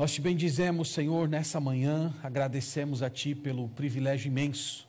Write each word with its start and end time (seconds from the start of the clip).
Nós 0.00 0.12
te 0.14 0.20
bendizemos, 0.22 0.88
Senhor, 0.92 1.28
nessa 1.28 1.60
manhã, 1.60 2.14
agradecemos 2.22 3.02
a 3.02 3.10
Ti 3.10 3.34
pelo 3.34 3.68
privilégio 3.68 4.28
imenso 4.28 4.88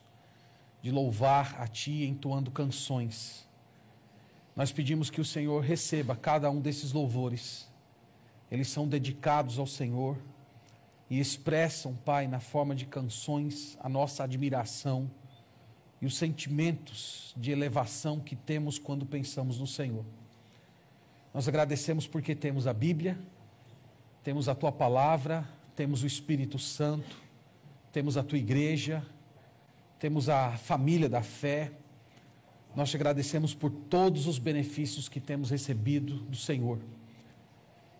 de 0.80 0.90
louvar 0.90 1.54
a 1.60 1.68
Ti 1.68 2.04
entoando 2.04 2.50
canções. 2.50 3.46
Nós 4.56 4.72
pedimos 4.72 5.10
que 5.10 5.20
o 5.20 5.24
Senhor 5.24 5.62
receba 5.62 6.16
cada 6.16 6.50
um 6.50 6.62
desses 6.62 6.92
louvores. 6.92 7.68
Eles 8.50 8.68
são 8.68 8.88
dedicados 8.88 9.58
ao 9.58 9.66
Senhor 9.66 10.16
e 11.10 11.20
expressam, 11.20 11.94
Pai, 11.94 12.26
na 12.26 12.40
forma 12.40 12.74
de 12.74 12.86
canções, 12.86 13.76
a 13.82 13.90
nossa 13.90 14.24
admiração 14.24 15.10
e 16.00 16.06
os 16.06 16.16
sentimentos 16.16 17.34
de 17.36 17.50
elevação 17.50 18.18
que 18.18 18.34
temos 18.34 18.78
quando 18.78 19.04
pensamos 19.04 19.58
no 19.58 19.66
Senhor. 19.66 20.06
Nós 21.34 21.46
agradecemos 21.46 22.06
porque 22.06 22.34
temos 22.34 22.66
a 22.66 22.72
Bíblia 22.72 23.18
temos 24.22 24.48
a 24.48 24.54
tua 24.54 24.70
palavra, 24.70 25.48
temos 25.74 26.02
o 26.02 26.06
Espírito 26.06 26.58
Santo, 26.58 27.16
temos 27.90 28.16
a 28.16 28.22
tua 28.22 28.38
igreja, 28.38 29.04
temos 29.98 30.28
a 30.28 30.56
família 30.56 31.08
da 31.08 31.22
fé. 31.22 31.72
Nós 32.74 32.90
te 32.90 32.96
agradecemos 32.96 33.52
por 33.52 33.70
todos 33.70 34.26
os 34.28 34.38
benefícios 34.38 35.08
que 35.08 35.20
temos 35.20 35.50
recebido 35.50 36.18
do 36.18 36.36
Senhor. 36.36 36.78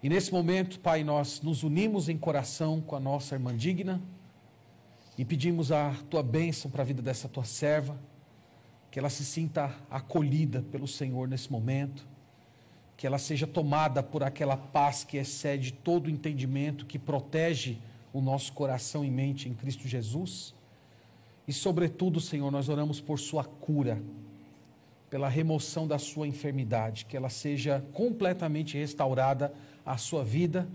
E 0.01 0.09
nesse 0.09 0.33
momento, 0.33 0.79
Pai, 0.79 1.03
nós 1.03 1.41
nos 1.43 1.65
unimos 1.65 2.09
em 2.09 2.17
coração 2.17 2.81
com 2.81 2.95
a 2.95 3.01
nossa 3.01 3.35
irmã 3.35 3.57
digna 3.57 4.01
e 5.19 5.25
pedimos 5.25 5.73
a 5.73 5.93
tua 6.09 6.23
bênção 6.23 6.71
para 6.71 6.83
a 6.83 6.87
vida 6.87 7.03
dessa 7.03 7.29
tua 7.29 7.45
serva, 7.45 7.99
que 8.91 8.99
ela 8.99 9.11
se 9.11 9.25
sinta 9.25 9.75
acolhida 9.91 10.63
pelo 10.71 10.87
Senhor 10.87 11.27
nesse 11.27 11.51
momento 11.51 12.12
que 13.03 13.07
ela 13.09 13.19
seja 13.19 13.49
tomada 13.49 14.01
por 14.01 14.23
aquela 14.23 14.57
paz 14.57 15.03
que 15.03 15.17
excede 15.17 15.73
todo 15.73 16.07
o 16.07 16.09
entendimento, 16.09 16.87
que 16.87 17.01
protege 17.01 17.79
o 18.13 18.21
nosso 18.21 18.53
coração 18.53 19.05
e 19.05 19.11
mente 19.11 19.49
em 19.49 19.55
Cristo 19.55 19.89
Jesus. 19.89 20.55
E, 21.49 21.53
sobretudo, 21.53 22.21
Senhor, 22.21 22.49
nós 22.53 22.69
oramos 22.69 23.01
por 23.01 23.19
sua 23.19 23.43
cura, 23.43 24.01
pela 25.11 25.29
remoção 25.29 25.85
da 25.85 25.99
sua 25.99 26.29
enfermidade, 26.29 27.05
que 27.07 27.17
ela 27.17 27.29
seja 27.29 27.85
completamente 27.93 28.79
restaurada 28.79 29.53
à 29.85 29.97
sua 29.97 30.23
vida, 30.23 30.69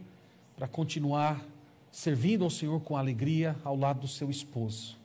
para 0.58 0.68
continuar 0.68 1.42
servindo 1.90 2.44
ao 2.44 2.50
Senhor 2.50 2.82
com 2.82 2.98
alegria 2.98 3.56
ao 3.64 3.78
lado 3.78 4.02
do 4.02 4.08
seu 4.10 4.30
esposo. 4.30 4.98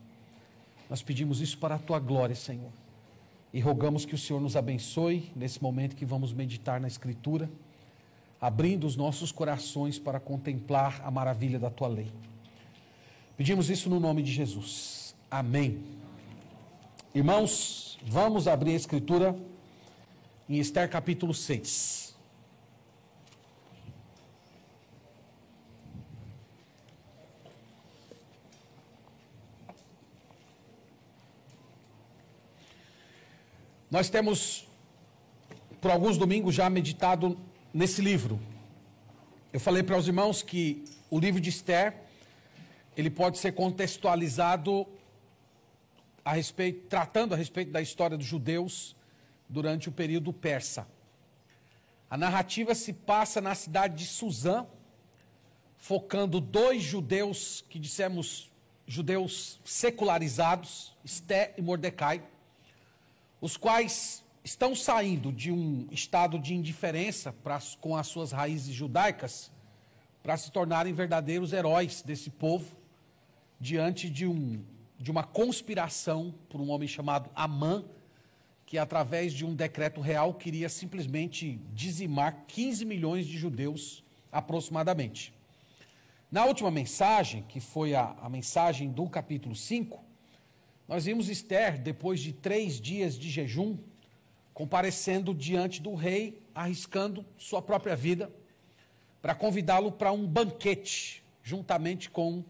Nós 0.90 1.04
pedimos 1.04 1.40
isso 1.40 1.56
para 1.56 1.76
a 1.76 1.78
tua 1.78 2.00
glória, 2.00 2.34
Senhor 2.34 2.81
e 3.52 3.60
rogamos 3.60 4.04
que 4.04 4.14
o 4.14 4.18
Senhor 4.18 4.40
nos 4.40 4.56
abençoe 4.56 5.30
nesse 5.36 5.62
momento 5.62 5.94
que 5.94 6.06
vamos 6.06 6.32
meditar 6.32 6.80
na 6.80 6.88
Escritura, 6.88 7.50
abrindo 8.40 8.86
os 8.86 8.96
nossos 8.96 9.30
corações 9.30 9.98
para 9.98 10.18
contemplar 10.18 11.00
a 11.04 11.10
maravilha 11.10 11.58
da 11.58 11.70
tua 11.70 11.88
lei. 11.88 12.10
Pedimos 13.36 13.68
isso 13.68 13.90
no 13.90 14.00
nome 14.00 14.22
de 14.22 14.32
Jesus. 14.32 15.14
Amém. 15.30 15.82
Irmãos, 17.14 17.98
vamos 18.06 18.48
abrir 18.48 18.72
a 18.72 18.76
Escritura 18.76 19.36
em 20.48 20.58
Esther 20.58 20.88
capítulo 20.88 21.34
6. 21.34 22.01
Nós 33.92 34.08
temos, 34.08 34.66
por 35.78 35.90
alguns 35.90 36.16
domingos, 36.16 36.54
já 36.54 36.70
meditado 36.70 37.38
nesse 37.74 38.00
livro. 38.00 38.40
Eu 39.52 39.60
falei 39.60 39.82
para 39.82 39.98
os 39.98 40.06
irmãos 40.06 40.40
que 40.40 40.82
o 41.10 41.20
livro 41.20 41.38
de 41.38 41.50
Esther, 41.50 42.00
ele 42.96 43.10
pode 43.10 43.36
ser 43.36 43.52
contextualizado 43.52 44.86
a 46.24 46.32
respeito, 46.32 46.88
tratando 46.88 47.34
a 47.34 47.36
respeito 47.36 47.70
da 47.70 47.82
história 47.82 48.16
dos 48.16 48.24
judeus 48.24 48.96
durante 49.46 49.90
o 49.90 49.92
período 49.92 50.32
persa. 50.32 50.88
A 52.08 52.16
narrativa 52.16 52.74
se 52.74 52.94
passa 52.94 53.42
na 53.42 53.54
cidade 53.54 53.94
de 53.96 54.06
Suzã, 54.06 54.66
focando 55.76 56.40
dois 56.40 56.82
judeus 56.82 57.62
que 57.68 57.78
dissemos 57.78 58.50
judeus 58.86 59.60
secularizados, 59.66 60.96
Esté 61.04 61.52
e 61.58 61.60
Mordecai 61.60 62.31
os 63.42 63.56
quais 63.56 64.24
estão 64.44 64.72
saindo 64.72 65.32
de 65.32 65.50
um 65.50 65.88
estado 65.90 66.38
de 66.38 66.54
indiferença 66.54 67.32
pra, 67.32 67.60
com 67.80 67.96
as 67.96 68.06
suas 68.06 68.30
raízes 68.30 68.72
judaicas 68.72 69.50
para 70.22 70.36
se 70.36 70.52
tornarem 70.52 70.92
verdadeiros 70.92 71.52
heróis 71.52 72.02
desse 72.02 72.30
povo 72.30 72.76
diante 73.60 74.08
de, 74.08 74.28
um, 74.28 74.64
de 74.96 75.10
uma 75.10 75.24
conspiração 75.24 76.32
por 76.48 76.60
um 76.60 76.70
homem 76.70 76.86
chamado 76.86 77.28
Amã, 77.34 77.84
que 78.64 78.78
através 78.78 79.32
de 79.32 79.44
um 79.44 79.56
decreto 79.56 80.00
real 80.00 80.34
queria 80.34 80.68
simplesmente 80.68 81.60
dizimar 81.74 82.44
15 82.46 82.84
milhões 82.84 83.26
de 83.26 83.36
judeus 83.36 84.04
aproximadamente. 84.30 85.34
Na 86.30 86.44
última 86.44 86.70
mensagem, 86.70 87.42
que 87.48 87.58
foi 87.58 87.92
a, 87.96 88.14
a 88.22 88.28
mensagem 88.28 88.88
do 88.88 89.08
capítulo 89.08 89.56
5, 89.56 90.11
nós 90.88 91.04
vimos 91.04 91.28
Esther, 91.28 91.80
depois 91.80 92.20
de 92.20 92.32
três 92.32 92.80
dias 92.80 93.18
de 93.18 93.30
jejum, 93.30 93.78
comparecendo 94.52 95.34
diante 95.34 95.80
do 95.80 95.94
rei, 95.94 96.42
arriscando 96.54 97.24
sua 97.36 97.62
própria 97.62 97.96
vida, 97.96 98.30
para 99.20 99.34
convidá-lo 99.34 99.92
para 99.92 100.12
um 100.12 100.26
banquete, 100.26 101.22
juntamente 101.42 102.10
com 102.10 102.44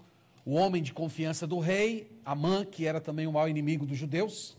o 0.44 0.54
homem 0.54 0.82
de 0.82 0.92
confiança 0.92 1.47
do 1.47 1.59
rei, 1.59 2.10
Amã, 2.25 2.65
que 2.65 2.87
era 2.87 3.00
também 3.00 3.26
o 3.26 3.32
maior 3.32 3.48
inimigo 3.48 3.87
dos 3.87 3.97
judeus. 3.97 4.56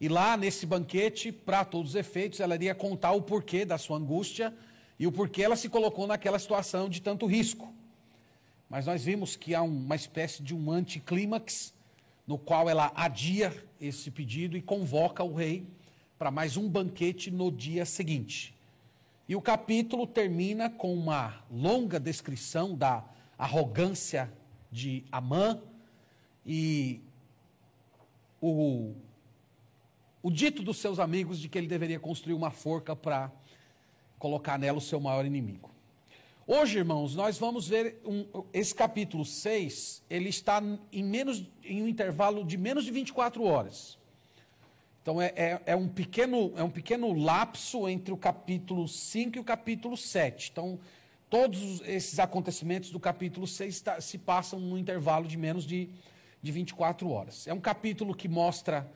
E 0.00 0.08
lá, 0.08 0.36
nesse 0.36 0.66
banquete, 0.66 1.32
para 1.32 1.64
todos 1.64 1.90
os 1.90 1.96
efeitos, 1.96 2.38
ela 2.38 2.54
iria 2.54 2.74
contar 2.74 3.12
o 3.12 3.22
porquê 3.22 3.64
da 3.64 3.78
sua 3.78 3.96
angústia 3.96 4.54
e 4.98 5.06
o 5.06 5.12
porquê 5.12 5.42
ela 5.42 5.56
se 5.56 5.68
colocou 5.68 6.06
naquela 6.06 6.38
situação 6.38 6.88
de 6.88 7.00
tanto 7.00 7.26
risco. 7.26 7.72
Mas 8.68 8.86
nós 8.86 9.04
vimos 9.04 9.36
que 9.36 9.54
há 9.54 9.62
uma 9.62 9.96
espécie 9.96 10.42
de 10.42 10.54
um 10.54 10.70
anticlímax 10.70 11.72
no 12.26 12.38
qual 12.38 12.68
ela 12.68 12.92
adia 12.94 13.54
esse 13.80 14.10
pedido 14.10 14.56
e 14.56 14.62
convoca 14.62 15.22
o 15.22 15.34
rei 15.34 15.66
para 16.18 16.30
mais 16.30 16.56
um 16.56 16.68
banquete 16.68 17.30
no 17.30 17.52
dia 17.52 17.84
seguinte. 17.84 18.54
E 19.28 19.36
o 19.36 19.42
capítulo 19.42 20.06
termina 20.06 20.70
com 20.70 20.94
uma 20.94 21.44
longa 21.50 22.00
descrição 22.00 22.74
da 22.74 23.04
arrogância 23.38 24.32
de 24.70 25.04
Amã 25.10 25.60
e 26.44 27.00
o, 28.40 28.94
o 30.22 30.30
dito 30.30 30.62
dos 30.62 30.78
seus 30.78 30.98
amigos 30.98 31.38
de 31.38 31.48
que 31.48 31.58
ele 31.58 31.66
deveria 31.66 32.00
construir 32.00 32.34
uma 32.34 32.50
forca 32.50 32.94
para 32.94 33.30
colocar 34.18 34.58
nela 34.58 34.78
o 34.78 34.80
seu 34.80 35.00
maior 35.00 35.24
inimigo. 35.24 35.75
Hoje, 36.48 36.78
irmãos, 36.78 37.16
nós 37.16 37.38
vamos 37.38 37.66
ver 37.66 38.00
um, 38.04 38.24
esse 38.52 38.72
capítulo 38.72 39.24
6, 39.24 40.04
ele 40.08 40.28
está 40.28 40.62
em, 40.92 41.02
menos, 41.02 41.44
em 41.64 41.82
um 41.82 41.88
intervalo 41.88 42.44
de 42.44 42.56
menos 42.56 42.84
de 42.84 42.92
24 42.92 43.42
horas. 43.42 43.98
Então 45.02 45.20
é, 45.20 45.32
é, 45.34 45.62
é, 45.66 45.74
um 45.74 45.88
pequeno, 45.88 46.52
é 46.56 46.62
um 46.62 46.70
pequeno 46.70 47.12
lapso 47.12 47.88
entre 47.88 48.14
o 48.14 48.16
capítulo 48.16 48.86
5 48.86 49.36
e 49.36 49.40
o 49.40 49.44
capítulo 49.44 49.96
7. 49.96 50.50
Então, 50.52 50.78
todos 51.28 51.80
esses 51.84 52.20
acontecimentos 52.20 52.90
do 52.90 53.00
capítulo 53.00 53.44
6 53.44 53.80
tá, 53.80 54.00
se 54.00 54.16
passam 54.16 54.60
num 54.60 54.78
intervalo 54.78 55.26
de 55.26 55.36
menos 55.36 55.66
de, 55.66 55.90
de 56.40 56.52
24 56.52 57.10
horas. 57.10 57.48
É 57.48 57.52
um 57.52 57.60
capítulo 57.60 58.14
que 58.14 58.28
mostra 58.28 58.88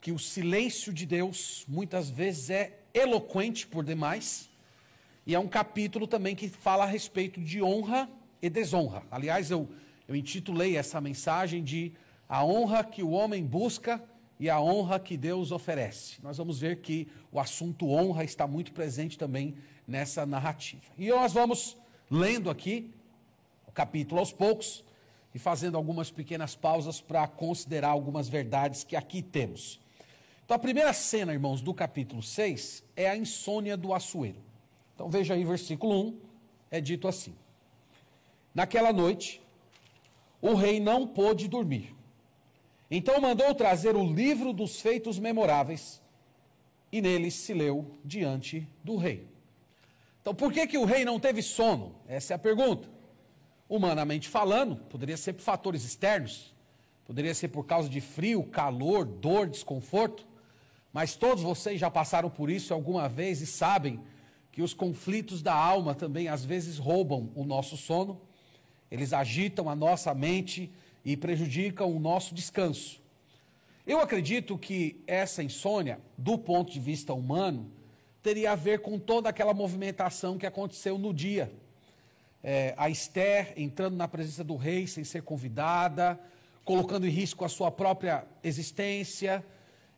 que 0.00 0.10
o 0.10 0.18
silêncio 0.18 0.92
de 0.92 1.06
Deus 1.06 1.64
muitas 1.68 2.10
vezes 2.10 2.50
é 2.50 2.80
eloquente 2.92 3.64
por 3.64 3.84
demais 3.84 4.50
e 5.26 5.34
é 5.34 5.38
um 5.38 5.48
capítulo 5.48 6.06
também 6.06 6.36
que 6.36 6.48
fala 6.48 6.84
a 6.84 6.86
respeito 6.86 7.40
de 7.40 7.60
honra 7.60 8.08
e 8.40 8.48
desonra. 8.48 9.02
Aliás, 9.10 9.50
eu, 9.50 9.68
eu 10.06 10.14
intitulei 10.14 10.76
essa 10.76 11.00
mensagem 11.00 11.64
de 11.64 11.92
A 12.28 12.44
honra 12.44 12.84
que 12.84 13.02
o 13.02 13.10
homem 13.10 13.44
busca 13.44 14.02
e 14.38 14.48
a 14.48 14.60
honra 14.60 15.00
que 15.00 15.16
Deus 15.16 15.50
oferece. 15.50 16.22
Nós 16.22 16.36
vamos 16.36 16.60
ver 16.60 16.80
que 16.80 17.08
o 17.32 17.40
assunto 17.40 17.90
honra 17.90 18.22
está 18.22 18.46
muito 18.46 18.72
presente 18.72 19.18
também 19.18 19.56
nessa 19.86 20.24
narrativa. 20.24 20.82
E 20.96 21.08
nós 21.08 21.32
vamos 21.32 21.76
lendo 22.10 22.48
aqui 22.48 22.92
o 23.66 23.72
capítulo 23.72 24.20
aos 24.20 24.32
poucos 24.32 24.84
e 25.34 25.38
fazendo 25.38 25.76
algumas 25.76 26.10
pequenas 26.10 26.54
pausas 26.54 27.00
para 27.00 27.26
considerar 27.26 27.88
algumas 27.88 28.28
verdades 28.28 28.84
que 28.84 28.94
aqui 28.94 29.22
temos. 29.22 29.80
Então, 30.44 30.54
a 30.54 30.60
primeira 30.60 30.92
cena, 30.92 31.32
irmãos, 31.32 31.60
do 31.60 31.74
capítulo 31.74 32.22
6 32.22 32.84
é 32.94 33.08
a 33.08 33.16
insônia 33.16 33.76
do 33.76 33.92
Assuero. 33.92 34.46
Então 34.96 35.10
veja 35.10 35.34
aí, 35.34 35.44
versículo 35.44 36.08
1, 36.08 36.18
é 36.70 36.80
dito 36.80 37.06
assim: 37.06 37.36
Naquela 38.54 38.94
noite, 38.94 39.42
o 40.40 40.54
rei 40.54 40.80
não 40.80 41.06
pôde 41.06 41.46
dormir. 41.46 41.94
Então 42.90 43.20
mandou 43.20 43.54
trazer 43.54 43.94
o 43.94 44.02
livro 44.02 44.54
dos 44.54 44.80
feitos 44.80 45.18
memoráveis, 45.18 46.00
e 46.90 47.02
nele 47.02 47.30
se 47.30 47.52
leu 47.52 47.98
diante 48.02 48.66
do 48.82 48.96
rei. 48.96 49.28
Então, 50.22 50.34
por 50.34 50.52
que, 50.52 50.66
que 50.66 50.78
o 50.78 50.84
rei 50.84 51.04
não 51.04 51.20
teve 51.20 51.42
sono? 51.42 51.94
Essa 52.08 52.32
é 52.32 52.36
a 52.36 52.38
pergunta. 52.38 52.88
humanamente 53.68 54.28
falando, 54.28 54.76
poderia 54.76 55.16
ser 55.16 55.34
por 55.34 55.42
fatores 55.42 55.84
externos, 55.84 56.54
poderia 57.04 57.34
ser 57.34 57.48
por 57.48 57.64
causa 57.66 57.88
de 57.88 58.00
frio, 58.00 58.44
calor, 58.44 59.04
dor, 59.04 59.48
desconforto, 59.48 60.26
mas 60.92 61.16
todos 61.16 61.42
vocês 61.42 61.78
já 61.78 61.90
passaram 61.90 62.30
por 62.30 62.48
isso 62.48 62.72
alguma 62.72 63.08
vez 63.08 63.40
e 63.40 63.46
sabem 63.46 64.00
que 64.56 64.62
os 64.62 64.72
conflitos 64.72 65.42
da 65.42 65.52
alma 65.52 65.94
também 65.94 66.28
às 66.28 66.42
vezes 66.42 66.78
roubam 66.78 67.30
o 67.34 67.44
nosso 67.44 67.76
sono, 67.76 68.18
eles 68.90 69.12
agitam 69.12 69.68
a 69.68 69.76
nossa 69.76 70.14
mente 70.14 70.72
e 71.04 71.14
prejudicam 71.14 71.94
o 71.94 72.00
nosso 72.00 72.34
descanso. 72.34 72.98
Eu 73.86 74.00
acredito 74.00 74.56
que 74.56 74.98
essa 75.06 75.42
insônia, 75.42 76.00
do 76.16 76.38
ponto 76.38 76.72
de 76.72 76.80
vista 76.80 77.12
humano, 77.12 77.70
teria 78.22 78.52
a 78.52 78.54
ver 78.54 78.80
com 78.80 78.98
toda 78.98 79.28
aquela 79.28 79.52
movimentação 79.52 80.38
que 80.38 80.46
aconteceu 80.46 80.96
no 80.96 81.12
dia 81.12 81.52
é, 82.42 82.72
a 82.78 82.88
Esther 82.88 83.52
entrando 83.58 83.94
na 83.94 84.08
presença 84.08 84.42
do 84.42 84.56
rei 84.56 84.86
sem 84.86 85.04
ser 85.04 85.20
convidada, 85.20 86.18
colocando 86.64 87.06
em 87.06 87.10
risco 87.10 87.44
a 87.44 87.48
sua 87.50 87.70
própria 87.70 88.24
existência, 88.42 89.44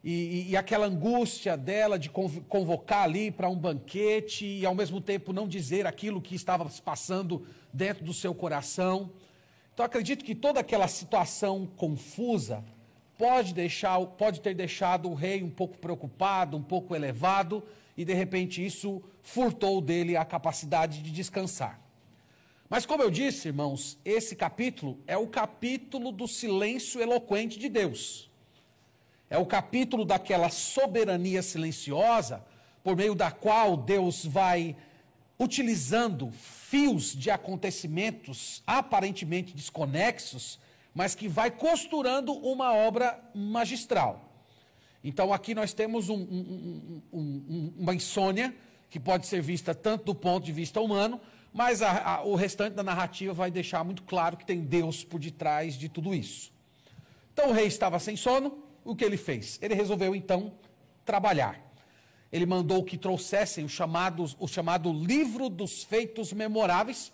e, 0.03 0.13
e, 0.13 0.51
e 0.51 0.57
aquela 0.57 0.87
angústia 0.87 1.57
dela 1.57 1.99
de 1.99 2.09
convocar 2.09 3.03
ali 3.03 3.31
para 3.31 3.49
um 3.49 3.57
banquete 3.57 4.47
e 4.47 4.65
ao 4.65 4.75
mesmo 4.75 5.01
tempo 5.01 5.33
não 5.33 5.49
dizer 5.49 5.87
aquilo 5.87 6.23
que 6.23 6.35
estava 6.35 6.69
se 6.71 6.81
passando 6.81 7.47
dentro 7.73 8.05
do 8.05 8.15
seu 8.15 8.35
coração. 8.35 9.11
Então 9.75 9.85
acredito 9.85 10.25
que 10.25 10.35
toda 10.35 10.61
aquela 10.61 10.89
situação 10.89 11.67
confusa 11.77 12.65
pode 13.17 13.53
deixar, 13.53 13.99
pode 14.01 14.41
ter 14.41 14.55
deixado 14.55 15.11
o 15.11 15.15
rei 15.15 15.43
um 15.43 15.51
pouco 15.51 15.77
preocupado, 15.79 16.57
um 16.57 16.63
pouco 16.63 16.95
elevado, 16.95 17.65
e 17.97 18.05
de 18.05 18.15
repente 18.15 18.65
isso 18.65 19.03
furtou 19.23 19.81
dele 19.81 20.17
a 20.17 20.25
capacidade 20.25 21.03
de 21.03 21.11
descansar. 21.11 21.81
Mas, 22.71 22.85
como 22.85 23.03
eu 23.03 23.11
disse, 23.11 23.49
irmãos, 23.49 23.99
esse 24.05 24.37
capítulo 24.37 24.99
é 25.07 25.17
o 25.17 25.27
capítulo 25.27 26.13
do 26.13 26.29
silêncio 26.29 27.01
eloquente 27.01 27.59
de 27.59 27.69
Deus. 27.69 28.28
É 29.31 29.37
o 29.37 29.47
capítulo 29.47 30.05
daquela 30.05 30.49
soberania 30.49 31.43
silenciosa, 31.43 32.43
por 32.83 32.97
meio 32.97 33.15
da 33.15 33.31
qual 33.31 33.77
Deus 33.77 34.25
vai 34.25 34.77
utilizando 35.39 36.31
fios 36.33 37.15
de 37.15 37.31
acontecimentos 37.31 38.63
aparentemente 38.67 39.55
desconexos, 39.55 40.59
mas 40.95 41.15
que 41.15 41.29
vai 41.29 41.51
costurando 41.51 42.33
uma 42.33 42.73
obra 42.75 43.21
magistral. 43.35 44.33
Então, 45.05 45.33
aqui 45.33 45.55
nós 45.55 45.73
temos 45.73 46.09
um, 46.09 46.17
um, 46.17 47.03
um, 47.13 47.75
uma 47.79 47.95
insônia 47.95 48.55
que 48.91 48.99
pode 48.99 49.27
ser 49.27 49.41
vista 49.41 49.75
tanto 49.75 50.07
do 50.07 50.15
ponto 50.15 50.45
de 50.45 50.53
vista 50.53 50.81
humano, 50.81 51.21
mas 51.53 51.83
a, 51.83 52.17
a, 52.17 52.25
o 52.25 52.35
restante 52.35 52.75
da 52.75 52.83
narrativa 52.83 53.33
vai 53.33 53.51
deixar 53.51 53.85
muito 53.85 54.03
claro 54.03 54.37
que 54.37 54.47
tem 54.47 54.61
Deus 54.61 55.05
por 55.05 55.21
detrás 55.21 55.75
de 55.75 55.89
tudo 55.89 56.15
isso. 56.15 56.53
Então 57.33 57.51
o 57.51 57.53
rei 57.53 57.67
estava 57.67 57.99
sem 57.99 58.17
sono, 58.17 58.68
o 58.89 58.97
que 58.97 59.05
ele 59.05 59.19
fez? 59.19 59.59
Ele 59.61 59.75
resolveu 59.75 60.17
então 60.17 60.55
trabalhar. 61.05 61.61
Ele 62.33 62.47
mandou 62.47 62.83
que 62.83 62.97
trouxessem 62.97 63.63
o 63.63 63.69
chamado, 63.69 64.25
o 64.39 64.49
chamado 64.49 64.91
Livro 64.91 65.51
dos 65.51 65.85
Feitos 65.85 66.33
Memoráveis, 66.33 67.13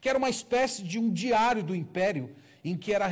que 0.00 0.08
era 0.08 0.18
uma 0.18 0.30
espécie 0.30 0.84
de 0.84 1.00
um 1.00 1.12
diário 1.12 1.64
do 1.64 1.74
império, 1.74 2.30
em 2.64 2.76
que 2.76 2.92
eram 2.92 3.06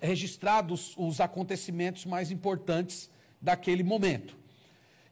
registrados 0.00 0.94
os 0.96 1.20
acontecimentos 1.20 2.06
mais 2.06 2.30
importantes 2.30 3.10
daquele 3.42 3.82
momento. 3.82 4.38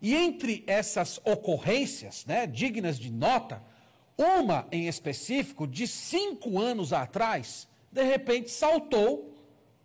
E 0.00 0.14
entre 0.14 0.64
essas 0.66 1.20
ocorrências, 1.24 2.24
né, 2.24 2.46
dignas 2.46 2.98
de 2.98 3.10
nota, 3.10 3.62
uma 4.16 4.66
em 4.72 4.88
específico, 4.88 5.66
de 5.66 5.86
cinco 5.86 6.58
anos 6.58 6.94
atrás, 6.94 7.68
de 7.92 8.02
repente 8.02 8.50
saltou 8.50 9.34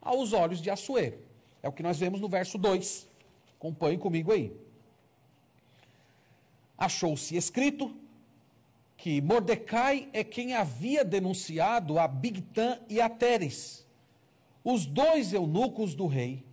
aos 0.01 0.31
olhos 0.31 0.61
de 0.61 0.69
Assuero. 0.69 1.32
É 1.63 1.69
o 1.69 1.71
que 1.71 1.81
nós 1.81 1.97
vemos 1.97 2.19
no 2.19 2.27
verso 2.27 2.57
2. 2.57 3.07
Acompanhe 3.57 3.97
comigo 3.97 4.31
aí. 4.31 4.53
Achou-se 6.77 7.35
escrito 7.35 7.95
que 8.97 9.21
Mordecai 9.21 10.09
é 10.11 10.23
quem 10.23 10.53
havia 10.53 11.03
denunciado 11.05 11.97
a 11.97 12.07
Bigtan 12.07 12.79
e 12.89 13.01
a 13.01 13.09
Teres, 13.09 13.87
os 14.63 14.85
dois 14.85 15.33
eunucos 15.33 15.95
do 15.95 16.07
rei, 16.07 16.43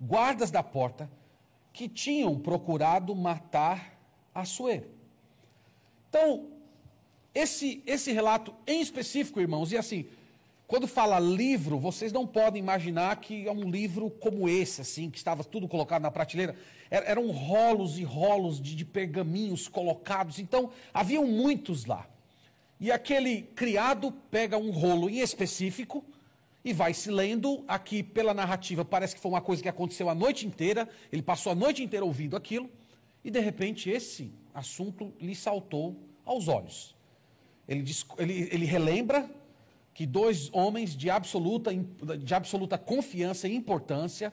guardas 0.00 0.50
da 0.50 0.62
porta, 0.62 1.10
que 1.72 1.88
tinham 1.88 2.38
procurado 2.38 3.14
matar 3.14 3.98
Assuero. 4.34 4.86
Então, 6.08 6.46
esse, 7.34 7.82
esse 7.86 8.12
relato 8.12 8.54
em 8.66 8.80
específico, 8.80 9.40
irmãos, 9.40 9.72
e 9.72 9.76
assim, 9.76 10.06
quando 10.68 10.86
fala 10.86 11.18
livro, 11.18 11.78
vocês 11.78 12.12
não 12.12 12.26
podem 12.26 12.60
imaginar 12.60 13.16
que 13.16 13.48
é 13.48 13.50
um 13.50 13.70
livro 13.70 14.10
como 14.10 14.46
esse, 14.46 14.82
assim, 14.82 15.08
que 15.08 15.16
estava 15.16 15.42
tudo 15.42 15.66
colocado 15.66 16.02
na 16.02 16.10
prateleira. 16.10 16.54
eram 16.90 17.30
rolos 17.30 17.98
e 17.98 18.04
rolos 18.04 18.60
de, 18.60 18.76
de 18.76 18.84
pergaminhos 18.84 19.66
colocados, 19.66 20.38
então 20.38 20.70
haviam 20.92 21.26
muitos 21.26 21.86
lá. 21.86 22.06
E 22.78 22.92
aquele 22.92 23.44
criado 23.56 24.12
pega 24.30 24.58
um 24.58 24.70
rolo 24.70 25.08
em 25.08 25.20
específico 25.20 26.04
e 26.62 26.74
vai 26.74 26.92
se 26.92 27.10
lendo. 27.10 27.64
Aqui, 27.66 28.02
pela 28.02 28.34
narrativa, 28.34 28.84
parece 28.84 29.14
que 29.14 29.22
foi 29.22 29.30
uma 29.30 29.40
coisa 29.40 29.62
que 29.62 29.70
aconteceu 29.70 30.10
a 30.10 30.14
noite 30.14 30.46
inteira. 30.46 30.86
Ele 31.10 31.22
passou 31.22 31.50
a 31.50 31.54
noite 31.54 31.82
inteira 31.82 32.04
ouvindo 32.04 32.36
aquilo. 32.36 32.70
E, 33.24 33.30
de 33.30 33.40
repente, 33.40 33.88
esse 33.88 34.30
assunto 34.54 35.14
lhe 35.18 35.34
saltou 35.34 35.96
aos 36.26 36.46
olhos. 36.46 36.94
Ele, 37.66 37.84
ele, 38.18 38.48
ele 38.52 38.66
relembra 38.66 39.28
que 39.98 40.06
dois 40.06 40.48
homens 40.52 40.96
de 40.96 41.10
absoluta, 41.10 41.74
de 41.74 42.32
absoluta 42.32 42.78
confiança 42.78 43.48
e 43.48 43.56
importância, 43.56 44.32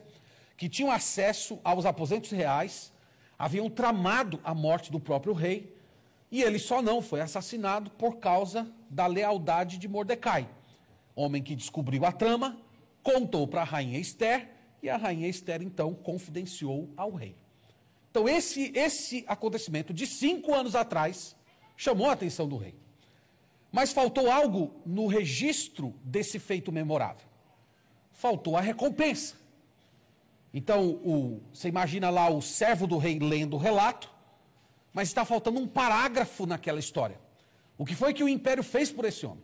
que 0.56 0.70
tinham 0.70 0.92
acesso 0.92 1.60
aos 1.64 1.88
aposentos 1.88 2.30
reais, 2.30 2.94
haviam 3.36 3.68
tramado 3.68 4.40
a 4.44 4.54
morte 4.54 4.92
do 4.92 5.00
próprio 5.00 5.34
rei, 5.34 5.76
e 6.32 6.44
ele 6.44 6.60
só 6.60 6.84
não 6.84 7.02
foi 7.02 7.20
assassinado 7.20 7.90
por 7.90 8.18
causa 8.18 8.72
da 8.92 9.08
lealdade 9.08 9.80
de 9.80 9.88
Mordecai. 9.88 10.48
Homem 11.16 11.42
que 11.42 11.56
descobriu 11.56 12.06
a 12.06 12.12
trama, 12.12 12.56
contou 13.02 13.48
para 13.48 13.62
a 13.62 13.66
rainha 13.66 13.98
Esther, 13.98 14.52
e 14.84 14.88
a 14.88 14.98
rainha 14.98 15.28
Esther 15.28 15.64
então 15.64 15.96
confidenciou 15.96 16.92
ao 16.96 17.10
rei. 17.10 17.36
Então, 18.12 18.30
esse, 18.30 18.72
esse 18.76 19.26
acontecimento 19.28 19.92
de 19.96 20.06
cinco 20.06 20.54
anos 20.54 20.76
atrás 20.76 21.36
chamou 21.76 22.08
a 22.08 22.14
atenção 22.14 22.48
do 22.48 22.56
rei. 22.56 22.85
Mas 23.76 23.92
faltou 23.92 24.32
algo 24.32 24.72
no 24.86 25.06
registro 25.06 25.94
desse 26.02 26.40
feito 26.40 26.72
memorável. 26.72 27.28
Faltou 28.14 28.56
a 28.56 28.62
recompensa. 28.62 29.36
Então, 30.54 30.92
o, 31.04 31.42
você 31.52 31.68
imagina 31.68 32.10
lá 32.10 32.30
o 32.30 32.42
servo 32.42 32.88
do 32.88 32.98
rei 32.98 33.20
lendo 33.20 33.56
o 33.56 33.60
relato, 33.60 34.10
mas 34.94 35.10
está 35.10 35.26
faltando 35.26 35.60
um 35.60 35.68
parágrafo 35.68 36.46
naquela 36.46 36.80
história. 36.80 37.20
O 37.78 37.86
que 37.86 37.94
foi 37.94 38.14
que 38.14 38.24
o 38.24 38.30
império 38.30 38.64
fez 38.64 38.94
por 38.94 39.04
esse 39.04 39.26
homem? 39.26 39.44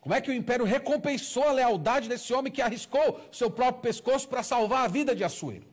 Como 0.00 0.14
é 0.14 0.20
que 0.20 0.30
o 0.30 0.34
império 0.34 0.64
recompensou 0.64 1.42
a 1.42 1.50
lealdade 1.50 2.08
desse 2.08 2.32
homem 2.32 2.52
que 2.52 2.62
arriscou 2.62 3.20
seu 3.32 3.50
próprio 3.50 3.82
pescoço 3.82 4.28
para 4.28 4.44
salvar 4.44 4.84
a 4.84 4.88
vida 4.88 5.16
de 5.16 5.24
Assuero? 5.24 5.66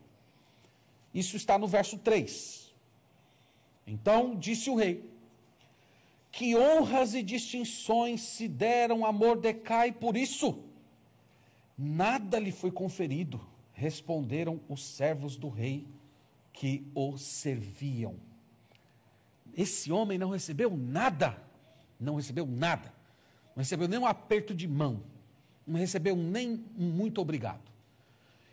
Isso 1.13 1.37
está 1.37 1.55
no 1.55 1.67
verso 1.67 1.99
3. 1.99 2.73
Então 3.85 4.35
disse 4.35 4.71
o 4.71 4.75
rei: 4.75 5.07
que 6.35 6.53
honras 6.53 7.13
e 7.13 7.23
distinções 7.23 8.21
se 8.21 8.45
deram 8.45 9.05
a 9.05 9.11
Mordecai 9.13 9.93
por 9.93 10.17
isso? 10.17 10.65
Nada 11.77 12.37
lhe 12.37 12.51
foi 12.51 12.71
conferido, 12.71 13.39
responderam 13.71 14.59
os 14.67 14.83
servos 14.83 15.37
do 15.37 15.47
rei 15.47 15.87
que 16.51 16.85
o 16.93 17.17
serviam. 17.17 18.17
Esse 19.55 19.93
homem 19.93 20.17
não 20.17 20.31
recebeu 20.31 20.75
nada, 20.75 21.41
não 21.97 22.15
recebeu 22.15 22.45
nada, 22.45 22.93
não 23.55 23.61
recebeu 23.61 23.87
nem 23.87 23.99
um 23.99 24.05
aperto 24.05 24.53
de 24.53 24.67
mão, 24.67 25.03
não 25.65 25.79
recebeu 25.79 26.17
nem 26.17 26.65
um 26.77 26.89
muito 26.89 27.21
obrigado. 27.21 27.71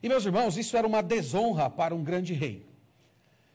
E 0.01 0.09
meus 0.09 0.25
irmãos, 0.25 0.57
isso 0.57 0.77
era 0.77 0.87
uma 0.87 1.03
desonra 1.03 1.69
para 1.69 1.97
um 1.97 2.05
grande 2.05 2.33
rei. 2.33 2.65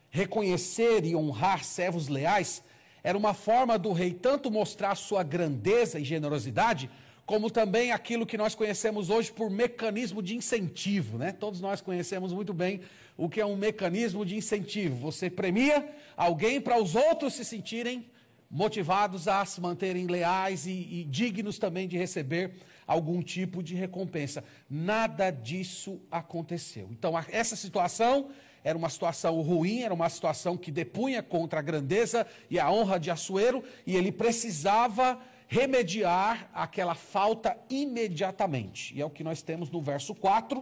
Reconhecer 0.09 1.05
e 1.05 1.15
honrar 1.15 1.63
servos 1.63 2.09
leais 2.09 2.61
era 3.07 3.17
uma 3.17 3.33
forma 3.33 3.79
do 3.79 3.93
rei 3.93 4.11
tanto 4.11 4.51
mostrar 4.51 4.93
sua 4.95 5.23
grandeza 5.23 5.97
e 5.97 6.03
generosidade, 6.03 6.89
como 7.25 7.49
também 7.49 7.93
aquilo 7.93 8.25
que 8.25 8.37
nós 8.37 8.53
conhecemos 8.53 9.09
hoje 9.09 9.31
por 9.31 9.49
mecanismo 9.49 10.21
de 10.21 10.35
incentivo, 10.35 11.17
né? 11.17 11.31
Todos 11.31 11.61
nós 11.61 11.79
conhecemos 11.79 12.33
muito 12.33 12.53
bem 12.53 12.81
o 13.15 13.29
que 13.29 13.39
é 13.39 13.45
um 13.45 13.55
mecanismo 13.55 14.25
de 14.25 14.35
incentivo. 14.35 14.97
Você 14.97 15.29
premia 15.29 15.87
alguém 16.17 16.59
para 16.59 16.81
os 16.83 16.95
outros 16.95 17.35
se 17.35 17.45
sentirem 17.45 18.11
motivados 18.51 19.25
a 19.29 19.45
se 19.45 19.61
manterem 19.61 20.05
leais 20.05 20.65
e, 20.65 20.71
e 20.71 21.05
dignos 21.05 21.57
também 21.57 21.87
de 21.87 21.97
receber 21.97 22.55
algum 22.85 23.21
tipo 23.21 23.63
de 23.63 23.73
recompensa. 23.73 24.43
Nada 24.69 25.31
disso 25.31 26.01
aconteceu. 26.11 26.89
Então, 26.91 27.13
essa 27.31 27.55
situação 27.55 28.31
era 28.67 28.77
uma 28.77 28.89
situação 28.89 29.39
ruim, 29.41 29.79
era 29.83 29.93
uma 29.93 30.09
situação 30.09 30.57
que 30.57 30.69
depunha 30.69 31.23
contra 31.23 31.59
a 31.59 31.61
grandeza 31.61 32.27
e 32.49 32.59
a 32.59 32.69
honra 32.69 32.99
de 32.99 33.09
Assuero, 33.09 33.63
e 33.85 33.95
ele 33.95 34.11
precisava 34.11 35.17
remediar 35.47 36.49
aquela 36.53 36.93
falta 36.93 37.57
imediatamente. 37.69 38.93
E 38.93 38.99
é 39.01 39.05
o 39.05 39.09
que 39.09 39.23
nós 39.23 39.41
temos 39.41 39.71
no 39.71 39.81
verso 39.81 40.13
4 40.13 40.61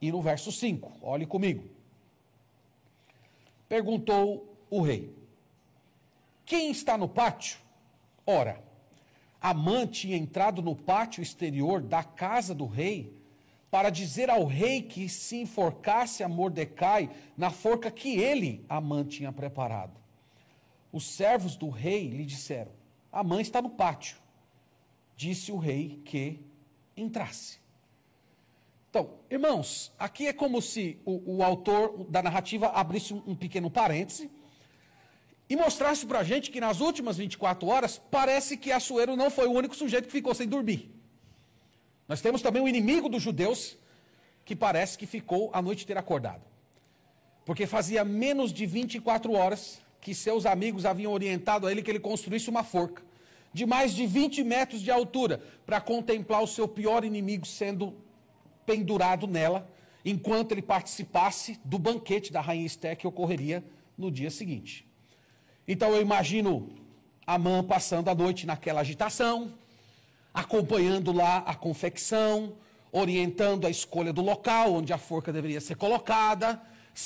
e 0.00 0.10
no 0.10 0.22
verso 0.22 0.50
5. 0.50 0.90
Olhe 1.02 1.26
comigo. 1.26 1.68
Perguntou 3.68 4.56
o 4.70 4.80
rei: 4.80 5.14
Quem 6.46 6.70
está 6.70 6.96
no 6.96 7.06
pátio? 7.06 7.58
Ora, 8.24 8.64
Amã 9.42 9.86
tinha 9.86 10.16
entrado 10.16 10.62
no 10.62 10.74
pátio 10.74 11.22
exterior 11.22 11.82
da 11.82 12.02
casa 12.02 12.54
do 12.54 12.64
rei 12.64 13.14
para 13.76 13.90
dizer 13.90 14.30
ao 14.30 14.46
rei 14.46 14.80
que 14.80 15.06
se 15.06 15.36
enforcasse 15.36 16.22
a 16.22 16.28
Mordecai 16.30 17.10
na 17.36 17.50
forca 17.50 17.90
que 17.90 18.18
ele, 18.18 18.64
Amã, 18.70 19.04
tinha 19.04 19.30
preparado. 19.30 19.92
Os 20.90 21.06
servos 21.06 21.56
do 21.56 21.68
rei 21.68 22.08
lhe 22.08 22.24
disseram: 22.24 22.70
Amã 23.12 23.38
está 23.38 23.60
no 23.60 23.68
pátio. 23.68 24.16
Disse 25.14 25.52
o 25.52 25.58
rei 25.58 26.00
que 26.06 26.40
entrasse. 26.96 27.58
Então, 28.88 29.10
irmãos, 29.30 29.92
aqui 29.98 30.26
é 30.26 30.32
como 30.32 30.62
se 30.62 30.98
o, 31.04 31.36
o 31.36 31.42
autor 31.44 32.06
da 32.08 32.22
narrativa 32.22 32.68
abrisse 32.68 33.12
um, 33.12 33.22
um 33.26 33.36
pequeno 33.36 33.70
parêntese 33.70 34.30
e 35.50 35.54
mostrasse 35.54 36.06
para 36.06 36.20
a 36.20 36.24
gente 36.24 36.50
que 36.50 36.62
nas 36.62 36.80
últimas 36.80 37.18
24 37.18 37.68
horas 37.68 38.00
parece 38.10 38.56
que 38.56 38.72
Assuero 38.72 39.16
não 39.16 39.30
foi 39.30 39.46
o 39.46 39.52
único 39.52 39.76
sujeito 39.76 40.06
que 40.06 40.12
ficou 40.12 40.34
sem 40.34 40.48
dormir. 40.48 40.95
Nós 42.08 42.20
temos 42.20 42.42
também 42.42 42.62
o 42.62 42.68
inimigo 42.68 43.08
dos 43.08 43.22
judeus 43.22 43.76
que 44.44 44.54
parece 44.54 44.96
que 44.96 45.06
ficou 45.06 45.50
a 45.52 45.60
noite 45.60 45.84
inteira 45.84 46.00
acordado. 46.00 46.42
Porque 47.44 47.66
fazia 47.66 48.04
menos 48.04 48.52
de 48.52 48.64
24 48.66 49.32
horas 49.32 49.80
que 50.00 50.14
seus 50.14 50.46
amigos 50.46 50.84
haviam 50.84 51.12
orientado 51.12 51.66
a 51.66 51.72
ele 51.72 51.82
que 51.82 51.90
ele 51.90 52.00
construísse 52.00 52.48
uma 52.48 52.62
forca 52.62 53.02
de 53.56 53.64
mais 53.64 53.94
de 53.94 54.06
20 54.06 54.44
metros 54.44 54.82
de 54.82 54.90
altura 54.90 55.42
para 55.64 55.80
contemplar 55.80 56.42
o 56.42 56.46
seu 56.46 56.68
pior 56.68 57.06
inimigo 57.06 57.46
sendo 57.46 57.94
pendurado 58.66 59.26
nela, 59.26 59.66
enquanto 60.04 60.52
ele 60.52 60.60
participasse 60.60 61.58
do 61.64 61.78
banquete 61.78 62.30
da 62.30 62.42
rainha 62.42 62.66
Esther 62.66 62.98
que 62.98 63.06
ocorreria 63.06 63.64
no 63.96 64.10
dia 64.10 64.30
seguinte. 64.30 64.86
Então 65.66 65.94
eu 65.94 66.02
imagino 66.02 66.68
Amã 67.26 67.64
passando 67.64 68.10
a 68.10 68.14
noite 68.14 68.44
naquela 68.44 68.82
agitação, 68.82 69.54
acompanhando 70.36 71.12
lá 71.12 71.38
a 71.38 71.54
confecção, 71.54 72.58
orientando 72.92 73.66
a 73.66 73.70
escolha 73.70 74.12
do 74.12 74.20
local 74.20 74.74
onde 74.74 74.92
a 74.92 74.98
forca 74.98 75.32
deveria 75.32 75.62
ser 75.62 75.76
colocada, 75.76 76.60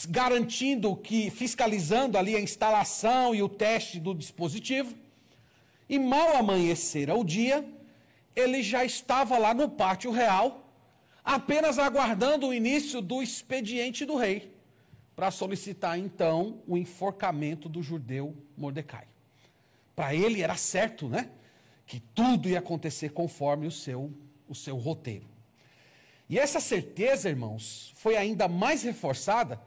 garantindo 0.09 0.97
que, 0.97 1.31
fiscalizando 1.31 2.19
ali 2.19 2.35
a 2.35 2.41
instalação 2.41 3.33
e 3.33 3.41
o 3.41 3.49
teste 3.49 4.01
do 4.01 4.13
dispositivo. 4.13 4.97
E 5.89 5.97
mal 5.97 6.37
amanhecera 6.37 7.15
o 7.15 7.23
dia, 7.23 7.65
ele 8.35 8.65
já 8.65 8.85
estava 8.85 9.39
lá 9.39 9.55
no 9.55 9.69
pátio 9.69 10.11
real, 10.11 10.69
apenas 11.25 11.79
aguardando 11.79 12.49
o 12.49 12.55
início 12.55 13.01
do 13.01 13.23
expediente 13.23 14.05
do 14.05 14.17
rei, 14.17 14.53
para 15.15 15.31
solicitar 15.31 15.97
então 15.97 16.63
o 16.67 16.77
enforcamento 16.77 17.69
do 17.69 17.81
judeu 17.81 18.35
Mordecai. 18.59 19.05
Para 19.95 20.17
ele 20.17 20.43
era 20.43 20.57
certo, 20.57 21.09
né? 21.09 21.31
Que 21.91 21.99
tudo 21.99 22.49
ia 22.49 22.61
acontecer 22.61 23.09
conforme 23.09 23.67
o 23.67 23.71
seu, 23.71 24.13
o 24.49 24.55
seu 24.55 24.77
roteiro. 24.77 25.27
E 26.29 26.39
essa 26.39 26.61
certeza, 26.61 27.29
irmãos, 27.29 27.93
foi 27.97 28.17
ainda 28.17 28.47
mais 28.47 28.85
reforçada 28.85 29.61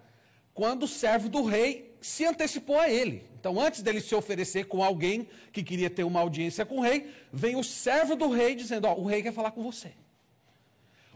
quando 0.53 0.83
o 0.83 0.87
servo 0.87 1.27
do 1.27 1.43
rei 1.43 1.97
se 1.99 2.23
antecipou 2.23 2.79
a 2.79 2.89
ele. 2.89 3.29
Então, 3.37 3.59
antes 3.59 3.81
dele 3.81 3.99
se 3.99 4.15
oferecer 4.15 4.67
com 4.67 4.81
alguém 4.81 5.27
que 5.51 5.61
queria 5.61 5.89
ter 5.89 6.05
uma 6.05 6.21
audiência 6.21 6.65
com 6.65 6.77
o 6.77 6.81
rei, 6.81 7.13
vem 7.29 7.57
o 7.57 7.63
servo 7.63 8.15
do 8.15 8.29
rei 8.29 8.55
dizendo: 8.55 8.87
Ó, 8.87 8.95
o 8.95 9.05
rei 9.05 9.21
quer 9.21 9.33
falar 9.33 9.51
com 9.51 9.61
você. 9.61 9.91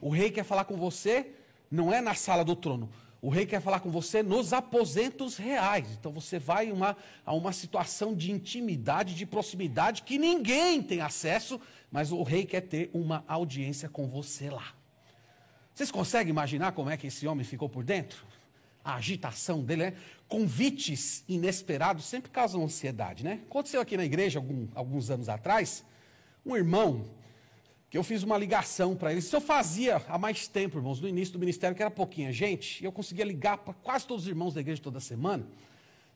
O 0.02 0.10
rei 0.10 0.30
quer 0.30 0.44
falar 0.44 0.66
com 0.66 0.76
você, 0.76 1.32
não 1.72 1.94
é 1.94 2.02
na 2.02 2.16
sala 2.16 2.44
do 2.44 2.54
trono. 2.54 2.92
O 3.22 3.30
rei 3.30 3.46
quer 3.46 3.62
falar 3.62 3.80
com 3.80 3.90
você 3.90 4.22
nos 4.22 4.54
aposentos 4.54 5.38
reais. 5.38 5.88
Então 6.00 6.12
você 6.12 6.38
vai 6.38 6.72
uma, 6.72 6.96
a 7.26 7.34
uma 7.34 7.52
situação 7.52 8.16
de 8.16 8.32
intimidade, 8.32 9.16
de 9.16 9.26
proximidade, 9.26 10.04
que 10.04 10.18
ninguém 10.18 10.82
tem 10.82 11.02
acesso, 11.02 11.60
mas 11.92 12.12
o 12.12 12.22
rei 12.24 12.46
quer 12.46 12.62
ter 12.62 12.90
uma 12.94 13.24
audiência 13.28 13.90
com 13.90 14.08
você 14.08 14.50
lá. 14.50 14.74
Vocês 15.74 15.92
conseguem 15.92 16.32
imaginar 16.32 16.72
como 16.72 16.90
é 16.90 16.98
que 16.98 17.08
esse 17.08 17.28
homem 17.28 17.44
ficou 17.44 17.70
por 17.70 17.84
dentro? 17.84 18.26
a 18.88 18.96
agitação 18.96 19.62
dele, 19.62 19.84
né? 19.88 19.94
Convites 20.30 21.22
inesperados 21.28 22.06
sempre 22.06 22.32
causam 22.32 22.64
ansiedade, 22.64 23.22
né? 23.22 23.42
Aconteceu 23.46 23.82
aqui 23.82 23.98
na 23.98 24.06
igreja 24.06 24.40
algum, 24.40 24.66
alguns 24.74 25.10
anos 25.10 25.28
atrás, 25.28 25.84
um 26.46 26.56
irmão, 26.56 27.06
que 27.90 27.98
eu 27.98 28.04
fiz 28.04 28.24
uma 28.24 28.38
ligação 28.38 28.96
para 28.96 29.12
ele. 29.12 29.20
Isso 29.20 29.36
eu 29.36 29.42
fazia 29.42 30.02
há 30.08 30.18
mais 30.18 30.48
tempo, 30.48 30.78
irmãos, 30.78 31.00
no 31.00 31.08
início 31.08 31.34
do 31.34 31.40
ministério, 31.40 31.76
que 31.76 31.82
era 31.82 31.92
pouquinha 31.92 32.32
gente, 32.32 32.82
e 32.82 32.86
eu 32.86 32.92
conseguia 32.92 33.24
ligar 33.24 33.58
para 33.58 33.74
quase 33.74 34.06
todos 34.06 34.24
os 34.24 34.30
irmãos 34.30 34.54
da 34.54 34.62
igreja 34.62 34.82
toda 34.82 35.00
semana. 35.00 35.46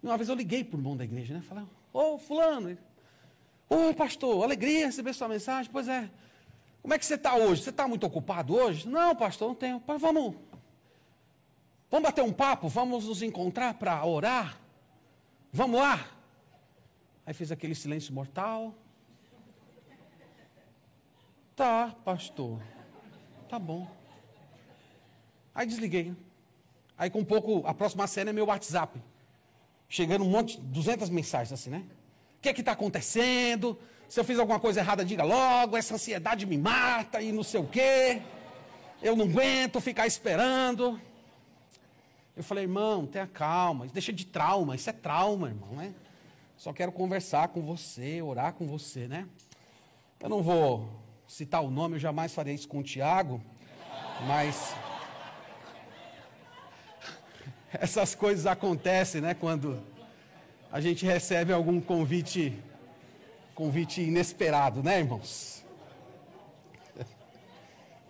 E 0.03 0.05
uma 0.05 0.17
vez 0.17 0.29
eu 0.29 0.35
liguei 0.35 0.63
para 0.63 0.75
o 0.75 0.79
irmão 0.79 0.97
da 0.97 1.03
igreja, 1.03 1.33
né? 1.33 1.41
Falei, 1.47 1.63
ô 1.93 2.17
fulano, 2.17 2.77
oi 3.69 3.93
pastor, 3.93 4.43
alegria 4.43 4.87
receber 4.87 5.13
sua 5.13 5.27
mensagem. 5.27 5.71
Pois 5.71 5.87
é, 5.87 6.09
como 6.81 6.93
é 6.93 6.99
que 6.99 7.05
você 7.05 7.15
está 7.15 7.35
hoje? 7.35 7.63
Você 7.63 7.69
está 7.69 7.87
muito 7.87 8.05
ocupado 8.05 8.55
hoje? 8.55 8.87
Não, 8.87 9.15
pastor, 9.15 9.47
não 9.47 9.55
tenho. 9.55 9.79
Pai, 9.79 9.97
vamos, 9.97 10.35
Vamos 11.91 12.07
bater 12.07 12.23
um 12.23 12.31
papo? 12.31 12.69
Vamos 12.69 13.05
nos 13.05 13.21
encontrar 13.21 13.73
para 13.73 14.03
orar? 14.05 14.57
Vamos 15.51 15.77
lá? 15.77 16.07
Aí 17.25 17.33
fez 17.33 17.51
aquele 17.51 17.75
silêncio 17.75 18.13
mortal. 18.13 18.73
Tá, 21.55 21.95
pastor. 22.03 22.59
Tá 23.49 23.59
bom. 23.59 23.87
Aí 25.53 25.65
desliguei. 25.65 26.15
Aí 26.97 27.09
com 27.09 27.19
um 27.19 27.25
pouco, 27.25 27.65
a 27.65 27.73
próxima 27.73 28.07
cena 28.07 28.29
é 28.29 28.33
meu 28.33 28.45
WhatsApp. 28.45 29.01
Chegando 29.89 30.23
um 30.23 30.29
monte, 30.29 30.59
200 30.59 31.09
mensagens 31.09 31.51
assim, 31.51 31.69
né? 31.69 31.83
O 32.37 32.41
que 32.41 32.49
é 32.49 32.53
que 32.53 32.61
está 32.61 32.71
acontecendo? 32.71 33.77
Se 34.07 34.19
eu 34.19 34.23
fiz 34.23 34.39
alguma 34.39 34.59
coisa 34.59 34.79
errada, 34.79 35.03
diga 35.03 35.23
logo. 35.23 35.75
Essa 35.75 35.95
ansiedade 35.95 36.45
me 36.45 36.57
mata 36.57 37.21
e 37.21 37.31
não 37.31 37.43
sei 37.43 37.59
o 37.59 37.67
quê. 37.67 38.21
Eu 39.01 39.15
não 39.15 39.25
aguento 39.25 39.81
ficar 39.81 40.07
esperando. 40.07 40.99
Eu 42.35 42.43
falei, 42.43 42.63
irmão, 42.63 43.05
tenha 43.05 43.27
calma, 43.27 43.87
deixa 43.87 44.13
de 44.13 44.25
trauma, 44.25 44.75
isso 44.75 44.89
é 44.89 44.93
trauma, 44.93 45.49
irmão, 45.49 45.73
né? 45.73 45.93
Só 46.55 46.71
quero 46.71 46.91
conversar 46.91 47.49
com 47.49 47.61
você, 47.61 48.21
orar 48.21 48.53
com 48.53 48.67
você, 48.67 49.07
né? 49.07 49.27
Eu 50.19 50.29
não 50.29 50.41
vou 50.41 51.00
citar 51.31 51.63
o 51.63 51.71
nome, 51.71 51.95
eu 51.95 51.99
jamais 51.99 52.33
farei 52.33 52.53
isso 52.53 52.67
com 52.67 52.79
o 52.79 52.83
Tiago, 52.83 53.41
mas 54.27 54.75
essas 57.71 58.13
coisas 58.13 58.45
acontecem, 58.45 59.21
né? 59.21 59.33
Quando 59.33 59.81
a 60.69 60.81
gente 60.81 61.05
recebe 61.05 61.53
algum 61.53 61.79
convite, 61.79 62.53
convite 63.55 64.01
inesperado, 64.01 64.83
né, 64.83 64.99
irmãos? 64.99 65.63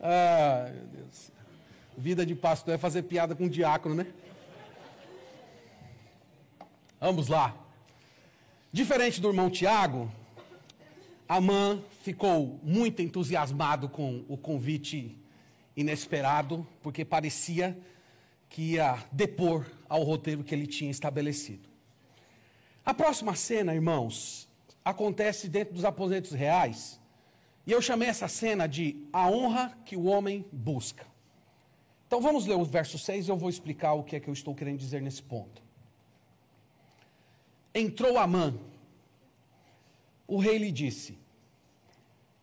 ah, 0.01 0.71
meu 0.73 0.87
Deus. 0.87 1.31
Vida 1.95 2.25
de 2.25 2.33
pastor 2.33 2.73
é 2.73 2.77
fazer 2.79 3.03
piada 3.03 3.35
com 3.35 3.47
diácono, 3.47 3.93
né? 3.93 4.07
Vamos 6.99 7.27
lá. 7.27 7.55
Diferente 8.73 9.21
do 9.21 9.27
irmão 9.27 9.47
Tiago, 9.47 10.11
Amã 11.29 11.83
ficou 12.01 12.59
muito 12.63 13.01
entusiasmado 13.01 13.87
com 13.89 14.25
o 14.27 14.37
convite 14.37 15.17
inesperado, 15.75 16.67
porque 16.81 17.05
parecia 17.05 17.77
que 18.49 18.73
ia 18.73 18.97
depor 19.11 19.65
ao 19.87 20.03
roteiro 20.03 20.43
que 20.43 20.53
ele 20.53 20.67
tinha 20.67 20.91
estabelecido. 20.91 21.69
A 22.85 22.93
próxima 22.93 23.35
cena, 23.35 23.73
irmãos, 23.73 24.49
acontece 24.83 25.47
dentro 25.47 25.73
dos 25.73 25.85
aposentos 25.85 26.31
reais, 26.31 26.99
e 27.65 27.71
eu 27.71 27.81
chamei 27.81 28.09
essa 28.09 28.27
cena 28.27 28.67
de 28.67 29.07
a 29.13 29.29
honra 29.29 29.77
que 29.85 29.95
o 29.95 30.05
homem 30.05 30.45
busca. 30.51 31.05
Então 32.07 32.19
vamos 32.19 32.45
ler 32.45 32.55
o 32.55 32.65
verso 32.65 32.97
6 32.97 33.27
e 33.27 33.31
eu 33.31 33.37
vou 33.37 33.49
explicar 33.49 33.93
o 33.93 34.03
que 34.03 34.15
é 34.15 34.19
que 34.19 34.27
eu 34.27 34.33
estou 34.33 34.53
querendo 34.53 34.79
dizer 34.79 35.01
nesse 35.01 35.23
ponto 35.23 35.61
entrou 37.73 38.17
Amã. 38.17 38.53
O 40.27 40.37
rei 40.37 40.57
lhe 40.57 40.71
disse: 40.71 41.17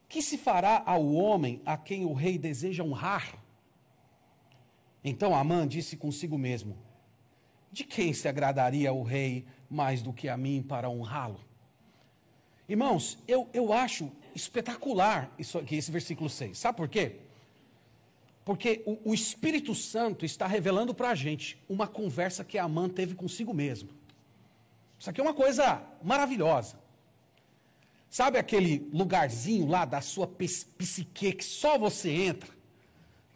Que 0.08 0.22
se 0.22 0.38
fará 0.38 0.82
ao 0.86 1.12
homem 1.12 1.60
a 1.66 1.76
quem 1.76 2.04
o 2.04 2.14
rei 2.14 2.38
deseja 2.38 2.82
honrar? 2.82 3.34
Então 5.04 5.34
Amã 5.34 5.68
disse 5.68 5.96
consigo 5.96 6.38
mesmo: 6.38 6.76
De 7.70 7.84
quem 7.84 8.12
se 8.12 8.26
agradaria 8.26 8.92
o 8.92 9.02
rei 9.02 9.46
mais 9.68 10.02
do 10.02 10.12
que 10.12 10.28
a 10.28 10.36
mim 10.36 10.62
para 10.62 10.88
honrá-lo? 10.88 11.40
Irmãos, 12.68 13.18
eu, 13.26 13.48
eu 13.52 13.72
acho 13.72 14.10
espetacular 14.34 15.34
isso 15.38 15.58
aqui, 15.58 15.76
esse 15.76 15.90
versículo 15.90 16.28
6. 16.28 16.58
Sabe 16.58 16.76
por 16.76 16.88
quê? 16.88 17.16
Porque 18.44 18.82
o, 18.86 19.10
o 19.10 19.14
Espírito 19.14 19.74
Santo 19.74 20.24
está 20.24 20.46
revelando 20.46 20.94
para 20.94 21.10
a 21.10 21.14
gente 21.14 21.62
uma 21.68 21.86
conversa 21.86 22.44
que 22.44 22.58
Amã 22.58 22.88
teve 22.88 23.14
consigo 23.14 23.52
mesmo. 23.52 23.90
Isso 24.98 25.08
aqui 25.10 25.20
é 25.20 25.24
uma 25.24 25.34
coisa 25.34 25.82
maravilhosa. 26.02 26.78
Sabe 28.10 28.38
aquele 28.38 28.88
lugarzinho 28.92 29.66
lá 29.66 29.84
da 29.84 30.00
sua 30.00 30.26
psique 30.26 31.32
que 31.32 31.44
só 31.44 31.76
você 31.76 32.10
entra? 32.10 32.50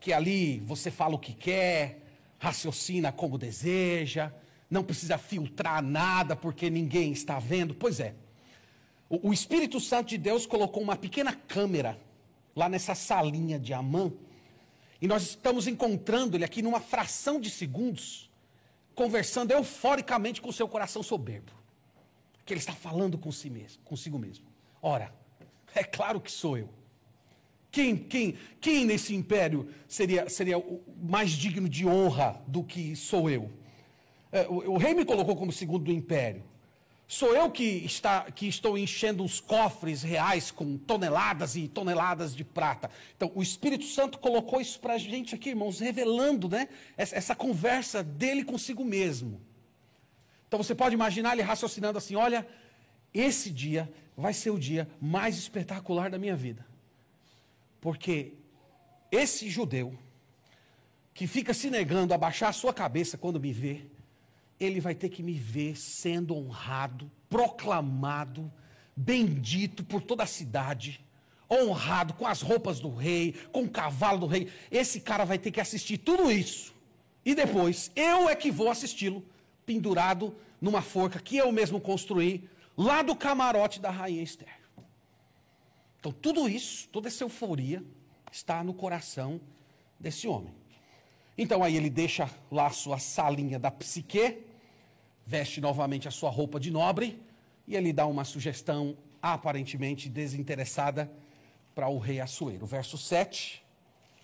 Que 0.01 0.13
ali 0.13 0.61
você 0.61 0.91
fala 0.91 1.15
o 1.15 1.19
que 1.19 1.35
quer, 1.35 2.01
raciocina 2.39 3.13
como 3.13 3.37
deseja, 3.37 4.33
não 4.71 4.83
precisa 4.83 5.19
filtrar 5.19 5.83
nada 5.83 6.35
porque 6.35 6.71
ninguém 6.71 7.13
está 7.13 7.39
vendo. 7.39 7.75
Pois 7.75 8.01
é. 8.01 8.15
O, 9.09 9.29
o 9.29 9.33
Espírito 9.33 9.79
Santo 9.79 10.09
de 10.09 10.19
Deus 10.19 10.47
colocou 10.47 10.83
uma 10.83 10.97
pequena 10.97 11.35
câmera 11.35 12.01
lá 12.57 12.69
nessa 12.69 12.95
salinha 12.95 13.59
de 13.59 13.75
Amã. 13.75 14.11
E 15.01 15.07
nós 15.07 15.23
estamos 15.23 15.67
encontrando 15.67 16.37
ele 16.37 16.45
aqui 16.45 16.63
numa 16.63 16.81
fração 16.81 17.39
de 17.39 17.51
segundos, 17.51 18.31
conversando 18.95 19.51
euforicamente 19.51 20.41
com 20.41 20.49
o 20.49 20.53
seu 20.53 20.67
coração 20.67 21.03
soberbo. 21.03 21.53
Que 22.47 22.55
ele 22.55 22.61
está 22.61 22.73
falando 22.73 23.19
com 23.19 23.31
si 23.31 23.51
mesmo, 23.51 23.83
consigo 23.85 24.19
mesmo. 24.19 24.52
Ora, 24.83 25.15
é 25.73 25.85
claro 25.85 26.21
que 26.21 26.31
sou 26.31 26.59
eu. 26.59 26.69
Quem, 27.71 27.97
quem, 27.97 28.37
quem 28.61 28.85
nesse 28.85 29.15
império 29.15 29.67
seria, 29.89 30.29
seria 30.29 30.63
mais 31.01 31.31
digno 31.31 31.69
de 31.69 31.87
honra 31.87 32.43
do 32.47 32.65
que 32.65 32.95
sou 32.95 33.31
eu? 33.31 33.51
É, 34.31 34.47
o, 34.49 34.73
o, 34.73 34.77
rei 34.77 34.93
me 34.93 35.05
colocou 35.05 35.37
como 35.37 35.53
segundo 35.53 35.85
do 35.85 35.93
império. 35.93 36.43
Sou 37.07 37.35
eu 37.35 37.51
que, 37.51 37.63
está, 37.63 38.31
que 38.31 38.47
estou 38.47 38.77
enchendo 38.77 39.23
os 39.23 39.39
cofres 39.41 40.03
reais 40.03 40.51
com 40.51 40.77
toneladas 40.77 41.57
e 41.57 41.69
toneladas 41.69 42.35
de 42.35 42.43
prata. 42.45 42.91
Então, 43.17 43.31
o 43.35 43.43
Espírito 43.43 43.85
Santo 43.85 44.19
colocou 44.19 44.61
isso 44.61 44.81
para 44.81 44.95
a 44.95 44.99
gente 44.99 45.35
aqui, 45.35 45.51
irmãos, 45.51 45.79
revelando 45.79 46.49
né, 46.49 46.69
essa, 46.97 47.17
essa 47.17 47.35
conversa 47.35 48.03
dele 48.03 48.45
consigo 48.45 48.85
mesmo. 48.85 49.41
Então, 50.49 50.63
você 50.63 50.75
pode 50.75 50.95
imaginar 50.95 51.33
ele 51.33 51.43
raciocinando 51.43 51.99
assim: 51.99 52.15
olha, 52.17 52.47
esse 53.13 53.51
dia 53.51 53.93
vai 54.17 54.33
ser 54.33 54.51
o 54.51 54.59
dia 54.59 54.89
mais 55.01 55.37
espetacular 55.37 56.11
da 56.11 56.19
minha 56.19 56.37
vida. 56.37 56.67
Porque 57.81 58.33
esse 59.11 59.51
judeu 59.51 59.97
que 61.13 61.27
fica 61.27 61.53
se 61.53 61.69
negando 61.69 62.15
a 62.15 62.19
baixar 62.19 62.49
a 62.49 62.53
sua 62.53 62.73
cabeça 62.73 63.19
quando 63.19 63.41
me 63.41 63.53
vê, 63.53 63.83
ele 64.59 64.81
vai 64.81 64.95
ter 64.95 65.09
que 65.09 65.23
me 65.23 65.35
ver 65.35 65.77
sendo 65.77 66.37
honrado, 66.37 67.11
proclamado, 67.29 68.51
bendito 68.97 69.85
por 69.85 70.03
toda 70.03 70.23
a 70.23 70.27
cidade, 70.27 71.01
honrado 71.51 72.15
com 72.15 72.27
as 72.27 72.41
roupas 72.41 72.81
do 72.81 72.95
rei, 72.95 73.35
com 73.51 73.65
o 73.65 73.71
cavalo 73.71 74.21
do 74.21 74.27
rei. 74.27 74.49
Esse 74.71 75.01
cara 75.01 75.25
vai 75.25 75.39
ter 75.39 75.51
que 75.51 75.61
assistir 75.61 75.99
tudo 75.99 76.31
isso. 76.31 76.75
E 77.25 77.35
depois, 77.35 77.91
eu 77.95 78.29
é 78.29 78.35
que 78.35 78.51
vou 78.51 78.71
assisti-lo, 78.71 79.25
pendurado 79.67 80.35
numa 80.61 80.81
forca 80.81 81.21
que 81.21 81.37
eu 81.37 81.53
mesmo 81.53 81.81
construí, 81.81 82.49
lá 82.77 83.03
do 83.03 83.15
camarote 83.15 83.81
da 83.81 83.91
rainha 83.91 84.23
Esther. 84.23 84.49
Então, 85.99 86.13
tudo 86.13 86.49
isso, 86.49 86.89
toda 86.89 87.09
essa 87.09 87.23
euforia, 87.25 87.83
está 88.31 88.65
no 88.65 88.75
coração 88.75 89.41
desse 90.01 90.27
homem. 90.27 90.53
Então, 91.39 91.63
aí 91.63 91.77
ele 91.77 91.89
deixa 91.89 92.29
lá 92.51 92.67
a 92.67 92.71
sua 92.71 92.99
salinha 92.99 93.59
da 93.59 93.71
psique, 93.71 94.45
veste 95.25 95.61
novamente 95.61 96.09
a 96.09 96.11
sua 96.11 96.31
roupa 96.31 96.59
de 96.59 96.71
nobre, 96.71 97.23
e 97.67 97.77
ele 97.77 97.93
dá 97.93 98.07
uma 98.07 98.25
sugestão 98.25 98.97
aparentemente 99.21 100.09
desinteressada 100.09 101.11
para 101.75 101.89
o 101.89 101.99
rei 101.99 102.21
Assuero. 102.21 102.67
Verso 102.67 102.99
7 102.99 103.63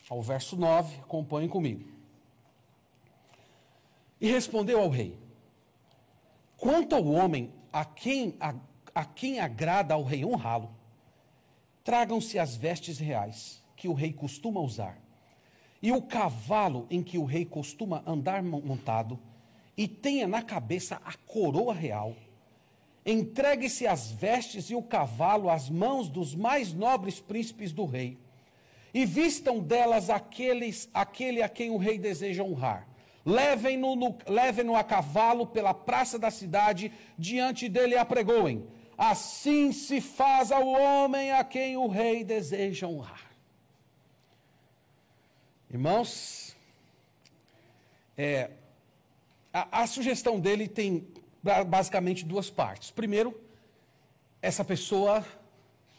ao 0.08 0.22
verso 0.22 0.56
9, 0.56 0.96
acompanhem 1.00 1.48
comigo. 1.48 1.86
E 4.20 4.30
respondeu 4.30 4.80
ao 4.80 4.88
rei: 4.88 5.16
Quanto 6.56 6.94
ao 6.94 7.06
homem 7.06 7.52
a 7.72 7.84
quem, 7.84 8.34
a, 8.40 8.54
a 8.94 9.04
quem 9.04 9.40
agrada 9.40 9.94
ao 9.94 10.02
rei 10.02 10.24
honrá-lo, 10.24 10.70
tragam-se 11.84 12.38
as 12.38 12.56
vestes 12.56 12.98
reais 12.98 13.62
que 13.76 13.88
o 13.88 13.92
rei 13.92 14.12
costuma 14.12 14.60
usar, 14.60 14.98
e 15.80 15.92
o 15.92 16.02
cavalo 16.02 16.86
em 16.90 17.02
que 17.02 17.18
o 17.18 17.24
rei 17.24 17.44
costuma 17.44 18.02
andar 18.06 18.42
montado, 18.42 19.18
e 19.76 19.86
tenha 19.86 20.26
na 20.26 20.42
cabeça 20.42 21.00
a 21.04 21.14
coroa 21.14 21.72
real. 21.72 22.16
Entregue-se 23.06 23.86
as 23.86 24.10
vestes 24.10 24.70
e 24.70 24.74
o 24.74 24.82
cavalo 24.82 25.48
às 25.48 25.70
mãos 25.70 26.08
dos 26.08 26.34
mais 26.34 26.72
nobres 26.72 27.20
príncipes 27.20 27.72
do 27.72 27.86
rei, 27.86 28.18
e 28.92 29.06
vistam 29.06 29.60
delas 29.60 30.10
aqueles, 30.10 30.88
aquele 30.92 31.42
a 31.42 31.48
quem 31.48 31.70
o 31.70 31.76
rei 31.76 31.98
deseja 31.98 32.42
honrar 32.42 32.88
levem-no 33.24 34.18
levem 34.26 34.74
a 34.74 34.84
cavalo 34.84 35.46
pela 35.46 35.74
praça 35.74 36.18
da 36.18 36.30
cidade, 36.30 36.92
diante 37.16 37.68
dele 37.68 37.96
apregoem. 37.96 38.66
Assim 38.96 39.72
se 39.72 40.00
faz 40.00 40.50
ao 40.50 40.66
homem 40.66 41.32
a 41.32 41.44
quem 41.44 41.76
o 41.76 41.86
rei 41.86 42.24
deseja 42.24 42.86
honrar. 42.86 43.28
Irmãos, 45.70 46.56
é, 48.16 48.50
a, 49.52 49.82
a 49.82 49.86
sugestão 49.86 50.40
dele 50.40 50.66
tem 50.66 51.06
basicamente 51.66 52.24
duas 52.24 52.50
partes. 52.50 52.90
Primeiro, 52.90 53.38
essa 54.40 54.64
pessoa 54.64 55.24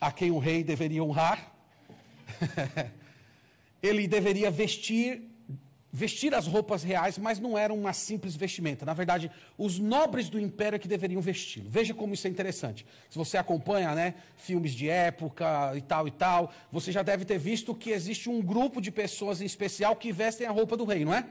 a 0.02 0.12
quem 0.12 0.32
o 0.32 0.40
rei 0.40 0.64
deveria 0.64 1.04
honrar, 1.04 1.54
ele 3.82 4.08
deveria 4.08 4.50
vestir 4.50 5.29
vestir 5.92 6.34
as 6.34 6.46
roupas 6.46 6.84
reais, 6.84 7.18
mas 7.18 7.40
não 7.40 7.58
era 7.58 7.74
uma 7.74 7.94
simples 7.94 8.36
vestimenta. 8.36 8.86
Na 8.86 8.94
verdade, 8.94 9.32
os 9.58 9.80
nobres 9.80 10.30
do 10.30 10.40
império 10.40 10.76
é 10.76 10.80
que 10.80 10.88
deveriam 10.88 11.22
vesti-lo. 11.22 11.70
Veja 11.70 11.94
como 11.94 12.14
isso 12.14 12.28
é 12.28 12.30
interessante. 12.30 12.86
Se 13.10 13.18
você 13.18 13.38
acompanha 13.38 13.94
né, 13.96 14.16
filmes 14.38 14.74
de 14.74 14.88
época 14.88 15.74
e 15.76 15.82
tal 15.82 16.08
e 16.08 16.12
tal, 16.12 16.54
você 16.72 16.92
já 16.92 17.02
deve 17.02 17.26
ter 17.26 17.40
visto 17.40 17.74
que 17.74 17.90
existe 17.92 18.30
um 18.30 18.42
grupo 18.42 18.80
de 18.82 18.92
pessoas 18.92 19.42
em 19.42 19.46
especial 19.46 19.96
que 19.96 20.12
vestem 20.12 20.46
a 20.46 20.52
roupa 20.52 20.78
do 20.78 20.86
rei, 20.86 21.04
não 21.04 21.14
é? 21.14 21.26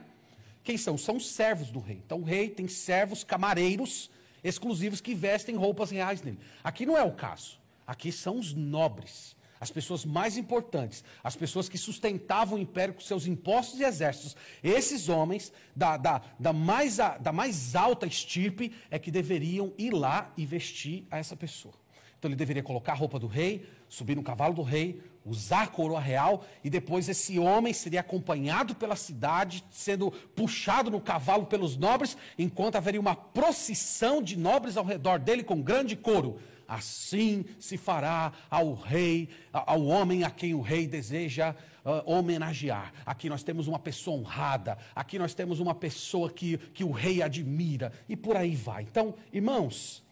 Quem 0.63 0.77
são? 0.77 0.97
São 0.97 1.15
os 1.15 1.29
servos 1.31 1.71
do 1.71 1.79
rei. 1.79 2.01
Então 2.05 2.19
o 2.19 2.23
rei 2.23 2.49
tem 2.49 2.67
servos 2.67 3.23
camareiros 3.23 4.11
exclusivos 4.43 5.01
que 5.01 5.13
vestem 5.13 5.55
roupas 5.55 5.91
reais 5.91 6.21
nele. 6.21 6.39
Aqui 6.63 6.85
não 6.85 6.97
é 6.97 7.03
o 7.03 7.11
caso. 7.11 7.59
Aqui 7.85 8.11
são 8.11 8.37
os 8.37 8.53
nobres 8.53 9.35
as 9.59 9.69
pessoas 9.69 10.05
mais 10.05 10.37
importantes, 10.37 11.03
as 11.23 11.35
pessoas 11.35 11.67
que 11.67 11.77
sustentavam 11.77 12.57
o 12.57 12.61
império 12.61 12.93
com 12.93 13.01
seus 13.01 13.27
impostos 13.27 13.79
e 13.79 13.83
exércitos, 13.83 14.35
esses 14.63 15.09
homens 15.09 15.51
da, 15.75 15.97
da, 15.97 16.21
da, 16.39 16.53
mais, 16.53 16.97
da 16.97 17.31
mais 17.33 17.75
alta 17.75 18.05
estirpe 18.05 18.71
é 18.89 18.97
que 18.97 19.11
deveriam 19.11 19.73
ir 19.77 19.91
lá 19.91 20.31
e 20.37 20.45
vestir 20.45 21.05
a 21.11 21.17
essa 21.17 21.35
pessoa. 21.35 21.73
Então 22.17 22.29
ele 22.29 22.35
deveria 22.35 22.61
colocar 22.61 22.91
a 22.91 22.95
roupa 22.95 23.17
do 23.17 23.27
rei, 23.27 23.65
subir 23.87 24.15
no 24.15 24.21
cavalo 24.21 24.53
do 24.53 24.61
rei, 24.61 25.01
usar 25.25 25.63
a 25.63 25.67
coroa 25.67 26.01
real, 26.01 26.43
e 26.63 26.69
depois 26.69 27.07
esse 27.07 27.39
homem 27.39 27.71
seria 27.71 28.01
acompanhado 28.01 28.75
pela 28.75 28.95
cidade, 28.95 29.63
sendo 29.71 30.11
puxado 30.11 30.91
no 30.91 30.99
cavalo 30.99 31.45
pelos 31.45 31.77
nobres, 31.77 32.17
enquanto 32.37 32.75
haveria 32.75 32.99
uma 32.99 33.15
procissão 33.15 34.21
de 34.21 34.37
nobres 34.37 34.75
ao 34.75 34.83
redor 34.83 35.17
dele 35.17 35.43
com 35.43 35.61
grande 35.61 35.95
coro. 35.95 36.39
Assim 36.69 37.45
se 37.59 37.77
fará 37.77 38.31
ao 38.47 38.75
rei, 38.75 39.27
ao 39.51 39.83
homem 39.85 40.23
a 40.23 40.29
quem 40.29 40.53
o 40.53 40.61
rei 40.61 40.85
deseja 40.85 41.55
uh, 41.83 42.07
homenagear. 42.07 42.93
Aqui 43.03 43.27
nós 43.27 43.41
temos 43.41 43.67
uma 43.67 43.79
pessoa 43.79 44.19
honrada, 44.19 44.77
aqui 44.93 45.17
nós 45.17 45.33
temos 45.33 45.59
uma 45.59 45.73
pessoa 45.73 46.29
que, 46.29 46.59
que 46.59 46.83
o 46.83 46.91
rei 46.91 47.23
admira, 47.23 47.91
e 48.07 48.15
por 48.15 48.37
aí 48.37 48.55
vai. 48.55 48.83
Então, 48.83 49.15
irmãos, 49.33 50.05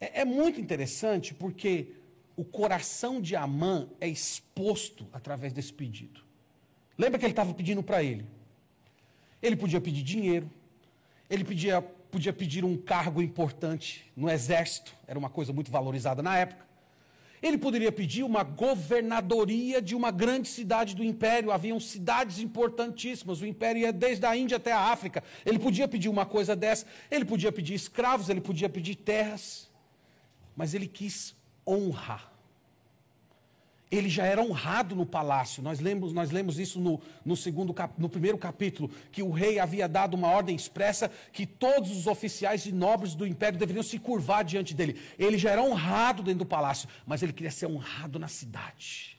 é, 0.00 0.22
é 0.22 0.24
muito 0.24 0.58
interessante 0.58 1.34
porque 1.34 1.92
o 2.34 2.44
coração 2.44 3.20
de 3.20 3.36
Amã 3.36 3.86
é 4.00 4.08
exposto 4.08 5.06
através 5.12 5.52
desse 5.52 5.74
pedido. 5.74 6.22
Lembra 6.96 7.18
que 7.18 7.26
ele 7.26 7.32
estava 7.32 7.52
pedindo 7.52 7.82
para 7.82 8.02
ele? 8.02 8.24
Ele 9.42 9.56
podia 9.56 9.80
pedir 9.80 10.02
dinheiro, 10.02 10.50
ele 11.28 11.44
pedia 11.44 11.84
podia 12.10 12.32
pedir 12.32 12.64
um 12.64 12.76
cargo 12.76 13.20
importante 13.20 14.10
no 14.16 14.28
exército, 14.28 14.94
era 15.06 15.18
uma 15.18 15.30
coisa 15.30 15.52
muito 15.52 15.70
valorizada 15.70 16.22
na 16.22 16.36
época. 16.36 16.66
Ele 17.40 17.56
poderia 17.56 17.92
pedir 17.92 18.24
uma 18.24 18.42
governadoria 18.42 19.80
de 19.80 19.94
uma 19.94 20.10
grande 20.10 20.48
cidade 20.48 20.96
do 20.96 21.04
império. 21.04 21.52
Haviam 21.52 21.78
cidades 21.78 22.40
importantíssimas. 22.40 23.40
O 23.40 23.46
império 23.46 23.82
ia 23.82 23.92
desde 23.92 24.26
a 24.26 24.36
Índia 24.36 24.56
até 24.56 24.72
a 24.72 24.80
África. 24.80 25.22
Ele 25.46 25.58
podia 25.58 25.86
pedir 25.86 26.08
uma 26.08 26.26
coisa 26.26 26.56
dessa. 26.56 26.84
Ele 27.08 27.24
podia 27.24 27.52
pedir 27.52 27.74
escravos, 27.74 28.28
ele 28.28 28.40
podia 28.40 28.68
pedir 28.68 28.96
terras. 28.96 29.70
Mas 30.56 30.74
ele 30.74 30.88
quis 30.88 31.36
honra 31.64 32.37
ele 33.90 34.08
já 34.08 34.24
era 34.24 34.42
honrado 34.42 34.94
no 34.94 35.06
palácio. 35.06 35.62
Nós 35.62 35.80
lemos, 35.80 36.12
nós 36.12 36.30
lemos 36.30 36.58
isso 36.58 36.78
no, 36.78 37.00
no, 37.24 37.36
segundo, 37.36 37.74
no 37.96 38.08
primeiro 38.08 38.36
capítulo, 38.36 38.90
que 39.10 39.22
o 39.22 39.30
rei 39.30 39.58
havia 39.58 39.88
dado 39.88 40.14
uma 40.14 40.28
ordem 40.28 40.54
expressa 40.54 41.10
que 41.32 41.46
todos 41.46 41.90
os 41.90 42.06
oficiais 42.06 42.66
e 42.66 42.72
nobres 42.72 43.14
do 43.14 43.26
império 43.26 43.58
deveriam 43.58 43.82
se 43.82 43.98
curvar 43.98 44.44
diante 44.44 44.74
dele. 44.74 45.00
Ele 45.18 45.38
já 45.38 45.50
era 45.50 45.62
honrado 45.62 46.22
dentro 46.22 46.40
do 46.40 46.46
palácio, 46.46 46.88
mas 47.06 47.22
ele 47.22 47.32
queria 47.32 47.50
ser 47.50 47.66
honrado 47.66 48.18
na 48.18 48.28
cidade. 48.28 49.18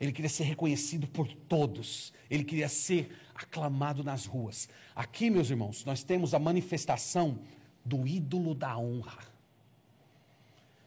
Ele 0.00 0.12
queria 0.12 0.30
ser 0.30 0.44
reconhecido 0.44 1.06
por 1.06 1.28
todos. 1.28 2.12
Ele 2.30 2.44
queria 2.44 2.68
ser 2.68 3.14
aclamado 3.34 4.02
nas 4.02 4.26
ruas. 4.26 4.68
Aqui, 4.94 5.28
meus 5.28 5.50
irmãos, 5.50 5.84
nós 5.84 6.02
temos 6.02 6.34
a 6.34 6.38
manifestação 6.38 7.38
do 7.84 8.06
ídolo 8.06 8.54
da 8.54 8.76
honra. 8.78 9.34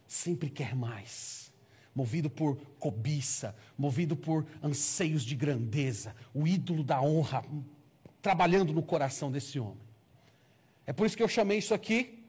sempre 0.07 0.49
quer 0.49 0.73
mais. 0.73 1.47
Movido 1.97 2.29
por 2.29 2.57
cobiça, 2.77 3.55
movido 3.75 4.15
por 4.15 4.45
anseios 4.61 5.23
de 5.23 5.35
grandeza, 5.35 6.15
o 6.31 6.47
ídolo 6.47 6.83
da 6.83 7.01
honra 7.01 7.43
trabalhando 8.21 8.71
no 8.71 8.83
coração 8.83 9.31
desse 9.31 9.59
homem. 9.59 9.81
É 10.85 10.93
por 10.93 11.07
isso 11.07 11.17
que 11.17 11.23
eu 11.23 11.27
chamei 11.27 11.57
isso 11.57 11.73
aqui 11.73 12.23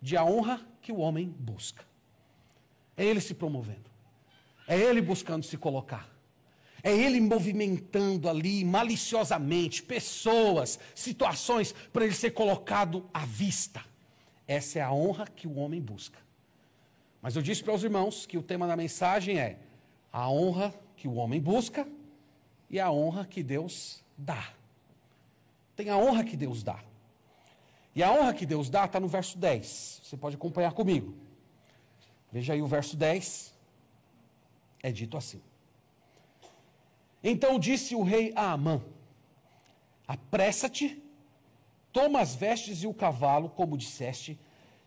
de 0.00 0.16
a 0.16 0.24
honra 0.24 0.66
que 0.80 0.90
o 0.90 1.00
homem 1.00 1.28
busca. 1.38 1.84
É 2.96 3.04
ele 3.04 3.20
se 3.20 3.34
promovendo, 3.34 3.90
é 4.66 4.78
ele 4.78 5.02
buscando 5.02 5.44
se 5.44 5.58
colocar. 5.58 6.08
É 6.82 6.90
ele 6.90 7.20
movimentando 7.20 8.26
ali 8.26 8.64
maliciosamente 8.64 9.82
pessoas, 9.82 10.80
situações, 10.94 11.74
para 11.92 12.06
ele 12.06 12.14
ser 12.14 12.30
colocado 12.30 13.06
à 13.12 13.26
vista. 13.26 13.84
Essa 14.48 14.78
é 14.78 14.82
a 14.82 14.90
honra 14.90 15.26
que 15.26 15.46
o 15.46 15.56
homem 15.56 15.78
busca. 15.78 16.29
Mas 17.22 17.36
eu 17.36 17.42
disse 17.42 17.62
para 17.62 17.74
os 17.74 17.84
irmãos 17.84 18.26
que 18.26 18.38
o 18.38 18.42
tema 18.42 18.66
da 18.66 18.76
mensagem 18.76 19.38
é 19.38 19.58
a 20.12 20.30
honra 20.30 20.74
que 20.96 21.06
o 21.06 21.14
homem 21.14 21.40
busca 21.40 21.86
e 22.68 22.80
a 22.80 22.90
honra 22.90 23.24
que 23.24 23.42
Deus 23.42 24.02
dá. 24.16 24.52
Tem 25.76 25.90
a 25.90 25.96
honra 25.96 26.24
que 26.24 26.36
Deus 26.36 26.62
dá. 26.62 26.82
E 27.94 28.02
a 28.02 28.12
honra 28.12 28.32
que 28.32 28.46
Deus 28.46 28.70
dá 28.70 28.84
está 28.84 29.00
no 29.00 29.08
verso 29.08 29.38
10. 29.38 30.02
Você 30.04 30.16
pode 30.16 30.36
acompanhar 30.36 30.72
comigo. 30.72 31.14
Veja 32.30 32.52
aí 32.52 32.62
o 32.62 32.66
verso 32.66 32.96
10. 32.96 33.54
É 34.82 34.90
dito 34.90 35.16
assim. 35.16 35.42
Então 37.22 37.58
disse 37.58 37.94
o 37.94 38.02
rei 38.02 38.32
a 38.34 38.52
Amã: 38.52 38.82
Apressa-te, 40.06 41.02
toma 41.92 42.20
as 42.20 42.34
vestes 42.34 42.82
e 42.82 42.86
o 42.86 42.94
cavalo, 42.94 43.50
como 43.50 43.76
disseste, 43.76 44.38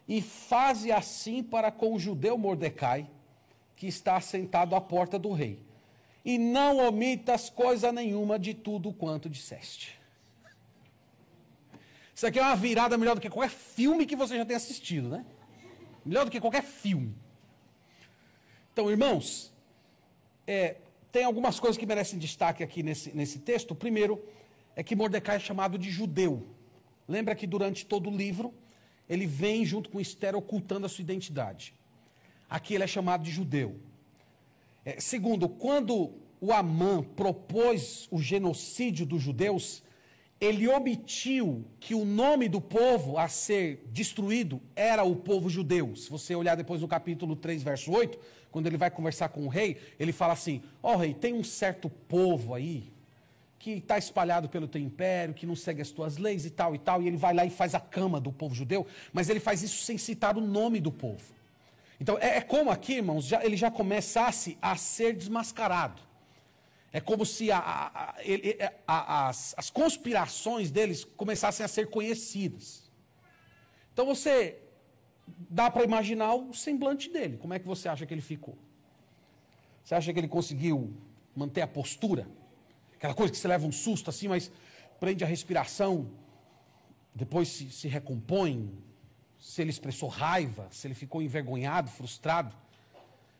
e 0.07 0.21
faze 0.21 0.91
assim 0.91 1.41
para 1.41 1.71
com 1.71 1.93
o 1.93 1.99
judeu 1.99 2.37
Mordecai, 2.37 3.09
que 3.75 3.87
está 3.87 4.19
sentado 4.19 4.75
à 4.75 4.81
porta 4.81 5.17
do 5.17 5.31
rei. 5.31 5.59
E 6.25 6.37
não 6.37 6.77
omitas 6.87 7.49
coisa 7.49 7.91
nenhuma 7.91 8.39
de 8.39 8.53
tudo 8.53 8.93
quanto 8.93 9.29
disseste. 9.29 9.99
Isso 12.15 12.27
aqui 12.27 12.39
é 12.39 12.41
uma 12.41 12.55
virada 12.55 12.97
melhor 12.97 13.15
do 13.15 13.21
que 13.21 13.29
qualquer 13.29 13.49
filme 13.49 14.05
que 14.05 14.15
você 14.15 14.37
já 14.37 14.45
tenha 14.45 14.57
assistido, 14.57 15.09
né? 15.09 15.25
Melhor 16.05 16.25
do 16.25 16.31
que 16.31 16.39
qualquer 16.39 16.63
filme. 16.63 17.15
Então, 18.71 18.89
irmãos, 18.89 19.53
é, 20.45 20.77
tem 21.11 21.23
algumas 21.23 21.59
coisas 21.59 21.77
que 21.77 21.85
merecem 21.85 22.19
destaque 22.19 22.63
aqui 22.63 22.83
nesse, 22.83 23.15
nesse 23.15 23.39
texto. 23.39 23.75
Primeiro 23.75 24.23
é 24.75 24.83
que 24.83 24.95
Mordecai 24.95 25.37
é 25.37 25.39
chamado 25.39 25.77
de 25.77 25.89
judeu. 25.89 26.47
Lembra 27.07 27.35
que 27.35 27.45
durante 27.45 27.85
todo 27.85 28.09
o 28.09 28.15
livro 28.15 28.53
ele 29.09 29.25
vem 29.25 29.65
junto 29.65 29.89
com 29.89 29.99
Esther 29.99 30.35
ocultando 30.35 30.85
a 30.85 30.89
sua 30.89 31.01
identidade. 31.01 31.73
Aqui 32.49 32.73
ele 32.73 32.83
é 32.83 32.87
chamado 32.87 33.23
de 33.23 33.31
judeu. 33.31 33.79
É, 34.85 34.99
segundo, 34.99 35.49
quando 35.49 36.13
o 36.39 36.51
Amã 36.51 37.01
propôs 37.01 38.07
o 38.11 38.21
genocídio 38.21 39.05
dos 39.05 39.21
judeus, 39.21 39.81
ele 40.39 40.67
omitiu 40.67 41.65
que 41.79 41.95
o 41.95 42.03
nome 42.03 42.49
do 42.49 42.59
povo 42.59 43.17
a 43.17 43.27
ser 43.27 43.87
destruído 43.91 44.61
era 44.75 45.03
o 45.03 45.15
povo 45.15 45.49
judeu. 45.49 45.95
Se 45.95 46.09
você 46.09 46.35
olhar 46.35 46.55
depois 46.55 46.81
no 46.81 46.87
capítulo 46.87 47.35
3, 47.35 47.63
verso 47.63 47.91
8, 47.91 48.19
quando 48.51 48.67
ele 48.67 48.77
vai 48.77 48.91
conversar 48.91 49.29
com 49.29 49.45
o 49.45 49.49
rei, 49.49 49.77
ele 49.99 50.11
fala 50.11 50.33
assim: 50.33 50.61
Ó 50.81 50.93
oh, 50.93 50.97
rei, 50.97 51.13
tem 51.13 51.33
um 51.33 51.43
certo 51.43 51.89
povo 51.89 52.53
aí 52.53 52.92
que 53.63 53.71
está 53.71 53.97
espalhado 53.97 54.49
pelo 54.49 54.67
teu 54.67 54.81
império, 54.81 55.33
que 55.33 55.45
não 55.45 55.55
segue 55.55 55.81
as 55.81 55.89
tuas 55.89 56.17
leis 56.17 56.45
e 56.45 56.49
tal 56.49 56.75
e 56.75 56.77
tal, 56.77 57.01
e 57.01 57.07
ele 57.07 57.15
vai 57.15 57.33
lá 57.33 57.45
e 57.45 57.49
faz 57.49 57.73
a 57.73 57.79
cama 57.79 58.19
do 58.19 58.29
povo 58.29 58.53
judeu, 58.53 58.85
mas 59.13 59.29
ele 59.29 59.39
faz 59.39 59.63
isso 59.63 59.85
sem 59.85 59.97
citar 59.97 60.37
o 60.37 60.41
nome 60.41 60.81
do 60.81 60.91
povo. 60.91 61.23
Então 61.97 62.17
é, 62.19 62.39
é 62.39 62.41
como 62.41 62.69
aqui, 62.69 62.95
irmãos, 62.95 63.23
já, 63.23 63.41
ele 63.41 63.55
já 63.55 63.71
começasse 63.71 64.57
a 64.61 64.75
ser 64.75 65.15
desmascarado. 65.15 66.01
É 66.91 66.99
como 66.99 67.25
se 67.25 67.53
a, 67.53 67.57
a, 67.57 68.15
a, 68.85 69.29
as, 69.29 69.55
as 69.57 69.69
conspirações 69.69 70.69
deles 70.69 71.05
começassem 71.15 71.63
a 71.63 71.69
ser 71.69 71.89
conhecidas. 71.89 72.91
Então 73.93 74.05
você 74.05 74.57
dá 75.49 75.71
para 75.71 75.85
imaginar 75.85 76.33
o 76.33 76.53
semblante 76.53 77.09
dele. 77.09 77.37
Como 77.37 77.53
é 77.53 77.59
que 77.59 77.65
você 77.65 77.87
acha 77.87 78.05
que 78.05 78.13
ele 78.13 78.19
ficou? 78.21 78.57
Você 79.85 79.95
acha 79.95 80.11
que 80.11 80.19
ele 80.19 80.27
conseguiu 80.27 80.93
manter 81.33 81.61
a 81.61 81.67
postura? 81.67 82.27
Aquela 83.03 83.15
coisa 83.15 83.33
que 83.33 83.37
você 83.37 83.49
leva 83.49 83.67
um 83.67 83.71
susto 83.73 84.09
assim, 84.09 84.29
mas 84.29 84.49
prende 84.97 85.25
a 85.25 85.27
respiração, 85.27 86.09
depois 87.13 87.49
se, 87.49 87.69
se 87.69 87.89
recompõe. 87.89 88.71
Se 89.37 89.61
ele 89.61 89.71
expressou 89.71 90.07
raiva, 90.07 90.69
se 90.71 90.87
ele 90.87 90.93
ficou 90.93 91.21
envergonhado, 91.21 91.89
frustrado. 91.89 92.55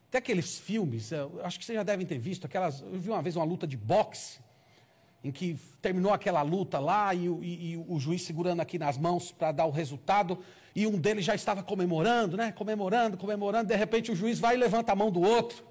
Até 0.10 0.18
aqueles 0.18 0.60
filmes, 0.60 1.14
acho 1.42 1.58
que 1.58 1.64
vocês 1.64 1.78
já 1.78 1.84
devem 1.84 2.06
ter 2.06 2.20
visto, 2.20 2.44
aquelas. 2.44 2.82
Eu 2.82 3.00
vi 3.00 3.10
uma 3.10 3.22
vez 3.22 3.38
uma 3.38 3.46
luta 3.46 3.66
de 3.66 3.78
boxe, 3.78 4.42
em 5.24 5.32
que 5.32 5.58
terminou 5.82 6.12
aquela 6.12 6.42
luta 6.42 6.78
lá 6.78 7.14
e, 7.14 7.26
e, 7.26 7.72
e 7.72 7.78
o 7.78 7.98
juiz 8.02 8.24
segurando 8.24 8.60
aqui 8.60 8.78
nas 8.78 8.98
mãos 8.98 9.32
para 9.32 9.54
dar 9.54 9.66
o 9.66 9.72
resultado 9.72 10.40
e 10.76 10.86
um 10.86 11.00
deles 11.00 11.24
já 11.24 11.36
estava 11.36 11.64
comemorando, 11.64 12.36
né? 12.36 12.52
Comemorando, 12.52 13.16
comemorando, 13.16 13.70
de 13.70 13.78
repente 13.78 14.12
o 14.12 14.16
juiz 14.16 14.40
vai 14.40 14.56
e 14.56 14.58
levanta 14.58 14.92
a 14.92 14.96
mão 14.96 15.10
do 15.10 15.22
outro. 15.22 15.64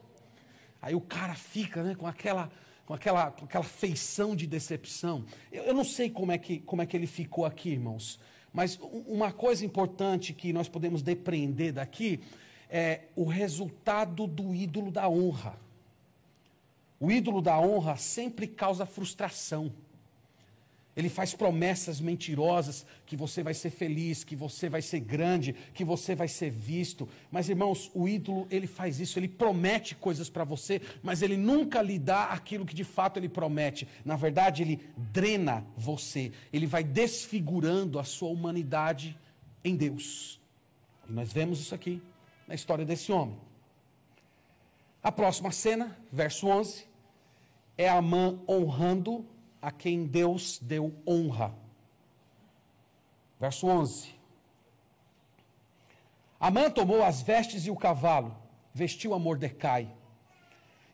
Aí 0.80 0.94
o 0.94 1.00
cara 1.02 1.34
fica, 1.34 1.82
né, 1.82 1.94
com 1.94 2.06
aquela 2.06 2.50
com 2.86 2.94
aquela, 2.94 3.30
com 3.30 3.44
aquela 3.44 3.64
feição 3.64 4.34
de 4.34 4.46
decepção. 4.46 5.24
Eu, 5.50 5.64
eu, 5.64 5.74
não 5.74 5.84
sei 5.84 6.10
como 6.10 6.32
é, 6.32 6.38
que, 6.38 6.58
como 6.60 6.82
é 6.82 6.86
que 6.86 6.96
ele 6.96 7.06
ficou 7.06 7.44
aqui, 7.44 7.70
irmãos, 7.70 8.18
mas 8.52 8.78
uma 8.80 9.32
coisa 9.32 9.64
importante 9.64 10.32
que 10.32 10.52
nós 10.52 10.68
podemos 10.68 11.02
depreender 11.02 11.72
daqui 11.72 12.20
é 12.68 13.02
o 13.14 13.24
resultado 13.24 14.26
do 14.26 14.54
ídolo 14.54 14.90
da 14.90 15.08
honra. 15.08 15.58
O 16.98 17.10
ídolo 17.10 17.40
da 17.40 17.58
honra 17.58 17.96
sempre 17.96 18.46
causa 18.46 18.86
frustração. 18.86 19.72
Ele 20.94 21.08
faz 21.08 21.34
promessas 21.34 22.00
mentirosas 22.00 22.84
que 23.06 23.16
você 23.16 23.42
vai 23.42 23.54
ser 23.54 23.70
feliz, 23.70 24.24
que 24.24 24.36
você 24.36 24.68
vai 24.68 24.82
ser 24.82 25.00
grande, 25.00 25.54
que 25.72 25.84
você 25.84 26.14
vai 26.14 26.28
ser 26.28 26.50
visto. 26.50 27.08
Mas 27.30 27.48
irmãos, 27.48 27.90
o 27.94 28.06
ídolo, 28.06 28.46
ele 28.50 28.66
faz 28.66 29.00
isso, 29.00 29.18
ele 29.18 29.28
promete 29.28 29.94
coisas 29.94 30.28
para 30.28 30.44
você, 30.44 30.82
mas 31.02 31.22
ele 31.22 31.36
nunca 31.36 31.80
lhe 31.80 31.98
dá 31.98 32.24
aquilo 32.24 32.66
que 32.66 32.74
de 32.74 32.84
fato 32.84 33.18
ele 33.18 33.28
promete. 33.28 33.88
Na 34.04 34.16
verdade, 34.16 34.62
ele 34.62 34.80
drena 34.96 35.64
você. 35.76 36.30
Ele 36.52 36.66
vai 36.66 36.84
desfigurando 36.84 37.98
a 37.98 38.04
sua 38.04 38.28
humanidade 38.28 39.18
em 39.64 39.74
Deus. 39.74 40.38
E 41.08 41.12
nós 41.12 41.32
vemos 41.32 41.58
isso 41.58 41.74
aqui 41.74 42.02
na 42.46 42.54
história 42.54 42.84
desse 42.84 43.10
homem. 43.10 43.38
A 45.02 45.10
próxima 45.10 45.50
cena, 45.50 45.96
verso 46.12 46.46
11, 46.46 46.86
é 47.78 47.88
a 47.88 48.00
mãe 48.02 48.38
honrando 48.46 49.26
a 49.62 49.70
quem 49.70 50.04
Deus 50.04 50.58
deu 50.60 50.92
honra. 51.06 51.54
Verso 53.38 53.68
11. 53.68 54.12
Amã 56.40 56.68
tomou 56.68 57.04
as 57.04 57.22
vestes 57.22 57.66
e 57.66 57.70
o 57.70 57.76
cavalo, 57.76 58.36
vestiu 58.74 59.14
a 59.14 59.18
Mordecai, 59.20 59.88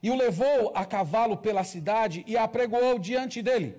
e 0.02 0.11
o 0.11 0.14
levou 0.14 0.70
a 0.74 0.85
cavalo 0.85 1.38
pela 1.38 1.64
cidade 1.64 2.22
e 2.26 2.37
apregoou 2.37 2.98
diante 2.98 3.40
dele. 3.40 3.74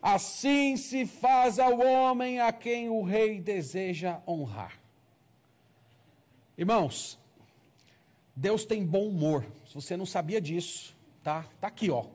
Assim 0.00 0.76
se 0.78 1.06
faz 1.06 1.58
ao 1.58 1.78
homem 1.78 2.40
a 2.40 2.50
quem 2.50 2.88
o 2.88 3.02
rei 3.02 3.38
deseja 3.38 4.20
honrar. 4.26 4.80
Irmãos, 6.56 7.18
Deus 8.34 8.64
tem 8.64 8.84
bom 8.84 9.06
humor. 9.06 9.46
Se 9.66 9.74
você 9.74 9.96
não 9.96 10.06
sabia 10.06 10.40
disso, 10.40 10.96
tá? 11.22 11.44
Tá 11.60 11.68
aqui, 11.68 11.90
ó 11.90 12.06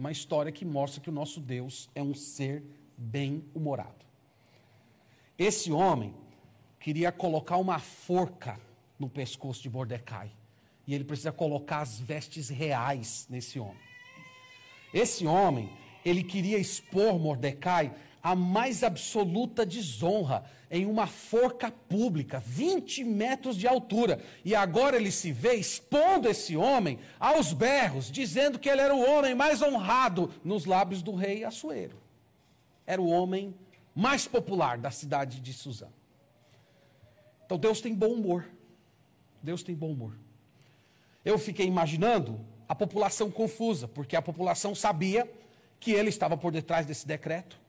uma 0.00 0.10
história 0.10 0.50
que 0.50 0.64
mostra 0.64 0.98
que 0.98 1.10
o 1.10 1.12
nosso 1.12 1.42
Deus 1.42 1.90
é 1.94 2.02
um 2.02 2.14
ser 2.14 2.64
bem-humorado. 2.96 4.06
Esse 5.38 5.70
homem 5.70 6.14
queria 6.78 7.12
colocar 7.12 7.58
uma 7.58 7.78
forca 7.78 8.58
no 8.98 9.10
pescoço 9.10 9.62
de 9.62 9.68
Mordecai. 9.68 10.32
E 10.86 10.94
ele 10.94 11.04
precisa 11.04 11.30
colocar 11.30 11.80
as 11.80 12.00
vestes 12.00 12.48
reais 12.48 13.26
nesse 13.28 13.60
homem. 13.60 13.76
Esse 14.92 15.26
homem, 15.26 15.70
ele 16.02 16.24
queria 16.24 16.56
expor 16.56 17.18
Mordecai 17.18 17.94
a 18.22 18.34
mais 18.34 18.82
absoluta 18.82 19.64
desonra 19.64 20.44
em 20.70 20.86
uma 20.86 21.06
forca 21.06 21.70
pública, 21.70 22.38
20 22.38 23.02
metros 23.04 23.56
de 23.56 23.66
altura. 23.66 24.22
E 24.44 24.54
agora 24.54 24.96
ele 24.96 25.10
se 25.10 25.32
vê 25.32 25.54
expondo 25.54 26.28
esse 26.28 26.56
homem 26.56 26.98
aos 27.18 27.52
berros, 27.52 28.10
dizendo 28.10 28.58
que 28.58 28.68
ele 28.68 28.80
era 28.80 28.94
o 28.94 29.04
homem 29.04 29.34
mais 29.34 29.62
honrado 29.62 30.32
nos 30.44 30.64
lábios 30.66 31.02
do 31.02 31.14
rei 31.14 31.44
Assuero. 31.44 31.96
Era 32.86 33.00
o 33.00 33.08
homem 33.08 33.54
mais 33.94 34.28
popular 34.28 34.78
da 34.78 34.90
cidade 34.90 35.40
de 35.40 35.52
Suzã. 35.52 35.88
Então 37.44 37.58
Deus 37.58 37.80
tem 37.80 37.94
bom 37.94 38.12
humor. 38.12 38.48
Deus 39.42 39.62
tem 39.62 39.74
bom 39.74 39.90
humor. 39.90 40.16
Eu 41.24 41.38
fiquei 41.38 41.66
imaginando 41.66 42.40
a 42.68 42.74
população 42.74 43.30
confusa, 43.30 43.88
porque 43.88 44.14
a 44.14 44.22
população 44.22 44.74
sabia 44.74 45.30
que 45.80 45.90
ele 45.90 46.08
estava 46.08 46.36
por 46.36 46.52
detrás 46.52 46.86
desse 46.86 47.06
decreto. 47.06 47.59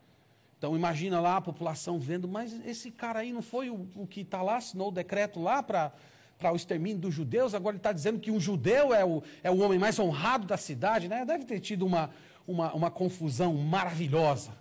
Então 0.62 0.76
imagina 0.76 1.19
lá 1.19 1.38
a 1.38 1.41
população 1.41 1.97
vendo, 1.97 2.28
mas 2.28 2.54
esse 2.67 2.91
cara 2.91 3.21
aí 3.21 3.34
não 3.34 3.41
foi 3.41 3.71
o, 3.71 3.88
o 3.95 4.06
que 4.06 4.21
está 4.21 4.43
lá, 4.43 4.58
assinou 4.58 4.89
o 4.89 4.91
decreto 4.91 5.41
lá 5.41 5.63
para 5.63 5.91
para 6.38 6.54
o 6.54 6.56
extermínio 6.56 7.00
dos 7.00 7.13
judeus, 7.13 7.54
agora 7.54 7.76
ele 7.76 7.80
está 7.80 7.91
dizendo 7.91 8.19
que 8.19 8.32
um 8.32 8.39
judeu 8.39 8.93
é 8.93 9.06
o, 9.06 9.21
é 9.43 9.52
o 9.52 9.60
homem 9.60 9.78
mais 9.78 10.00
honrado 10.00 10.47
da 10.47 10.58
cidade, 10.58 11.08
né? 11.08 11.24
Deve 11.24 11.45
ter 11.45 11.60
tido 11.60 11.86
uma, 11.86 12.10
uma, 12.47 12.74
uma 12.74 12.91
confusão 12.91 13.54
maravilhosa. 13.54 14.52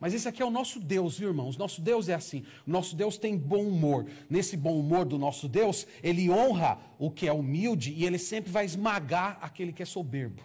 Mas 0.00 0.14
esse 0.14 0.28
aqui 0.28 0.42
é 0.42 0.44
o 0.44 0.50
nosso 0.50 0.80
Deus, 0.80 1.18
viu, 1.18 1.28
irmãos? 1.28 1.56
Nosso 1.56 1.80
Deus 1.80 2.08
é 2.08 2.14
assim. 2.14 2.44
Nosso 2.66 2.96
Deus 2.96 3.16
tem 3.16 3.36
bom 3.36 3.62
humor. 3.62 4.06
Nesse 4.28 4.56
bom 4.56 4.78
humor 4.78 5.04
do 5.04 5.16
nosso 5.16 5.48
Deus, 5.48 5.86
ele 6.02 6.28
honra 6.28 6.78
o 6.98 7.10
que 7.10 7.28
é 7.28 7.32
humilde 7.32 7.92
e 7.92 8.04
ele 8.04 8.18
sempre 8.18 8.50
vai 8.50 8.64
esmagar 8.64 9.38
aquele 9.40 9.72
que 9.72 9.82
é 9.82 9.86
soberbo. 9.86 10.42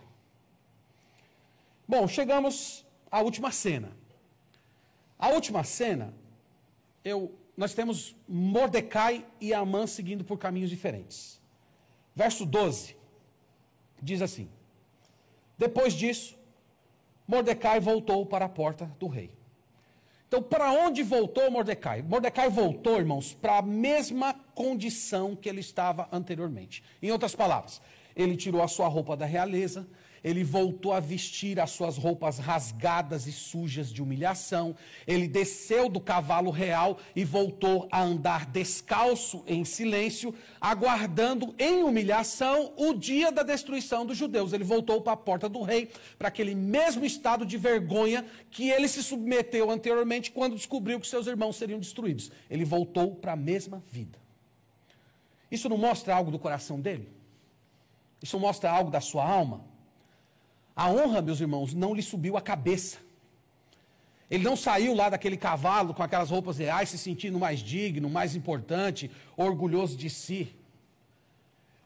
Bom, 1.87 2.07
chegamos 2.07 2.85
à 3.09 3.21
última 3.21 3.51
cena. 3.51 4.04
A 5.17 5.29
última 5.29 5.63
cena, 5.63 6.13
eu, 7.03 7.33
nós 7.55 7.73
temos 7.73 8.15
Mordecai 8.27 9.25
e 9.39 9.53
Amã 9.53 9.87
seguindo 9.87 10.23
por 10.23 10.37
caminhos 10.37 10.69
diferentes. 10.69 11.41
Verso 12.13 12.45
12 12.45 12.95
diz 14.01 14.21
assim: 14.21 14.49
Depois 15.57 15.93
disso, 15.93 16.37
Mordecai 17.27 17.79
voltou 17.79 18.25
para 18.25 18.45
a 18.45 18.49
porta 18.49 18.85
do 18.99 19.07
rei. 19.07 19.31
Então, 20.27 20.41
para 20.41 20.71
onde 20.71 21.01
voltou 21.03 21.49
Mordecai? 21.49 22.01
Mordecai 22.01 22.49
voltou, 22.49 22.97
irmãos, 22.97 23.33
para 23.33 23.59
a 23.59 23.61
mesma 23.61 24.33
condição 24.53 25.35
que 25.35 25.47
ele 25.47 25.61
estava 25.61 26.09
anteriormente. 26.11 26.83
Em 27.01 27.11
outras 27.11 27.35
palavras, 27.35 27.81
ele 28.15 28.35
tirou 28.35 28.61
a 28.61 28.67
sua 28.67 28.87
roupa 28.87 29.15
da 29.15 29.25
realeza, 29.25 29.87
ele 30.25 30.43
voltou 30.43 30.91
a 30.91 30.99
vestir 30.99 31.59
as 31.59 31.69
suas 31.69 31.97
roupas 31.97 32.39
rasgadas 32.39 33.27
e 33.27 33.31
sujas 33.31 33.93
de 33.93 34.01
humilhação, 34.01 34.75
ele 35.05 35.27
desceu 35.27 35.87
do 35.87 36.01
cavalo 36.01 36.49
real 36.49 36.97
e 37.15 37.23
voltou 37.23 37.87
a 37.91 38.01
andar 38.01 38.47
descalço 38.47 39.43
em 39.45 39.63
silêncio, 39.63 40.33
aguardando 40.59 41.53
em 41.59 41.83
humilhação 41.83 42.73
o 42.75 42.91
dia 42.91 43.31
da 43.31 43.43
destruição 43.43 44.03
dos 44.03 44.17
judeus. 44.17 44.51
Ele 44.51 44.63
voltou 44.63 44.99
para 44.99 45.13
a 45.13 45.17
porta 45.17 45.47
do 45.47 45.61
rei, 45.61 45.91
para 46.17 46.29
aquele 46.29 46.55
mesmo 46.55 47.05
estado 47.05 47.45
de 47.45 47.55
vergonha 47.55 48.25
que 48.49 48.71
ele 48.71 48.87
se 48.87 49.03
submeteu 49.03 49.69
anteriormente 49.69 50.31
quando 50.31 50.55
descobriu 50.55 50.99
que 50.99 51.07
seus 51.07 51.27
irmãos 51.27 51.55
seriam 51.55 51.77
destruídos. 51.77 52.31
Ele 52.49 52.65
voltou 52.65 53.13
para 53.13 53.33
a 53.33 53.35
mesma 53.35 53.79
vida. 53.91 54.17
Isso 55.51 55.69
não 55.69 55.77
mostra 55.77 56.15
algo 56.15 56.31
do 56.31 56.39
coração 56.39 56.81
dele? 56.81 57.07
Isso 58.23 58.39
mostra 58.39 58.71
algo 58.71 58.89
da 58.89 58.99
sua 58.99 59.23
alma? 59.23 59.74
A 60.75 60.89
honra, 60.89 61.21
meus 61.21 61.39
irmãos, 61.39 61.73
não 61.73 61.93
lhe 61.93 62.01
subiu 62.01 62.35
a 62.35 62.41
cabeça. 62.41 62.97
Ele 64.29 64.43
não 64.43 64.55
saiu 64.55 64.93
lá 64.93 65.09
daquele 65.09 65.37
cavalo 65.37 65.93
com 65.93 66.03
aquelas 66.03 66.29
roupas 66.29 66.57
reais, 66.57 66.89
se 66.89 66.97
sentindo 66.97 67.39
mais 67.39 67.59
digno, 67.59 68.09
mais 68.09 68.35
importante, 68.35 69.09
orgulhoso 69.37 69.95
de 69.95 70.09
si. 70.09 70.53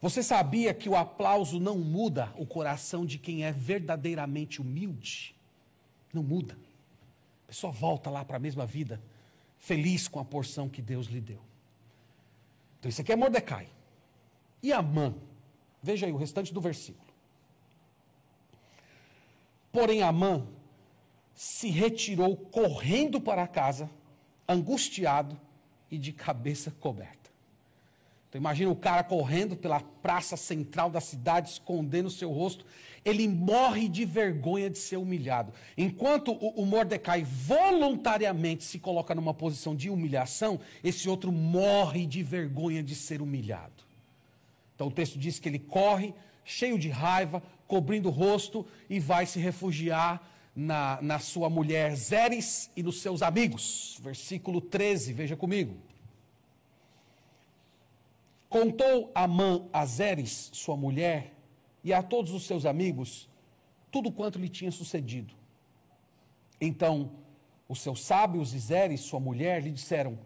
Você 0.01 0.23
sabia 0.23 0.73
que 0.73 0.87
o 0.87 0.95
aplauso 0.95 1.59
não 1.59 1.77
muda 1.77 2.33
o 2.37 2.45
coração 2.45 3.05
de 3.05 3.17
quem 3.17 3.43
é 3.43 3.51
verdadeiramente 3.51 4.61
humilde? 4.61 5.35
Não 6.13 6.23
muda. 6.23 6.57
A 7.43 7.47
pessoa 7.49 7.71
volta 7.71 8.09
lá 8.09 8.23
para 8.23 8.37
a 8.37 8.39
mesma 8.39 8.65
vida, 8.65 9.01
feliz 9.57 10.07
com 10.07 10.19
a 10.19 10.25
porção 10.25 10.69
que 10.69 10.81
Deus 10.81 11.07
lhe 11.07 11.19
deu. 11.19 11.41
Então, 12.79 12.87
isso 12.87 13.01
aqui 13.01 13.11
é 13.11 13.15
Mordecai. 13.15 13.67
E 14.63 14.71
Amã? 14.71 15.13
Veja 15.83 16.05
aí 16.05 16.13
o 16.13 16.17
restante 16.17 16.53
do 16.53 16.61
versículo. 16.61 17.08
Porém, 19.71 20.01
Amã 20.01 20.47
se 21.33 21.69
retirou 21.69 22.35
correndo 22.35 23.21
para 23.21 23.47
casa, 23.47 23.89
angustiado 24.47 25.39
e 25.89 25.97
de 25.97 26.11
cabeça 26.11 26.71
coberta. 26.79 27.19
Então, 28.29 28.39
imagina 28.39 28.69
o 28.69 28.75
cara 28.75 29.03
correndo 29.03 29.55
pela 29.55 29.79
praça 29.79 30.37
central 30.37 30.91
da 30.91 31.01
cidade, 31.01 31.49
escondendo 31.49 32.05
o 32.05 32.11
seu 32.11 32.31
rosto. 32.31 32.63
Ele 33.03 33.27
morre 33.27 33.89
de 33.89 34.05
vergonha 34.05 34.69
de 34.69 34.77
ser 34.77 34.97
humilhado. 34.97 35.51
Enquanto 35.75 36.33
o, 36.33 36.61
o 36.61 36.65
Mordecai 36.65 37.23
voluntariamente 37.23 38.63
se 38.63 38.77
coloca 38.77 39.15
numa 39.15 39.33
posição 39.33 39.75
de 39.75 39.89
humilhação, 39.89 40.59
esse 40.83 41.09
outro 41.09 41.31
morre 41.31 42.05
de 42.05 42.21
vergonha 42.21 42.83
de 42.83 42.93
ser 42.93 43.19
humilhado. 43.19 43.83
Então, 44.75 44.87
o 44.87 44.91
texto 44.91 45.17
diz 45.17 45.39
que 45.39 45.49
ele 45.49 45.59
corre, 45.59 46.13
cheio 46.45 46.77
de 46.77 46.89
raiva, 46.89 47.41
cobrindo 47.69 48.09
o 48.09 48.11
rosto 48.11 48.65
e 48.89 48.99
vai 48.99 49.27
se 49.27 49.39
refugiar 49.39 50.27
na, 50.55 50.99
na 51.03 51.19
sua 51.19 51.51
mulher 51.51 51.95
Zeres 51.95 52.71
e 52.75 52.81
nos 52.81 52.99
seus 52.99 53.21
amigos. 53.21 53.99
Versículo 54.01 54.59
13, 54.59 55.13
veja 55.13 55.37
comigo. 55.37 55.77
Contou 58.49 59.11
Amã 59.13 59.67
a 59.71 59.85
Zeres, 59.85 60.49
sua 60.51 60.75
mulher, 60.75 61.35
e 61.83 61.93
a 61.93 62.01
todos 62.01 62.31
os 62.31 62.47
seus 62.47 62.65
amigos, 62.65 63.29
tudo 63.91 64.11
quanto 64.11 64.39
lhe 64.39 64.49
tinha 64.49 64.71
sucedido. 64.71 65.35
Então, 66.59 67.11
os 67.67 67.81
seus 67.81 68.03
sábios 68.03 68.55
e 68.55 68.59
Zeres, 68.59 69.01
sua 69.01 69.19
mulher, 69.19 69.61
lhe 69.61 69.71
disseram: 69.71 70.17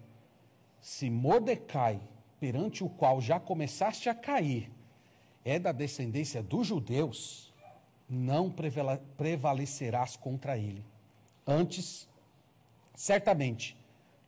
Se 0.80 1.10
Mordecai, 1.10 2.00
perante 2.40 2.86
o 2.86 2.90
qual 2.90 3.20
já 3.20 3.38
começaste 3.38 4.08
a 4.08 4.16
cair, 4.16 4.72
é 5.46 5.60
da 5.60 5.72
descendência 5.72 6.42
dos 6.42 6.68
judeus, 6.68 7.54
não 8.10 8.54
prevalecerás 9.18 10.16
contra 10.16 10.58
ele. 10.58 10.86
Antes, 11.46 12.08
certamente, 12.94 13.78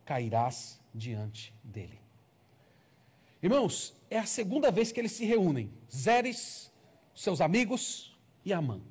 cairás 0.04 0.80
diante 0.94 1.54
dele. 1.64 2.00
Irmãos, 3.42 3.96
é 4.10 4.18
a 4.18 4.26
segunda 4.26 4.72
vez 4.72 4.92
que 4.92 5.00
eles 5.00 5.12
se 5.12 5.26
reúnem. 5.26 5.72
Zeres, 5.94 6.72
seus 7.14 7.42
amigos 7.42 8.18
e 8.44 8.52
Amã. 8.52 8.82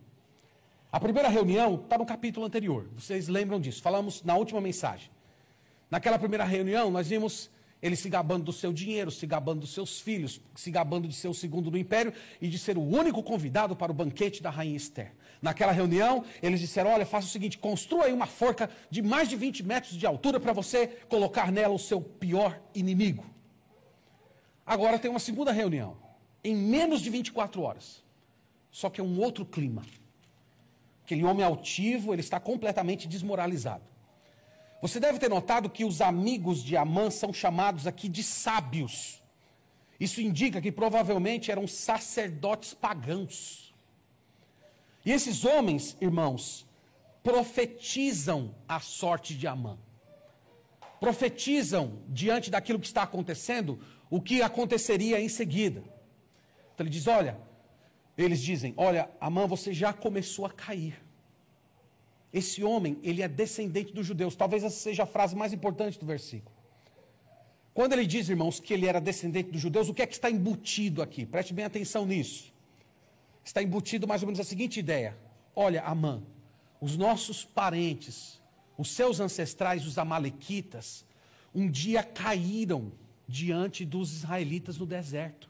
A 0.93 1.01
primeira 1.01 1.29
reunião 1.29 1.75
está 1.75 1.99
no 1.99 2.07
capítulo 2.07 2.47
anterior. 2.47 2.89
Vocês 2.95 3.27
lembram 3.27 3.61
disso? 3.61 3.83
Falamos 3.83 4.23
na 4.23 4.37
última 4.37 4.61
mensagem. 4.61 5.11
Naquela 5.91 6.19
primeira 6.19 6.45
reunião, 6.45 6.91
nós 6.91 7.09
vimos 7.09 7.51
ele 7.85 7.97
se 7.97 8.09
gabando 8.09 8.45
do 8.45 8.53
seu 8.53 8.73
dinheiro, 8.73 9.11
se 9.11 9.27
gabando 9.27 9.61
dos 9.61 9.75
seus 9.75 10.01
filhos, 10.01 10.41
se 10.55 10.71
gabando 10.71 11.07
de 11.07 11.15
ser 11.15 11.29
o 11.29 11.35
segundo 11.35 11.71
no 11.71 11.77
império 11.77 12.15
e 12.41 12.49
de 12.49 12.59
ser 12.59 12.79
o 12.79 12.81
único 12.81 13.23
convidado 13.23 13.77
para 13.77 13.93
o 13.93 13.95
banquete 13.95 14.43
da 14.43 14.49
rainha 14.49 14.75
Esther. 14.75 15.13
Naquela 15.43 15.71
reunião, 15.71 16.25
eles 16.43 16.61
disseram: 16.61 16.91
Olha, 16.91 17.05
faça 17.05 17.27
o 17.27 17.31
seguinte, 17.31 17.59
construa 17.59 18.07
aí 18.07 18.13
uma 18.15 18.25
forca 18.25 18.71
de 18.89 19.03
mais 19.03 19.29
de 19.29 19.37
20 19.37 19.63
metros 19.65 19.99
de 19.99 20.07
altura 20.07 20.41
para 20.41 20.55
você 20.55 20.87
colocar 21.11 21.53
nela 21.53 21.75
o 21.75 21.79
seu 21.79 22.01
pior 22.01 22.59
inimigo. 22.75 23.27
Agora 24.65 24.99
tem 24.99 25.11
uma 25.11 25.21
segunda 25.21 25.53
reunião, 25.53 25.95
em 26.43 26.57
menos 26.57 27.03
de 27.03 27.11
24 27.11 27.61
horas. 27.61 28.03
Só 28.71 28.89
que 28.89 28.99
é 28.99 29.05
um 29.05 29.21
outro 29.21 29.45
clima. 29.45 29.83
Aquele 31.05 31.23
homem 31.23 31.45
altivo, 31.45 32.15
ele 32.15 32.23
está 32.23 32.41
completamente 32.41 33.07
desmoralizado. 33.07 33.94
Você 34.85 35.01
deve 35.01 35.19
ter 35.19 35.31
notado 35.31 35.71
que 35.71 35.83
os 35.83 36.03
amigos 36.03 36.63
de 36.63 36.77
Amã 36.77 37.09
são 37.09 37.33
chamados 37.33 37.87
aqui 37.87 38.07
de 38.07 38.23
sábios. 38.23 39.23
Isso 39.99 40.21
indica 40.21 40.61
que 40.61 40.71
provavelmente 40.71 41.51
eram 41.51 41.67
sacerdotes 41.67 42.75
pagãos. 42.75 43.75
E 45.03 45.11
esses 45.11 45.43
homens, 45.47 45.97
irmãos, 46.03 46.67
profetizam 47.23 48.55
a 48.69 48.79
sorte 48.79 49.35
de 49.35 49.47
Amã. 49.47 49.79
Profetizam 51.01 52.03
diante 52.07 52.51
daquilo 52.51 52.79
que 52.79 52.87
está 52.87 53.05
acontecendo, 53.05 53.81
o 54.11 54.21
que 54.21 54.43
aconteceria 54.43 55.19
em 55.19 55.31
seguida. 55.31 55.83
Então 56.75 56.85
ele 56.85 56.91
diz: 56.91 57.07
Olha, 57.07 57.41
eles 58.19 58.43
dizem: 58.43 58.75
Olha, 58.77 59.09
Amã, 59.19 59.47
você 59.47 59.73
já 59.73 59.95
começou 59.95 60.45
a 60.45 60.51
cair. 60.51 61.04
Esse 62.35 62.65
homem, 62.65 62.99
ele 63.05 63.23
é 63.23 63.29
descendente 63.29 63.93
dos 63.95 64.05
judeus. 64.05 64.35
Talvez 64.35 64.65
essa 64.65 64.77
seja 64.77 65.05
a 65.05 65.07
frase 65.07 65.37
mais 65.37 65.53
importante 65.53 66.01
do 66.01 66.05
versículo. 66.05 66.53
Quando 67.73 67.93
ele 67.93 68.05
diz, 68.05 68.29
irmãos, 68.29 68.59
que 68.59 68.75
ele 68.75 68.89
era 68.89 69.01
descendente 69.01 69.53
dos 69.53 69.61
judeus, 69.61 69.89
o 69.89 69.95
que 69.95 70.03
é 70.03 70.07
que 70.07 70.15
está 70.15 70.29
embutido 70.29 71.01
aqui? 71.01 71.25
Preste 71.25 71.55
bem 71.55 71.65
atenção 71.65 72.05
nisso. 72.05 72.53
Está 73.45 73.63
embutido 73.63 74.09
mais 74.09 74.21
ou 74.23 74.27
menos 74.27 74.41
a 74.41 74.45
seguinte 74.45 74.81
ideia: 74.81 75.17
olha, 75.55 75.83
Amã, 75.83 76.25
os 76.81 76.97
nossos 76.97 77.45
parentes, 77.45 78.41
os 78.77 78.91
seus 78.91 79.21
ancestrais, 79.21 79.87
os 79.87 79.97
Amalequitas, 79.97 81.05
um 81.55 81.71
dia 81.71 82.03
caíram 82.03 82.91
diante 83.29 83.85
dos 83.85 84.13
israelitas 84.13 84.77
no 84.77 84.87
deserto. 84.87 85.49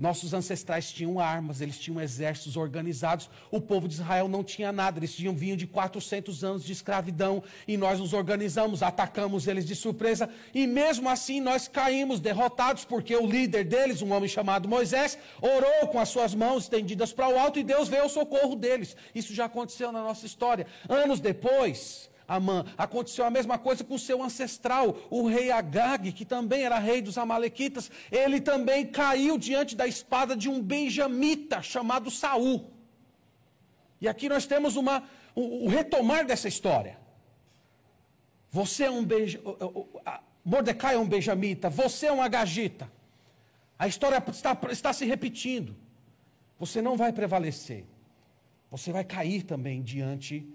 Nossos 0.00 0.32
ancestrais 0.32 0.90
tinham 0.90 1.20
armas, 1.20 1.60
eles 1.60 1.78
tinham 1.78 2.00
exércitos 2.00 2.56
organizados. 2.56 3.28
O 3.50 3.60
povo 3.60 3.86
de 3.86 3.92
Israel 3.92 4.28
não 4.28 4.42
tinha 4.42 4.72
nada, 4.72 4.98
eles 4.98 5.14
tinham 5.14 5.36
vinho 5.36 5.58
de 5.58 5.66
400 5.66 6.42
anos 6.42 6.64
de 6.64 6.72
escravidão 6.72 7.42
e 7.68 7.76
nós 7.76 8.00
nos 8.00 8.14
organizamos, 8.14 8.82
atacamos 8.82 9.46
eles 9.46 9.66
de 9.66 9.76
surpresa 9.76 10.30
e 10.54 10.66
mesmo 10.66 11.06
assim 11.06 11.38
nós 11.38 11.68
caímos 11.68 12.18
derrotados 12.18 12.82
porque 12.82 13.14
o 13.14 13.26
líder 13.26 13.64
deles, 13.64 14.00
um 14.00 14.12
homem 14.12 14.28
chamado 14.28 14.66
Moisés, 14.66 15.18
orou 15.38 15.88
com 15.88 16.00
as 16.00 16.08
suas 16.08 16.34
mãos 16.34 16.62
estendidas 16.62 17.12
para 17.12 17.28
o 17.28 17.38
alto 17.38 17.58
e 17.58 17.62
Deus 17.62 17.86
veio 17.86 18.04
ao 18.04 18.08
socorro 18.08 18.56
deles. 18.56 18.96
Isso 19.14 19.34
já 19.34 19.44
aconteceu 19.44 19.92
na 19.92 20.02
nossa 20.02 20.24
história. 20.24 20.66
Anos 20.88 21.20
depois, 21.20 22.09
Amã. 22.30 22.64
Aconteceu 22.78 23.24
a 23.24 23.30
mesma 23.30 23.58
coisa 23.58 23.82
com 23.82 23.98
seu 23.98 24.22
ancestral, 24.22 24.96
o 25.10 25.26
rei 25.26 25.50
Agag, 25.50 26.12
que 26.12 26.24
também 26.24 26.62
era 26.62 26.78
rei 26.78 27.02
dos 27.02 27.18
Amalequitas. 27.18 27.90
Ele 28.10 28.40
também 28.40 28.86
caiu 28.86 29.36
diante 29.36 29.74
da 29.74 29.86
espada 29.86 30.36
de 30.36 30.48
um 30.48 30.62
benjamita 30.62 31.60
chamado 31.60 32.08
Saul. 32.08 32.70
E 34.00 34.06
aqui 34.06 34.28
nós 34.28 34.46
temos 34.46 34.76
uma, 34.76 35.02
o, 35.34 35.64
o 35.64 35.68
retomar 35.68 36.24
dessa 36.24 36.46
história. 36.46 36.96
Você 38.48 38.84
é 38.84 38.90
um 38.90 39.04
benjamita, 39.04 40.22
Mordecai 40.44 40.94
é 40.94 40.98
um 40.98 41.08
benjamita, 41.08 41.68
você 41.68 42.06
é 42.06 42.12
um 42.12 42.22
agagita. 42.22 42.90
A 43.76 43.88
história 43.88 44.22
está, 44.28 44.56
está 44.70 44.92
se 44.92 45.04
repetindo. 45.04 45.74
Você 46.60 46.80
não 46.80 46.96
vai 46.96 47.12
prevalecer. 47.12 47.84
Você 48.70 48.92
vai 48.92 49.02
cair 49.02 49.42
também 49.42 49.82
diante, 49.82 50.46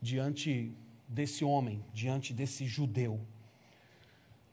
diante 0.00 0.72
desse 1.08 1.44
homem, 1.44 1.82
diante 1.92 2.32
desse 2.32 2.66
judeu. 2.66 3.20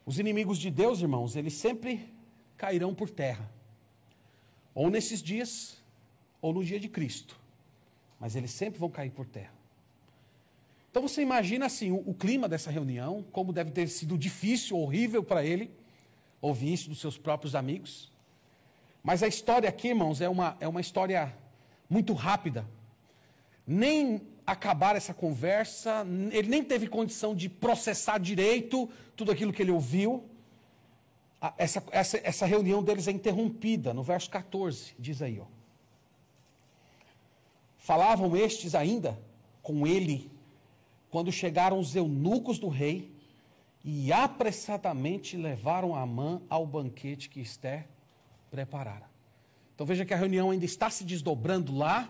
Os 0.05 0.19
inimigos 0.19 0.57
de 0.57 0.71
Deus, 0.71 1.01
irmãos, 1.01 1.35
eles 1.35 1.53
sempre 1.53 2.13
cairão 2.57 2.95
por 2.95 3.09
terra. 3.09 3.51
Ou 4.73 4.89
nesses 4.89 5.21
dias, 5.21 5.83
ou 6.41 6.53
no 6.53 6.63
dia 6.63 6.79
de 6.79 6.87
Cristo. 6.87 7.39
Mas 8.19 8.35
eles 8.35 8.51
sempre 8.51 8.79
vão 8.79 8.89
cair 8.89 9.11
por 9.11 9.25
terra. 9.25 9.53
Então 10.89 11.01
você 11.01 11.21
imagina 11.21 11.65
assim 11.65 11.91
o, 11.91 11.97
o 12.09 12.13
clima 12.13 12.47
dessa 12.47 12.71
reunião, 12.71 13.25
como 13.31 13.51
deve 13.51 13.71
ter 13.71 13.87
sido 13.89 14.17
difícil, 14.17 14.77
horrível 14.77 15.21
para 15.23 15.43
ele 15.43 15.69
ouvir 16.39 16.71
isso 16.71 16.89
dos 16.89 16.99
seus 16.99 17.17
próprios 17.17 17.55
amigos. 17.55 18.11
Mas 19.03 19.21
a 19.21 19.27
história 19.27 19.67
aqui, 19.67 19.89
irmãos, 19.89 20.21
é 20.21 20.29
uma, 20.29 20.55
é 20.59 20.67
uma 20.67 20.79
história 20.79 21.35
muito 21.89 22.13
rápida. 22.13 22.65
Nem 23.67 24.21
acabar 24.45 24.95
essa 24.95 25.13
conversa, 25.13 26.05
ele 26.31 26.47
nem 26.47 26.63
teve 26.63 26.87
condição 26.87 27.33
de 27.33 27.49
processar 27.49 28.19
direito 28.19 28.89
tudo 29.15 29.31
aquilo 29.31 29.51
que 29.51 29.61
ele 29.61 29.71
ouviu. 29.71 30.23
Essa, 31.57 31.83
essa, 31.91 32.19
essa 32.23 32.45
reunião 32.45 32.83
deles 32.83 33.07
é 33.07 33.11
interrompida 33.11 33.93
no 33.93 34.03
verso 34.03 34.29
14, 34.29 34.95
diz 34.97 35.21
aí, 35.21 35.39
ó. 35.39 35.45
Falavam 37.77 38.35
estes 38.35 38.73
ainda 38.73 39.19
com 39.61 39.85
ele 39.85 40.31
quando 41.09 41.31
chegaram 41.31 41.79
os 41.79 41.95
eunucos 41.95 42.57
do 42.57 42.67
rei 42.67 43.13
e 43.83 44.11
apressadamente 44.11 45.37
levaram 45.37 45.95
Amã 45.95 46.41
ao 46.49 46.65
banquete 46.65 47.29
que 47.29 47.39
Esther 47.39 47.87
preparara. 48.49 49.07
Então 49.75 49.85
veja 49.85 50.03
que 50.03 50.13
a 50.13 50.17
reunião 50.17 50.49
ainda 50.49 50.65
está 50.65 50.89
se 50.89 51.03
desdobrando 51.03 51.75
lá, 51.77 52.09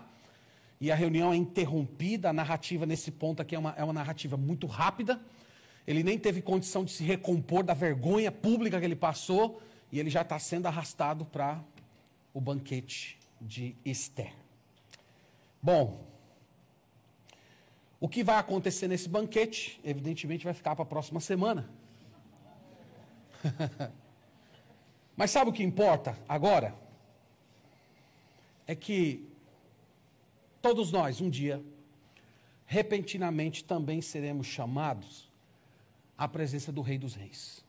e 0.80 0.90
a 0.90 0.94
reunião 0.94 1.32
é 1.32 1.36
interrompida, 1.36 2.30
a 2.30 2.32
narrativa 2.32 2.84
nesse 2.84 3.10
ponto 3.10 3.40
aqui 3.40 3.54
é 3.54 3.58
uma, 3.58 3.74
é 3.76 3.84
uma 3.84 3.92
narrativa 3.92 4.36
muito 4.36 4.66
rápida. 4.66 5.20
Ele 5.86 6.02
nem 6.02 6.18
teve 6.18 6.42
condição 6.42 6.84
de 6.84 6.90
se 6.90 7.02
recompor 7.02 7.62
da 7.62 7.72
vergonha 7.72 8.30
pública 8.30 8.78
que 8.78 8.84
ele 8.84 8.96
passou, 8.96 9.62
e 9.90 9.98
ele 9.98 10.10
já 10.10 10.22
está 10.22 10.38
sendo 10.38 10.66
arrastado 10.66 11.24
para 11.24 11.62
o 12.34 12.40
banquete 12.40 13.18
de 13.40 13.74
Esther. 13.84 14.32
Bom, 15.62 16.04
o 17.98 18.08
que 18.08 18.22
vai 18.22 18.36
acontecer 18.36 18.88
nesse 18.88 19.08
banquete, 19.08 19.80
evidentemente, 19.82 20.44
vai 20.44 20.52
ficar 20.52 20.76
para 20.76 20.82
a 20.82 20.86
próxima 20.86 21.20
semana. 21.20 21.70
Mas 25.16 25.30
sabe 25.30 25.50
o 25.50 25.52
que 25.52 25.62
importa 25.62 26.18
agora? 26.28 26.74
É 28.66 28.74
que 28.74 29.26
todos 30.66 30.90
nós, 30.90 31.20
um 31.20 31.30
dia, 31.30 31.64
repentinamente 32.64 33.64
também 33.64 34.00
seremos 34.00 34.46
chamados 34.46 35.30
à 36.18 36.26
presença 36.26 36.72
do 36.72 36.82
Rei 36.82 36.98
dos 36.98 37.14
Reis. 37.14 37.64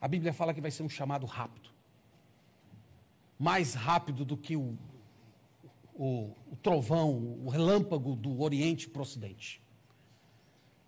A 0.00 0.08
Bíblia 0.08 0.32
fala 0.32 0.52
que 0.52 0.60
vai 0.60 0.70
ser 0.70 0.82
um 0.82 0.88
chamado 0.88 1.26
rápido 1.26 1.70
mais 3.38 3.74
rápido 3.74 4.24
do 4.24 4.34
que 4.34 4.56
o 4.56 4.78
o, 5.98 6.30
o 6.52 6.56
trovão, 6.56 7.10
o 7.42 7.48
relâmpago 7.48 8.14
do 8.14 8.42
Oriente 8.42 8.88
para 8.88 9.00
o 9.00 9.02
Ocidente. 9.02 9.62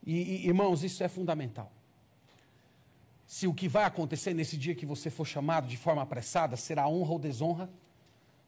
E, 0.06 0.12
e, 0.12 0.46
irmãos, 0.46 0.84
isso 0.84 1.02
é 1.02 1.08
fundamental. 1.08 1.72
Se 3.26 3.46
o 3.46 3.54
que 3.54 3.68
vai 3.68 3.84
acontecer 3.84 4.34
nesse 4.34 4.56
dia 4.56 4.74
que 4.74 4.84
você 4.84 5.08
for 5.10 5.24
chamado 5.24 5.66
de 5.66 5.78
forma 5.78 6.02
apressada 6.02 6.56
será 6.56 6.86
honra 6.86 7.12
ou 7.12 7.18
desonra, 7.18 7.70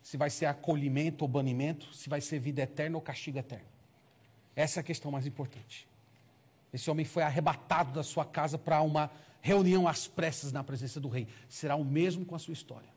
se 0.03 0.17
vai 0.17 0.31
ser 0.31 0.47
acolhimento 0.47 1.23
ou 1.23 1.29
banimento, 1.29 1.93
se 1.95 2.09
vai 2.09 2.21
ser 2.21 2.39
vida 2.39 2.63
eterna 2.63 2.97
ou 2.97 3.03
castigo 3.03 3.39
eterno. 3.39 3.67
Essa 4.57 4.81
é 4.81 4.83
a 4.83 4.85
questão 4.85 5.11
mais 5.11 5.27
importante. 5.27 5.87
Esse 6.73 6.91
homem 6.91 7.05
foi 7.05 7.23
arrebatado 7.23 7.93
da 7.93 8.03
sua 8.03 8.25
casa 8.25 8.59
para 8.59 8.81
uma 8.81 9.11
reunião 9.41 9.89
às 9.89 10.07
pressas 10.07 10.53
na 10.53 10.63
presença 10.63 11.01
do 11.01 11.09
rei. 11.09 11.27
Será 11.49 11.77
o 11.77 11.85
mesmo 11.85 12.25
com 12.25 12.35
a 12.35 12.39
sua 12.39 12.53
história. 12.53 12.89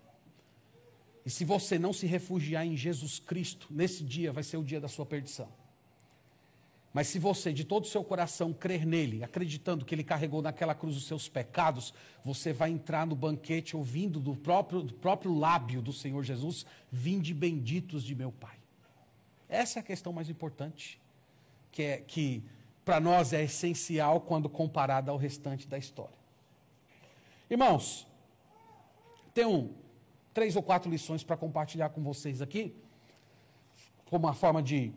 E 1.25 1.29
se 1.29 1.45
você 1.45 1.79
não 1.79 1.93
se 1.93 2.05
refugiar 2.05 2.65
em 2.65 2.75
Jesus 2.75 3.19
Cristo, 3.19 3.67
nesse 3.69 4.03
dia 4.03 4.31
vai 4.31 4.43
ser 4.43 4.57
o 4.57 4.63
dia 4.63 4.79
da 4.79 4.87
sua 4.87 5.05
perdição. 5.05 5.47
Mas 6.93 7.07
se 7.07 7.17
você 7.17 7.51
de 7.51 7.63
todo 7.63 7.85
o 7.85 7.87
seu 7.87 8.03
coração 8.03 8.53
crer 8.53 8.85
nele, 8.85 9.23
acreditando 9.23 9.83
que 9.83 9.95
ele 9.95 10.03
carregou 10.03 10.43
naquela 10.43 10.75
cruz 10.75 10.95
os 10.95 11.07
seus 11.07 11.27
pecados, 11.27 11.91
você 12.23 12.53
vai 12.53 12.69
entrar 12.69 13.07
no 13.07 13.15
banquete 13.15 13.75
ouvindo 13.75 14.19
do 14.19 14.35
próprio, 14.35 14.83
do 14.83 14.93
próprio 14.93 15.33
lábio 15.33 15.81
do 15.81 15.91
Senhor 15.91 16.23
Jesus: 16.23 16.67
Vinde 16.91 17.33
benditos 17.33 18.03
de 18.03 18.13
meu 18.13 18.31
Pai. 18.31 18.57
Essa 19.49 19.79
é 19.79 19.81
a 19.81 19.83
questão 19.83 20.13
mais 20.13 20.29
importante, 20.29 21.01
que, 21.71 21.81
é, 21.81 21.97
que 21.97 22.43
para 22.85 22.99
nós 22.99 23.33
é 23.33 23.43
essencial 23.43 24.21
quando 24.21 24.47
comparada 24.47 25.09
ao 25.09 25.17
restante 25.17 25.67
da 25.67 25.79
história. 25.79 26.17
Irmãos, 27.49 28.07
um, 29.39 29.73
três 30.31 30.55
ou 30.55 30.61
quatro 30.61 30.91
lições 30.91 31.23
para 31.23 31.35
compartilhar 31.37 31.89
com 31.89 32.03
vocês 32.03 32.39
aqui, 32.39 32.75
como 34.05 34.27
uma 34.27 34.33
forma 34.33 34.61
de 34.61 34.93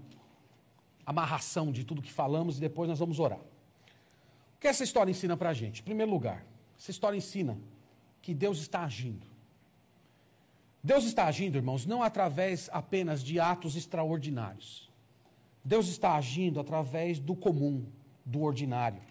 amarração 1.07 1.71
de 1.71 1.85
tudo 1.85 2.03
que 2.03 2.13
falamos 2.13 2.59
e 2.59 2.61
depois 2.61 2.89
nós 2.89 2.99
vamos 2.99 3.21
orar. 3.21 3.39
O 3.39 4.59
que 4.61 4.67
essa 4.67 4.83
história 4.83 5.11
ensina 5.11 5.37
para 5.37 5.51
a 5.51 5.55
gente? 5.55 5.81
Em 5.81 5.85
primeiro 5.85 6.11
lugar, 6.11 6.45
essa 6.77 6.91
história 6.91 7.17
ensina 7.17 7.57
que 8.21 8.35
Deus 8.35 8.59
está 8.59 8.83
agindo. 8.83 9.27
Deus 10.83 11.05
está 11.05 11.27
agindo, 11.27 11.57
irmãos, 11.57 11.87
não 11.87 12.03
através 12.03 12.69
apenas 12.73 13.23
de 13.23 13.39
atos 13.39 13.77
extraordinários. 13.77 14.91
Deus 15.65 15.89
está 15.89 16.15
agindo 16.15 16.61
através 16.61 17.19
do 17.19 17.35
comum, 17.35 17.87
do 18.25 18.43
ordinário. 18.43 19.03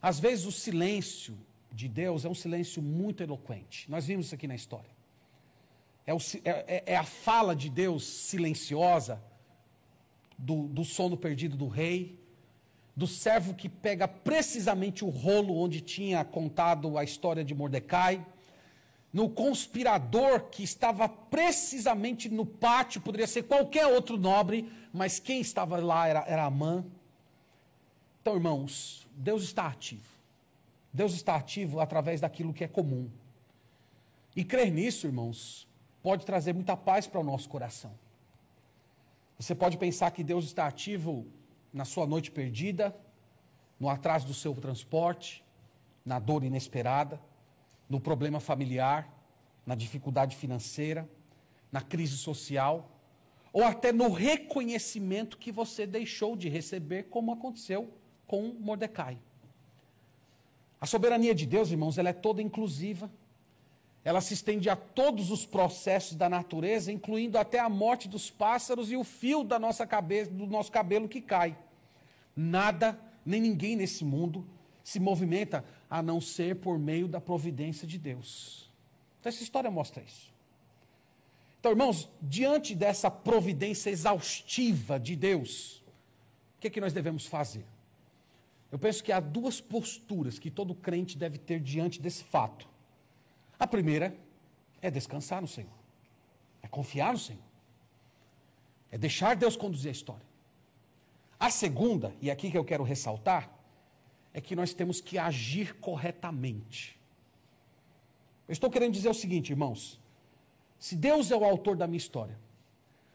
Às 0.00 0.20
vezes 0.20 0.44
o 0.44 0.52
silêncio 0.52 1.36
de 1.72 1.88
Deus 1.88 2.24
é 2.24 2.28
um 2.28 2.34
silêncio 2.34 2.80
muito 2.82 3.22
eloquente. 3.22 3.90
Nós 3.90 4.06
vimos 4.06 4.26
isso 4.26 4.34
aqui 4.34 4.46
na 4.46 4.54
história. 4.54 4.90
É, 6.06 6.12
o, 6.12 6.18
é, 6.44 6.50
é, 6.76 6.82
é, 6.86 6.96
a 6.96 7.04
fala 7.04 7.56
de 7.56 7.68
Deus 7.68 8.04
silenciosa 8.04 9.20
do, 10.36 10.68
do 10.68 10.84
sono 10.84 11.16
perdido 11.16 11.56
do 11.56 11.68
rei, 11.68 12.18
do 12.96 13.06
servo 13.06 13.54
que 13.54 13.68
pega 13.68 14.06
precisamente 14.06 15.04
o 15.04 15.08
rolo 15.08 15.56
onde 15.56 15.80
tinha 15.80 16.24
contado 16.24 16.96
a 16.96 17.04
história 17.04 17.44
de 17.44 17.54
Mordecai, 17.54 18.24
no 19.12 19.28
conspirador 19.28 20.50
que 20.50 20.64
estava 20.64 21.08
precisamente 21.08 22.28
no 22.28 22.44
pátio, 22.44 23.00
poderia 23.00 23.28
ser 23.28 23.44
qualquer 23.44 23.86
outro 23.86 24.16
nobre, 24.16 24.68
mas 24.92 25.20
quem 25.20 25.40
estava 25.40 25.78
lá 25.78 26.08
era, 26.08 26.24
era 26.26 26.44
Amã. 26.44 26.84
Então, 28.20 28.34
irmãos, 28.34 29.06
Deus 29.14 29.44
está 29.44 29.68
ativo. 29.68 30.08
Deus 30.92 31.14
está 31.14 31.36
ativo 31.36 31.78
através 31.78 32.20
daquilo 32.20 32.52
que 32.52 32.64
é 32.64 32.68
comum. 32.68 33.08
E 34.34 34.44
crer 34.44 34.72
nisso, 34.72 35.06
irmãos, 35.06 35.68
pode 36.02 36.26
trazer 36.26 36.52
muita 36.52 36.76
paz 36.76 37.06
para 37.06 37.20
o 37.20 37.24
nosso 37.24 37.48
coração. 37.48 37.92
Você 39.44 39.54
pode 39.54 39.76
pensar 39.76 40.10
que 40.10 40.24
Deus 40.24 40.46
está 40.46 40.66
ativo 40.66 41.26
na 41.70 41.84
sua 41.84 42.06
noite 42.06 42.30
perdida, 42.30 42.96
no 43.78 43.90
atraso 43.90 44.26
do 44.26 44.32
seu 44.32 44.54
transporte, 44.54 45.44
na 46.02 46.18
dor 46.18 46.44
inesperada, 46.44 47.20
no 47.86 48.00
problema 48.00 48.40
familiar, 48.40 49.06
na 49.66 49.74
dificuldade 49.74 50.34
financeira, 50.34 51.06
na 51.70 51.82
crise 51.82 52.16
social, 52.16 52.90
ou 53.52 53.62
até 53.64 53.92
no 53.92 54.10
reconhecimento 54.10 55.36
que 55.36 55.52
você 55.52 55.86
deixou 55.86 56.34
de 56.34 56.48
receber, 56.48 57.10
como 57.10 57.30
aconteceu 57.30 57.92
com 58.26 58.44
Mordecai. 58.58 59.18
A 60.80 60.86
soberania 60.86 61.34
de 61.34 61.44
Deus, 61.44 61.70
irmãos, 61.70 61.98
ela 61.98 62.08
é 62.08 62.14
toda 62.14 62.40
inclusiva 62.40 63.12
ela 64.04 64.20
se 64.20 64.34
estende 64.34 64.68
a 64.68 64.76
todos 64.76 65.30
os 65.30 65.46
processos 65.46 66.16
da 66.16 66.28
natureza, 66.28 66.92
incluindo 66.92 67.38
até 67.38 67.58
a 67.58 67.68
morte 67.68 68.08
dos 68.08 68.30
pássaros 68.30 68.92
e 68.92 68.96
o 68.96 69.02
fio 69.02 69.42
da 69.42 69.58
nossa 69.58 69.86
cabeça, 69.86 70.30
do 70.30 70.46
nosso 70.46 70.70
cabelo 70.70 71.08
que 71.08 71.20
cai. 71.20 71.56
Nada, 72.36 72.98
nem 73.24 73.40
ninguém 73.40 73.76
nesse 73.76 74.04
mundo 74.04 74.46
se 74.82 75.00
movimenta 75.00 75.64
a 75.88 76.02
não 76.02 76.20
ser 76.20 76.56
por 76.56 76.78
meio 76.78 77.08
da 77.08 77.20
providência 77.20 77.86
de 77.86 77.98
Deus. 77.98 78.70
Então 79.20 79.30
essa 79.30 79.42
história 79.42 79.70
mostra 79.70 80.02
isso. 80.02 80.32
Então, 81.58 81.72
irmãos, 81.72 82.10
diante 82.20 82.74
dessa 82.74 83.10
providência 83.10 83.88
exaustiva 83.88 85.00
de 85.00 85.16
Deus, 85.16 85.82
que 86.64 86.68
é 86.68 86.70
que 86.70 86.80
nós 86.80 86.94
devemos 86.94 87.26
fazer? 87.26 87.62
Eu 88.72 88.78
penso 88.78 89.04
que 89.04 89.12
há 89.12 89.20
duas 89.20 89.60
posturas 89.60 90.38
que 90.38 90.50
todo 90.50 90.74
crente 90.74 91.18
deve 91.18 91.36
ter 91.36 91.60
diante 91.60 92.00
desse 92.00 92.24
fato. 92.24 92.66
A 93.64 93.66
primeira 93.66 94.14
é 94.82 94.90
descansar 94.90 95.40
no 95.40 95.48
Senhor, 95.48 95.72
é 96.62 96.68
confiar 96.68 97.14
no 97.14 97.18
Senhor, 97.18 97.40
é 98.92 98.98
deixar 98.98 99.34
Deus 99.34 99.56
conduzir 99.56 99.88
a 99.88 99.92
história. 99.92 100.26
A 101.40 101.48
segunda, 101.48 102.14
e 102.20 102.30
aqui 102.30 102.50
que 102.50 102.58
eu 102.58 102.64
quero 102.70 102.84
ressaltar, 102.84 103.50
é 104.34 104.40
que 104.42 104.54
nós 104.54 104.74
temos 104.74 105.00
que 105.00 105.16
agir 105.16 105.76
corretamente. 105.76 107.00
Eu 108.46 108.52
estou 108.52 108.68
querendo 108.68 108.92
dizer 108.92 109.08
o 109.08 109.14
seguinte, 109.14 109.48
irmãos: 109.48 109.98
se 110.78 110.94
Deus 110.94 111.30
é 111.30 111.36
o 111.36 111.42
autor 111.42 111.74
da 111.74 111.86
minha 111.86 111.96
história, 111.96 112.38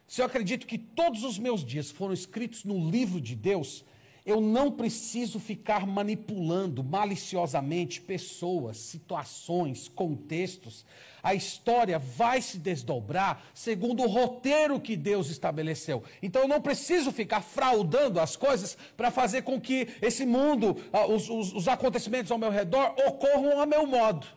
se 0.08 0.20
eu 0.20 0.26
acredito 0.26 0.66
que 0.66 0.80
todos 0.80 1.24
os 1.24 1.38
meus 1.38 1.64
dias 1.64 1.92
foram 1.92 2.12
escritos 2.16 2.66
no 2.66 2.90
livro 2.90 3.22
de 3.22 3.36
Deus, 3.36 3.86
eu 4.30 4.40
não 4.40 4.72
preciso 4.72 5.40
ficar 5.40 5.88
manipulando 5.88 6.84
maliciosamente 6.84 8.00
pessoas, 8.00 8.78
situações, 8.78 9.88
contextos. 9.88 10.86
A 11.24 11.34
história 11.34 11.98
vai 11.98 12.40
se 12.42 12.60
desdobrar 12.60 13.44
segundo 13.54 14.04
o 14.04 14.08
roteiro 14.08 14.80
que 14.80 14.96
Deus 14.96 15.30
estabeleceu. 15.30 16.04
Então 16.22 16.44
eu 16.44 16.48
não 16.48 16.62
preciso 16.62 17.12
ficar 17.12 17.42
fraudando 17.42 18.20
as 18.20 18.36
coisas 18.36 18.78
para 18.96 19.10
fazer 19.10 19.42
com 19.42 19.60
que 19.60 19.88
esse 20.02 20.26
mundo, 20.26 20.78
ah, 20.94 21.08
os, 21.08 21.28
os, 21.28 21.52
os 21.54 21.68
acontecimentos 21.68 22.32
ao 22.32 22.38
meu 22.38 22.52
redor 22.52 22.94
ocorram 23.08 23.60
a 23.60 23.66
meu 23.66 23.88
modo. 23.88 24.28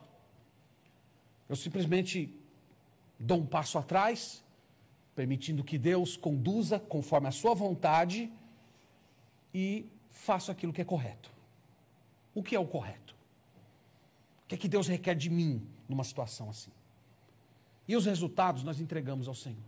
Eu 1.48 1.54
simplesmente 1.54 2.34
dou 3.18 3.38
um 3.40 3.46
passo 3.46 3.76
atrás, 3.76 4.42
permitindo 5.14 5.62
que 5.62 5.76
Deus 5.76 6.16
conduza 6.16 6.78
conforme 6.78 7.28
a 7.28 7.32
sua 7.32 7.52
vontade 7.52 8.32
e 9.54 9.86
faço 10.10 10.50
aquilo 10.50 10.72
que 10.72 10.80
é 10.80 10.84
correto. 10.84 11.30
O 12.34 12.42
que 12.42 12.54
é 12.54 12.60
o 12.60 12.66
correto? 12.66 13.14
O 14.44 14.48
que 14.48 14.54
é 14.54 14.58
que 14.58 14.68
Deus 14.68 14.88
requer 14.88 15.14
de 15.14 15.30
mim 15.30 15.66
numa 15.88 16.04
situação 16.04 16.50
assim? 16.50 16.70
E 17.86 17.96
os 17.96 18.06
resultados 18.06 18.62
nós 18.62 18.80
entregamos 18.80 19.28
ao 19.28 19.34
Senhor. 19.34 19.62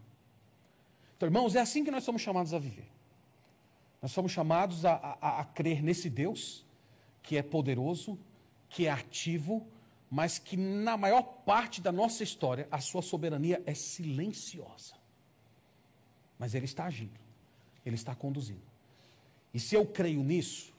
Então, 1.16 1.26
irmãos, 1.26 1.54
é 1.54 1.60
assim 1.60 1.84
que 1.84 1.90
nós 1.90 2.04
somos 2.04 2.22
chamados 2.22 2.54
a 2.54 2.58
viver. 2.58 2.88
Nós 4.00 4.12
somos 4.12 4.32
chamados 4.32 4.84
a, 4.84 4.94
a, 5.20 5.40
a 5.40 5.44
crer 5.44 5.82
nesse 5.82 6.10
Deus 6.10 6.64
que 7.22 7.38
é 7.38 7.42
poderoso, 7.42 8.18
que 8.68 8.86
é 8.86 8.90
ativo, 8.90 9.66
mas 10.10 10.38
que 10.38 10.56
na 10.56 10.96
maior 10.96 11.22
parte 11.22 11.80
da 11.80 11.90
nossa 11.90 12.22
história 12.22 12.68
a 12.70 12.80
sua 12.80 13.00
soberania 13.00 13.62
é 13.64 13.74
silenciosa. 13.74 14.94
Mas 16.38 16.54
Ele 16.54 16.66
está 16.66 16.84
agindo, 16.84 17.18
Ele 17.84 17.96
está 17.96 18.14
conduzindo. 18.14 18.73
E 19.54 19.60
se 19.60 19.76
eu 19.76 19.86
creio 19.86 20.22
nisso, 20.22 20.74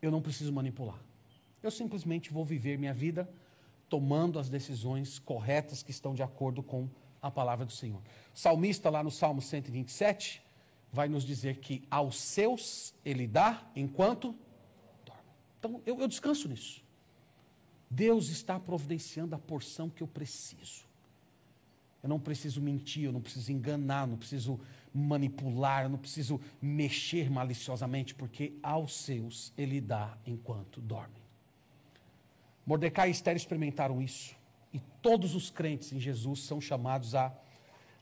eu 0.00 0.10
não 0.10 0.22
preciso 0.22 0.52
manipular. 0.52 0.98
Eu 1.62 1.70
simplesmente 1.70 2.32
vou 2.32 2.44
viver 2.44 2.78
minha 2.78 2.94
vida 2.94 3.28
tomando 3.88 4.38
as 4.38 4.48
decisões 4.48 5.18
corretas 5.18 5.82
que 5.82 5.90
estão 5.90 6.14
de 6.14 6.22
acordo 6.22 6.62
com 6.62 6.88
a 7.20 7.30
palavra 7.30 7.66
do 7.66 7.72
Senhor. 7.72 8.00
O 8.34 8.38
salmista, 8.38 8.88
lá 8.88 9.02
no 9.02 9.10
Salmo 9.10 9.42
127, 9.42 10.42
vai 10.92 11.08
nos 11.08 11.24
dizer 11.24 11.58
que 11.58 11.82
aos 11.90 12.18
seus 12.18 12.94
ele 13.04 13.26
dá 13.26 13.62
enquanto 13.76 14.34
dorme. 15.04 15.22
Então 15.58 15.82
eu, 15.84 16.00
eu 16.00 16.08
descanso 16.08 16.48
nisso. 16.48 16.82
Deus 17.90 18.28
está 18.28 18.58
providenciando 18.58 19.34
a 19.34 19.38
porção 19.38 19.90
que 19.90 20.02
eu 20.02 20.08
preciso. 20.08 20.84
Eu 22.02 22.08
não 22.08 22.18
preciso 22.18 22.60
mentir, 22.60 23.04
eu 23.04 23.12
não 23.12 23.20
preciso 23.20 23.52
enganar, 23.52 24.06
não 24.06 24.16
preciso 24.16 24.60
manipular, 24.96 25.88
não 25.88 25.98
preciso 25.98 26.40
mexer 26.60 27.30
maliciosamente, 27.30 28.14
porque 28.14 28.54
aos 28.62 28.94
seus 28.96 29.52
ele 29.56 29.80
dá 29.80 30.16
enquanto 30.24 30.80
dormem. 30.80 31.22
Mordecai 32.64 33.08
e 33.08 33.12
Esther 33.12 33.36
experimentaram 33.36 34.00
isso, 34.00 34.34
e 34.72 34.80
todos 35.00 35.34
os 35.34 35.50
crentes 35.50 35.92
em 35.92 36.00
Jesus 36.00 36.40
são 36.40 36.60
chamados 36.60 37.14
a, 37.14 37.32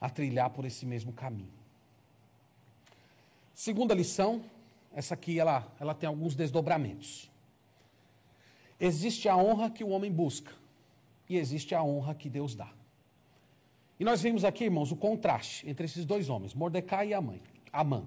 a 0.00 0.08
trilhar 0.08 0.50
por 0.50 0.64
esse 0.64 0.86
mesmo 0.86 1.12
caminho. 1.12 1.52
Segunda 3.52 3.94
lição, 3.94 4.44
essa 4.92 5.14
aqui 5.14 5.38
ela, 5.38 5.70
ela 5.78 5.94
tem 5.94 6.08
alguns 6.08 6.34
desdobramentos. 6.34 7.30
Existe 8.80 9.28
a 9.28 9.36
honra 9.36 9.70
que 9.70 9.84
o 9.84 9.88
homem 9.88 10.12
busca, 10.12 10.52
e 11.28 11.36
existe 11.36 11.74
a 11.74 11.82
honra 11.82 12.14
que 12.14 12.30
Deus 12.30 12.54
dá. 12.54 12.72
E 13.98 14.04
nós 14.04 14.22
vimos 14.22 14.44
aqui, 14.44 14.64
irmãos, 14.64 14.90
o 14.90 14.96
contraste 14.96 15.68
entre 15.68 15.86
esses 15.86 16.04
dois 16.04 16.28
homens, 16.28 16.54
Mordecai 16.54 17.08
e 17.08 17.14
Amã. 17.14 17.38
Amã. 17.72 18.04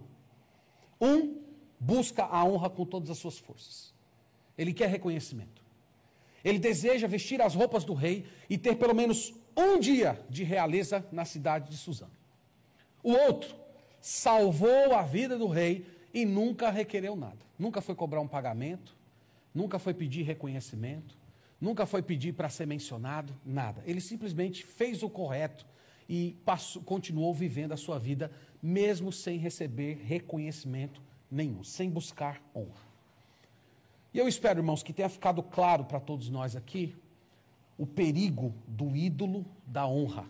Um 1.00 1.42
busca 1.80 2.24
a 2.26 2.44
honra 2.44 2.70
com 2.70 2.86
todas 2.86 3.10
as 3.10 3.18
suas 3.18 3.38
forças. 3.38 3.94
Ele 4.58 4.74
quer 4.74 4.90
reconhecimento. 4.90 5.62
Ele 6.44 6.60
deseja 6.60 7.08
vestir 7.08 7.42
as 7.42 7.56
roupas 7.56 7.84
do 7.84 7.94
rei 7.94 8.26
e 8.50 8.58
ter 8.58 8.76
pelo 8.76 8.94
menos 8.94 9.34
um 9.56 9.80
dia 9.80 10.20
de 10.30 10.44
realeza 10.44 11.06
na 11.12 11.26
cidade 11.26 11.70
de 11.70 11.78
Suzano. 11.78 12.12
O 13.04 13.12
outro 13.12 13.56
salvou 14.02 14.94
a 14.94 15.02
vida 15.04 15.38
do 15.38 15.48
rei 15.48 15.86
e 16.14 16.26
nunca 16.26 16.70
requereu 16.70 17.16
nada. 17.16 17.38
Nunca 17.58 17.82
foi 17.82 17.96
cobrar 17.96 18.22
um 18.22 18.28
pagamento, 18.28 18.96
nunca 19.54 19.80
foi 19.80 19.94
pedir 19.94 20.24
reconhecimento, 20.24 21.18
nunca 21.60 21.86
foi 21.86 22.02
pedir 22.02 22.34
para 22.34 22.50
ser 22.50 22.68
mencionado, 22.68 23.34
nada. 23.46 23.84
Ele 23.86 24.00
simplesmente 24.00 24.66
fez 24.66 25.02
o 25.04 25.10
correto 25.10 25.66
e 26.10 26.38
passou, 26.46 26.82
continuou 26.82 27.34
vivendo 27.34 27.74
a 27.74 27.78
sua 27.78 28.00
vida, 28.00 28.32
mesmo 28.62 29.12
sem 29.12 29.38
receber 29.38 30.02
reconhecimento 30.04 31.02
nenhum, 31.30 31.64
sem 31.64 31.90
buscar 31.90 32.42
honra. 32.56 32.88
E 34.14 34.20
eu 34.20 34.28
espero, 34.28 34.60
irmãos, 34.60 34.82
que 34.82 34.94
tenha 34.94 35.10
ficado 35.10 35.44
claro 35.44 35.86
para 35.86 36.00
todos 36.00 36.30
nós 36.30 36.56
aqui 36.56 36.96
o 37.78 37.86
perigo 37.86 38.54
do 38.68 38.96
ídolo 38.96 39.46
da 39.66 39.86
honra. 39.86 40.26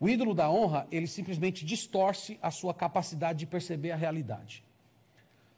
O 0.00 0.08
ídolo 0.08 0.34
da 0.34 0.50
honra, 0.50 0.86
ele 0.90 1.06
simplesmente 1.06 1.64
distorce 1.64 2.38
a 2.40 2.50
sua 2.50 2.72
capacidade 2.72 3.40
de 3.40 3.46
perceber 3.46 3.90
a 3.90 3.96
realidade. 3.96 4.64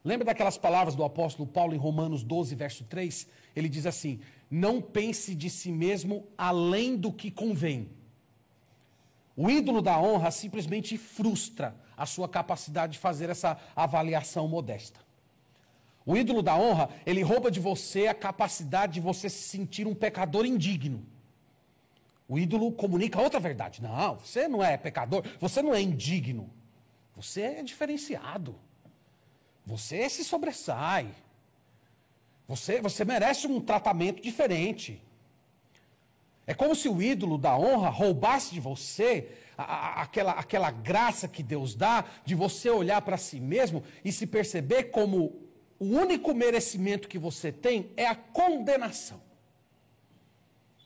Lembra 0.02 0.26
daquelas 0.26 0.58
palavras 0.58 0.94
do 0.94 1.04
apóstolo 1.04 1.48
Paulo 1.48 1.74
em 1.74 1.78
Romanos 1.78 2.22
12, 2.22 2.54
verso 2.54 2.84
3? 2.84 3.26
Ele 3.56 3.70
diz 3.70 3.86
assim: 3.86 4.20
Não 4.50 4.82
pense 4.82 5.34
de 5.34 5.48
si 5.48 5.72
mesmo 5.72 6.26
além 6.36 6.94
do 6.94 7.10
que 7.10 7.30
convém 7.30 7.88
o 9.36 9.50
ídolo 9.50 9.82
da 9.82 9.98
honra 10.00 10.30
simplesmente 10.30 10.96
frustra 10.96 11.74
a 11.96 12.06
sua 12.06 12.28
capacidade 12.28 12.94
de 12.94 12.98
fazer 12.98 13.30
essa 13.30 13.58
avaliação 13.74 14.46
modesta. 14.46 15.00
O 16.06 16.16
ídolo 16.16 16.42
da 16.42 16.56
honra, 16.56 16.90
ele 17.06 17.22
rouba 17.22 17.50
de 17.50 17.58
você 17.58 18.06
a 18.06 18.14
capacidade 18.14 18.94
de 18.94 19.00
você 19.00 19.28
se 19.28 19.48
sentir 19.48 19.86
um 19.86 19.94
pecador 19.94 20.44
indigno. 20.44 21.04
O 22.28 22.38
ídolo 22.38 22.70
comunica 22.72 23.20
outra 23.20 23.40
verdade. 23.40 23.82
Não, 23.82 24.16
você 24.16 24.46
não 24.46 24.62
é 24.62 24.76
pecador, 24.76 25.24
você 25.40 25.62
não 25.62 25.74
é 25.74 25.80
indigno. 25.80 26.50
Você 27.16 27.42
é 27.42 27.62
diferenciado. 27.62 28.56
Você 29.64 30.08
se 30.08 30.24
sobressai. 30.24 31.08
Você, 32.46 32.80
você 32.80 33.04
merece 33.04 33.46
um 33.46 33.60
tratamento 33.60 34.22
diferente. 34.22 35.02
É 36.46 36.54
como 36.54 36.74
se 36.74 36.88
o 36.88 37.00
ídolo 37.00 37.38
da 37.38 37.56
honra 37.56 37.88
roubasse 37.88 38.52
de 38.52 38.60
você 38.60 39.30
a, 39.56 39.62
a, 39.62 40.02
aquela, 40.02 40.32
aquela 40.32 40.70
graça 40.70 41.26
que 41.26 41.42
Deus 41.42 41.74
dá 41.74 42.04
de 42.24 42.34
você 42.34 42.68
olhar 42.68 43.00
para 43.02 43.16
si 43.16 43.40
mesmo 43.40 43.82
e 44.04 44.12
se 44.12 44.26
perceber 44.26 44.84
como 44.84 45.40
o 45.78 45.86
único 45.86 46.34
merecimento 46.34 47.08
que 47.08 47.18
você 47.18 47.50
tem 47.50 47.90
é 47.96 48.06
a 48.06 48.14
condenação. 48.14 49.20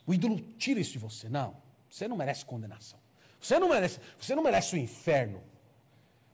O 0.07 0.15
ídolo 0.15 0.41
tira 0.57 0.81
isso 0.81 0.93
de 0.93 0.99
você. 0.99 1.29
Não, 1.29 1.57
você 1.91 2.09
não 2.09 2.17
merece 2.17 2.45
condenação. 2.45 2.99
Você 3.41 3.59
não 3.59 3.69
merece, 3.69 4.01
você 4.19 4.35
não 4.35 4.43
merece 4.43 4.75
o 4.75 4.79
inferno. 4.79 5.43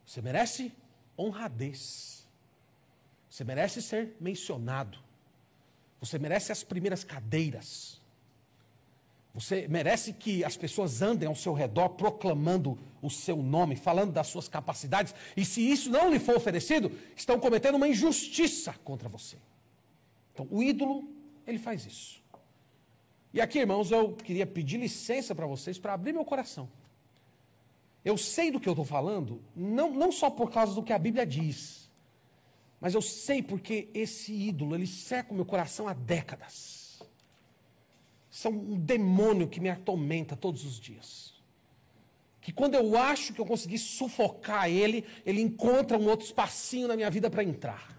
Você 0.06 0.20
merece 0.22 0.72
honradez. 1.18 2.26
Você 3.28 3.42
merece 3.42 3.82
ser 3.82 4.16
mencionado. 4.20 4.98
Você 6.00 6.18
merece 6.18 6.52
as 6.52 6.62
primeiras 6.62 7.02
cadeiras. 7.02 8.00
Você 9.34 9.66
merece 9.66 10.12
que 10.12 10.44
as 10.44 10.56
pessoas 10.56 11.02
andem 11.02 11.28
ao 11.28 11.34
seu 11.34 11.52
redor 11.52 11.88
proclamando 11.90 12.78
o 13.02 13.10
seu 13.10 13.36
nome, 13.42 13.74
falando 13.74 14.12
das 14.12 14.28
suas 14.28 14.46
capacidades, 14.46 15.12
e 15.36 15.44
se 15.44 15.60
isso 15.60 15.90
não 15.90 16.08
lhe 16.08 16.20
for 16.20 16.36
oferecido, 16.36 16.92
estão 17.16 17.40
cometendo 17.40 17.74
uma 17.74 17.88
injustiça 17.88 18.72
contra 18.84 19.08
você. 19.08 19.36
Então, 20.32 20.46
o 20.48 20.62
ídolo, 20.62 21.12
ele 21.44 21.58
faz 21.58 21.84
isso. 21.84 22.22
E 23.32 23.40
aqui, 23.40 23.58
irmãos, 23.58 23.90
eu 23.90 24.12
queria 24.12 24.46
pedir 24.46 24.78
licença 24.78 25.34
para 25.34 25.46
vocês 25.46 25.78
para 25.78 25.94
abrir 25.94 26.12
meu 26.12 26.24
coração. 26.24 26.70
Eu 28.04 28.16
sei 28.16 28.52
do 28.52 28.60
que 28.60 28.68
eu 28.68 28.72
estou 28.72 28.84
falando, 28.84 29.42
não, 29.56 29.92
não 29.92 30.12
só 30.12 30.30
por 30.30 30.52
causa 30.52 30.74
do 30.74 30.82
que 30.82 30.92
a 30.92 30.98
Bíblia 30.98 31.26
diz, 31.26 31.90
mas 32.80 32.94
eu 32.94 33.02
sei 33.02 33.42
porque 33.42 33.88
esse 33.92 34.32
ídolo, 34.32 34.76
ele 34.76 34.86
cerca 34.86 35.32
o 35.32 35.34
meu 35.34 35.44
coração 35.44 35.88
há 35.88 35.92
décadas 35.92 36.83
são 38.34 38.50
um 38.50 38.76
demônio 38.76 39.46
que 39.46 39.60
me 39.60 39.70
atormenta 39.70 40.34
todos 40.34 40.64
os 40.64 40.80
dias. 40.80 41.32
que 42.40 42.52
quando 42.52 42.74
eu 42.74 42.98
acho 42.98 43.32
que 43.32 43.40
eu 43.40 43.46
consegui 43.46 43.78
sufocar 43.78 44.68
ele, 44.68 45.06
ele 45.24 45.40
encontra 45.40 45.96
um 45.96 46.06
outro 46.08 46.26
espacinho 46.26 46.88
na 46.88 46.96
minha 46.96 47.08
vida 47.08 47.30
para 47.30 47.44
entrar. 47.44 47.96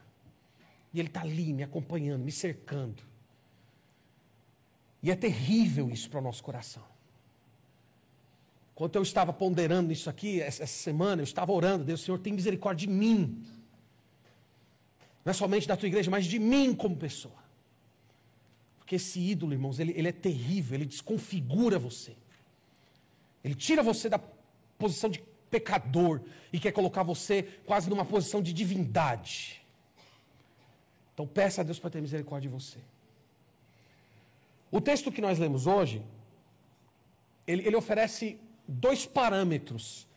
E 0.93 0.99
ele 0.99 1.07
está 1.07 1.21
ali 1.21 1.51
me 1.53 1.63
acompanhando, 1.63 2.23
me 2.23 2.31
cercando. 2.31 3.01
E 5.01 5.09
é 5.09 5.15
terrível 5.15 5.89
isso 5.89 6.09
para 6.09 6.19
o 6.19 6.23
nosso 6.23 6.43
coração. 6.43 6.83
Quando 8.75 8.97
eu 8.97 9.03
estava 9.03 9.31
ponderando 9.31 9.91
isso 9.91 10.09
aqui, 10.09 10.41
essa 10.41 10.67
semana, 10.67 11.21
eu 11.21 11.23
estava 11.23 11.51
orando, 11.53 11.86
Deus, 11.86 12.01
Senhor, 12.01 12.19
tem 12.19 12.33
misericórdia 12.33 12.86
de 12.86 12.93
mim. 12.93 13.41
Não 15.23 15.31
é 15.31 15.33
somente 15.33 15.65
da 15.65 15.77
tua 15.77 15.88
igreja, 15.88 16.11
mas 16.11 16.25
de 16.25 16.38
mim 16.38 16.75
como 16.75 16.95
pessoa. 16.97 17.45
Porque 18.86 18.97
esse 18.97 19.19
ídolo, 19.19 19.51
irmãos, 19.51 19.79
ele, 19.79 19.93
ele 19.97 20.09
é 20.09 20.11
terrível, 20.11 20.75
ele 20.75 20.86
desconfigura 20.86 21.79
você. 21.79 22.15
Ele 23.43 23.55
tira 23.55 23.81
você 23.81 24.07
da 24.07 24.19
posição 24.77 25.09
de 25.09 25.23
pecador 25.49 26.21
e 26.53 26.59
quer 26.59 26.71
colocar 26.71 27.01
você 27.01 27.41
quase 27.65 27.89
numa 27.89 28.05
posição 28.05 28.43
de 28.43 28.53
divindade. 28.53 29.59
Então 31.15 31.25
peça 31.25 31.61
a 31.61 31.63
Deus 31.63 31.79
para 31.79 31.89
ter 31.89 31.99
misericórdia 31.99 32.47
de 32.47 32.53
você. 32.53 32.77
O 34.69 34.79
texto 34.79 35.11
que 35.11 35.19
nós 35.19 35.39
lemos 35.39 35.65
hoje, 35.65 36.03
ele, 37.47 37.65
ele 37.65 37.75
oferece 37.75 38.38
dois 38.67 39.03
parâmetros 39.03 40.07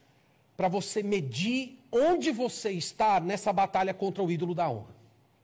para 0.59 0.69
você 0.69 1.03
medir 1.03 1.79
onde 1.91 2.31
você 2.31 2.71
está 2.73 3.19
nessa 3.19 3.51
batalha 3.51 3.95
contra 3.95 4.23
o 4.23 4.31
ídolo 4.31 4.55
da 4.55 4.69
honra. 4.69 4.95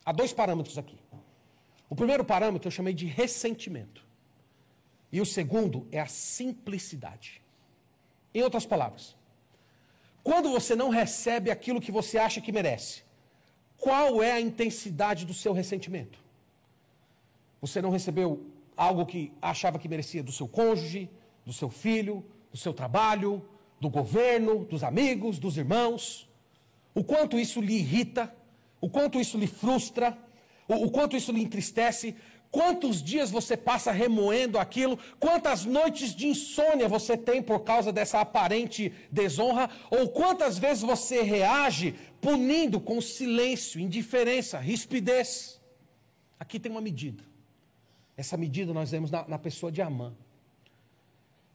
Há 0.04 0.12
dois 0.12 0.30
parâmetros 0.30 0.76
aqui. 0.76 0.98
O 1.95 1.97
primeiro 1.97 2.24
parâmetro 2.24 2.66
eu 2.66 2.72
chamei 2.72 2.92
de 2.92 3.07
ressentimento. 3.07 4.05
E 5.12 5.20
o 5.20 5.24
segundo 5.24 5.86
é 5.92 6.01
a 6.01 6.09
simplicidade. 6.09 7.40
Em 8.34 8.42
outras 8.42 8.66
palavras, 8.66 9.14
quando 10.20 10.51
você 10.51 10.74
não 10.74 10.88
recebe 10.88 11.53
aquilo 11.53 11.80
que 11.80 11.92
você 11.92 12.18
acha 12.18 12.40
que 12.40 12.51
merece, 12.51 13.05
qual 13.78 14.20
é 14.20 14.32
a 14.32 14.40
intensidade 14.40 15.24
do 15.24 15.32
seu 15.32 15.53
ressentimento? 15.53 16.18
Você 17.61 17.80
não 17.80 17.90
recebeu 17.90 18.45
algo 18.76 19.07
que 19.07 19.32
achava 19.40 19.78
que 19.78 19.88
merecia 19.88 20.20
do 20.20 20.32
seu 20.32 20.49
cônjuge, 20.49 21.09
do 21.47 21.53
seu 21.53 21.70
filho, 21.70 22.26
do 22.51 22.59
seu 22.59 22.74
trabalho, 22.74 23.49
do 23.80 23.88
governo, 23.88 24.64
dos 24.64 24.82
amigos, 24.82 25.38
dos 25.38 25.57
irmãos. 25.57 26.28
O 26.92 27.05
quanto 27.05 27.38
isso 27.38 27.61
lhe 27.61 27.74
irrita, 27.74 28.34
o 28.80 28.90
quanto 28.90 29.20
isso 29.20 29.38
lhe 29.38 29.47
frustra, 29.47 30.23
o, 30.68 30.86
o 30.86 30.90
quanto 30.90 31.16
isso 31.16 31.32
lhe 31.32 31.42
entristece, 31.42 32.16
Quantos 32.54 33.02
dias 33.02 33.32
você 33.32 33.56
passa 33.56 33.90
remoendo 33.90 34.60
aquilo? 34.60 34.96
Quantas 35.18 35.64
noites 35.64 36.14
de 36.14 36.28
insônia 36.28 36.88
você 36.88 37.16
tem 37.16 37.42
por 37.42 37.64
causa 37.64 37.92
dessa 37.92 38.20
aparente 38.20 38.92
desonra? 39.10 39.68
Ou 39.90 40.08
quantas 40.10 40.56
vezes 40.56 40.84
você 40.84 41.20
reage 41.20 41.96
punindo 42.20 42.80
com 42.80 43.00
silêncio, 43.00 43.80
indiferença, 43.80 44.60
rispidez? 44.60 45.60
Aqui 46.38 46.60
tem 46.60 46.70
uma 46.70 46.80
medida. 46.80 47.24
Essa 48.16 48.36
medida 48.36 48.72
nós 48.72 48.92
vemos 48.92 49.10
na, 49.10 49.26
na 49.26 49.36
pessoa 49.36 49.72
de 49.72 49.82
Amã. 49.82 50.14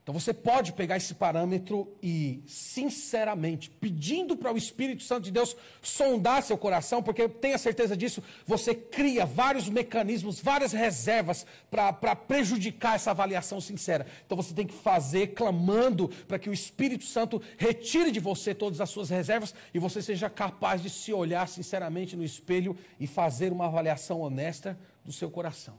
Então 0.09 0.19
você 0.19 0.33
pode 0.33 0.73
pegar 0.73 0.97
esse 0.97 1.13
parâmetro 1.13 1.87
e, 2.01 2.41
sinceramente, 2.47 3.69
pedindo 3.69 4.35
para 4.35 4.51
o 4.51 4.57
Espírito 4.57 5.03
Santo 5.03 5.25
de 5.25 5.31
Deus 5.31 5.55
sondar 5.83 6.41
seu 6.41 6.57
coração, 6.57 7.03
porque 7.03 7.29
tenha 7.29 7.59
certeza 7.59 7.95
disso, 7.95 8.23
você 8.43 8.73
cria 8.73 9.23
vários 9.23 9.69
mecanismos, 9.69 10.39
várias 10.39 10.73
reservas 10.73 11.45
para 11.69 12.15
prejudicar 12.15 12.95
essa 12.95 13.11
avaliação 13.11 13.61
sincera. 13.61 14.07
Então 14.25 14.35
você 14.35 14.51
tem 14.51 14.65
que 14.65 14.73
fazer 14.73 15.27
clamando 15.27 16.09
para 16.27 16.39
que 16.39 16.49
o 16.49 16.53
Espírito 16.53 17.03
Santo 17.03 17.39
retire 17.55 18.11
de 18.11 18.19
você 18.19 18.55
todas 18.55 18.81
as 18.81 18.89
suas 18.89 19.11
reservas 19.11 19.53
e 19.75 19.77
você 19.77 20.01
seja 20.01 20.27
capaz 20.27 20.81
de 20.81 20.89
se 20.89 21.13
olhar 21.13 21.47
sinceramente 21.47 22.15
no 22.15 22.23
espelho 22.23 22.75
e 22.99 23.05
fazer 23.05 23.51
uma 23.51 23.67
avaliação 23.67 24.21
honesta 24.21 24.75
do 25.05 25.13
seu 25.13 25.29
coração. 25.29 25.77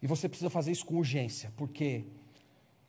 E 0.00 0.06
você 0.06 0.28
precisa 0.28 0.48
fazer 0.48 0.70
isso 0.70 0.86
com 0.86 0.94
urgência, 0.94 1.52
porque 1.56 2.04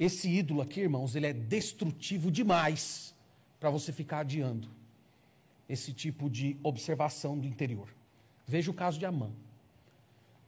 esse 0.04 0.30
ídolo 0.30 0.62
aqui, 0.62 0.82
irmãos, 0.82 1.16
ele 1.16 1.28
é 1.28 1.34
destrutivo 1.34 2.32
demais 2.32 3.14
para 3.60 3.70
você 3.70 3.91
ficar 3.91 4.20
adiando 4.20 4.70
esse 5.68 5.93
tipo 5.93 6.30
de 6.30 6.58
observação 6.62 7.38
do 7.39 7.47
interior. 7.47 7.88
Veja 8.45 8.70
o 8.70 8.74
caso 8.74 8.99
de 8.99 9.06
Amã. 9.06 9.32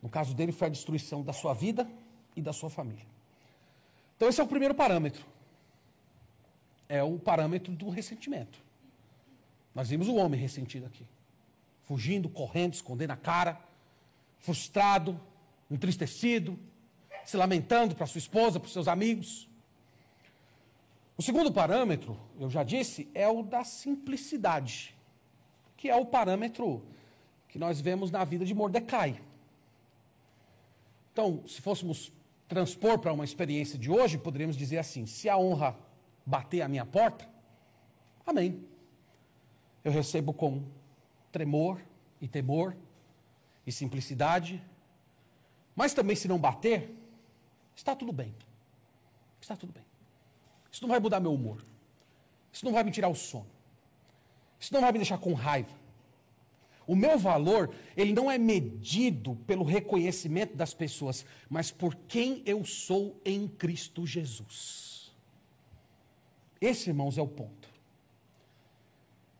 No 0.02 0.10
caso 0.10 0.36
dele 0.36 0.52
foi 0.52 0.68
a 0.68 0.72
destruição 0.72 1.24
da 1.24 1.34
sua 1.34 1.54
vida 1.54 1.90
e 2.36 2.42
da 2.42 2.54
sua 2.54 2.70
família. 2.70 3.06
Então 4.16 4.28
esse 4.28 4.40
é 4.40 4.44
o 4.44 4.48
primeiro 4.48 4.76
parâmetro. 4.76 5.26
É 6.88 7.02
o 7.02 7.18
parâmetro 7.18 7.74
do 7.74 7.90
ressentimento. 7.90 8.60
Nós 9.74 9.90
vimos 9.90 10.08
o 10.08 10.16
homem 10.16 10.40
ressentido 10.40 10.86
aqui. 10.86 11.06
Fugindo, 11.84 12.30
correndo, 12.30 12.74
escondendo 12.74 13.12
a 13.12 13.18
cara, 13.18 13.60
frustrado, 14.40 15.20
entristecido, 15.70 16.60
se 17.26 17.36
lamentando 17.36 17.96
para 17.96 18.06
sua 18.06 18.20
esposa, 18.20 18.60
para 18.60 18.70
seus 18.70 18.88
amigos. 18.88 19.50
O 21.18 21.22
segundo 21.22 21.52
parâmetro, 21.52 22.20
eu 22.40 22.50
já 22.50 22.64
disse, 22.64 23.10
é 23.14 23.28
o 23.28 23.42
da 23.42 23.64
simplicidade, 23.64 24.96
que 25.76 25.90
é 25.90 25.96
o 25.96 26.06
parâmetro 26.06 26.84
que 27.48 27.58
nós 27.58 27.80
vemos 27.82 28.12
na 28.12 28.24
vida 28.24 28.46
de 28.46 28.54
Mordecai. 28.54 29.22
Então, 31.12 31.42
se 31.48 31.62
fôssemos 31.62 32.12
transpor 32.48 33.00
para 33.00 33.14
uma 33.14 33.24
experiência 33.24 33.80
de 33.80 33.90
hoje, 33.90 34.18
poderíamos 34.18 34.58
dizer 34.58 34.78
assim: 34.78 35.06
se 35.06 35.30
a 35.30 35.38
honra 35.38 35.76
bater 36.26 36.62
à 36.62 36.68
minha 36.68 36.86
porta, 36.86 37.28
amém. 38.26 38.64
Eu 39.84 39.92
recebo 39.92 40.34
com 40.34 40.64
tremor 41.32 41.80
e 42.20 42.28
temor 42.28 42.76
e 43.66 43.72
simplicidade, 43.72 44.62
mas 45.76 45.94
também 45.94 46.16
se 46.16 46.28
não 46.28 46.38
bater, 46.38 46.94
Está 47.76 47.96
tudo 47.96 48.12
bem. 48.12 48.34
Está 49.42 49.56
tudo 49.56 49.74
bem. 49.74 49.84
Isso 50.72 50.82
não 50.82 50.90
vai 50.90 51.00
mudar 51.00 51.20
meu 51.20 51.34
humor. 51.34 51.64
Isso 52.52 52.66
não 52.66 52.72
vai 52.72 52.84
me 52.84 52.92
tirar 52.92 53.10
o 53.10 53.16
sono. 53.16 53.48
Isso 54.60 54.74
não 54.74 54.82
vai 54.82 54.92
me 54.92 55.00
deixar 55.00 55.18
com 55.18 55.34
raiva. 55.34 55.76
O 56.88 56.96
meu 56.96 57.18
valor, 57.18 57.74
ele 57.98 58.14
não 58.14 58.30
é 58.30 58.38
medido 58.38 59.36
pelo 59.48 59.64
reconhecimento 59.64 60.56
das 60.56 60.74
pessoas, 60.74 61.26
mas 61.50 61.72
por 61.72 61.96
quem 61.96 62.44
eu 62.46 62.64
sou 62.64 63.20
em 63.26 63.48
Cristo 63.48 64.06
Jesus. 64.06 65.14
Esse, 66.62 66.90
irmãos, 66.90 67.18
é 67.18 67.22
o 67.22 67.28
ponto. 67.28 67.70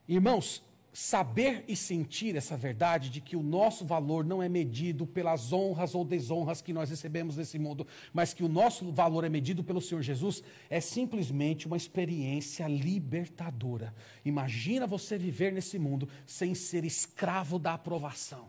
Irmãos, 0.08 0.64
saber 0.96 1.66
e 1.68 1.76
sentir 1.76 2.38
essa 2.38 2.56
verdade 2.56 3.10
de 3.10 3.20
que 3.20 3.36
o 3.36 3.44
nosso 3.44 3.84
valor 3.84 4.24
não 4.24 4.42
é 4.42 4.48
medido 4.48 5.06
pelas 5.06 5.52
honras 5.52 5.94
ou 5.94 6.06
desonras 6.06 6.62
que 6.62 6.72
nós 6.72 6.90
recebemos 6.90 7.36
nesse 7.36 7.60
mundo, 7.60 7.86
mas 8.14 8.34
que 8.34 8.46
o 8.46 8.48
nosso 8.48 8.90
valor 8.94 9.26
é 9.26 9.30
medido 9.30 9.62
pelo 9.62 9.82
Senhor 9.82 10.02
Jesus, 10.02 10.42
é 10.70 10.80
simplesmente 10.80 11.68
uma 11.68 11.76
experiência 11.76 12.66
libertadora. 12.66 13.94
Imagina 14.24 14.88
você 14.88 15.18
viver 15.18 15.52
nesse 15.52 15.78
mundo 15.78 16.08
sem 16.26 16.56
ser 16.56 16.86
escravo 16.86 17.60
da 17.60 17.74
aprovação. 17.74 18.48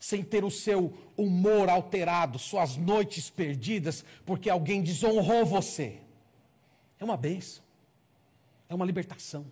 Sem 0.00 0.24
ter 0.24 0.42
o 0.44 0.50
seu 0.50 0.92
humor 1.16 1.68
alterado, 1.68 2.36
suas 2.36 2.76
noites 2.76 3.30
perdidas, 3.30 4.04
porque 4.24 4.50
alguém 4.50 4.82
desonrou 4.82 5.46
você. 5.46 6.00
É 6.98 7.04
uma 7.04 7.16
bênção. 7.16 7.62
É 8.68 8.74
uma 8.74 8.84
libertação. 8.84 9.46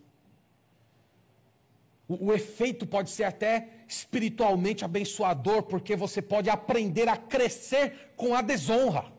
O, 2.21 2.33
efeito 2.33 2.87
pode 2.87 3.11
ser 3.11 3.25
até 3.25 3.69
espiritualmente 3.89 4.85
abençoador, 4.85 5.63
porque 5.63 5.95
você 5.97 6.21
pode 6.21 6.51
aprender 6.51 7.09
a 7.09 7.17
crescer 7.17 8.13
com 8.17 8.35
a 8.35 8.43
desonra. 8.43 9.13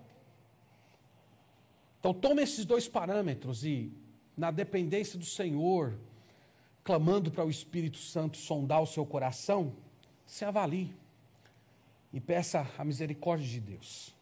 Então, 1.99 2.13
tome 2.13 2.43
esses 2.43 2.65
dois 2.65 2.87
parâmetros 2.87 3.65
e, 3.65 3.91
na 4.37 4.51
dependência 4.51 5.17
do 5.17 5.25
Senhor, 5.25 5.97
clamando 6.83 7.31
para 7.31 7.43
o 7.43 7.49
Espírito 7.49 7.97
Santo 7.97 8.37
sondar 8.37 8.81
o 8.81 8.87
seu 8.87 9.05
coração, 9.05 9.73
se 10.25 10.45
avalie 10.45 10.93
e 12.13 12.19
peça 12.19 12.69
a 12.77 12.85
misericórdia 12.85 13.47
de 13.47 13.59
Deus. 13.59 14.15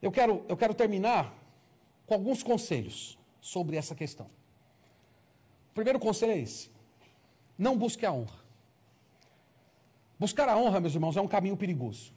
Eu 0.00 0.12
quero, 0.12 0.44
eu 0.48 0.56
quero 0.56 0.74
terminar 0.74 1.34
com 2.06 2.14
alguns 2.14 2.42
conselhos 2.42 3.18
sobre 3.40 3.76
essa 3.76 3.94
questão. 3.94 4.26
O 5.70 5.74
primeiro 5.74 5.98
conselho 5.98 6.32
é 6.32 6.38
esse 6.38 6.75
não 7.58 7.76
busque 7.76 8.04
a 8.04 8.12
honra. 8.12 8.46
Buscar 10.18 10.48
a 10.48 10.56
honra, 10.56 10.80
meus 10.80 10.94
irmãos, 10.94 11.16
é 11.16 11.20
um 11.20 11.28
caminho 11.28 11.56
perigoso. 11.56 12.12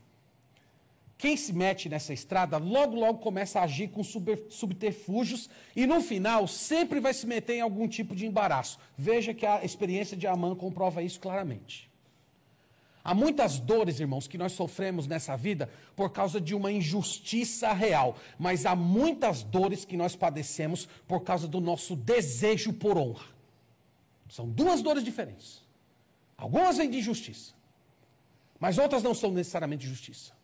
Quem 1.18 1.36
se 1.36 1.52
mete 1.52 1.90
nessa 1.90 2.14
estrada, 2.14 2.58
logo, 2.58 2.96
logo 2.96 3.20
começa 3.20 3.60
a 3.60 3.64
agir 3.64 3.90
com 3.90 4.02
subterfúgios 4.02 5.50
e 5.76 5.86
no 5.86 6.00
final 6.00 6.48
sempre 6.48 7.02
vai 7.02 7.14
se 7.14 7.28
meter 7.28 7.56
em 7.56 7.62
algum 7.62 7.90
tipo 7.90 8.16
de 8.16 8.26
embaraço. 8.26 8.80
Veja 8.98 9.34
que 9.34 9.46
a 9.46 9.66
experiência 9.66 10.16
de 10.16 10.26
Amã 10.26 10.56
comprova 10.56 11.04
isso 11.04 11.20
claramente. 11.20 11.90
Há 13.04 13.14
muitas 13.14 13.60
dores, 13.60 14.00
irmãos, 14.00 14.28
que 14.28 14.38
nós 14.38 14.54
sofremos 14.54 15.08
nessa 15.08 15.36
vida 15.36 15.70
por 15.94 16.10
causa 16.12 16.40
de 16.40 16.56
uma 16.56 16.72
injustiça 16.72 17.74
real, 17.74 18.16
mas 18.38 18.66
há 18.66 18.74
muitas 18.74 19.44
dores 19.44 19.84
que 19.84 19.98
nós 19.98 20.16
padecemos 20.16 20.88
por 21.06 21.22
causa 21.24 21.50
do 21.50 21.60
nosso 21.60 21.98
desejo 21.98 22.72
por 22.72 22.98
honra. 22.98 23.39
São 24.30 24.48
duas 24.48 24.82
dores 24.82 25.04
diferentes. 25.04 25.64
Algumas 26.38 26.78
vêm 26.78 26.90
de 26.90 27.00
injustiça, 27.00 27.54
mas 28.60 28.78
outras 28.78 29.04
não 29.04 29.14
são 29.14 29.32
necessariamente 29.32 29.86
justiça. 29.86 30.38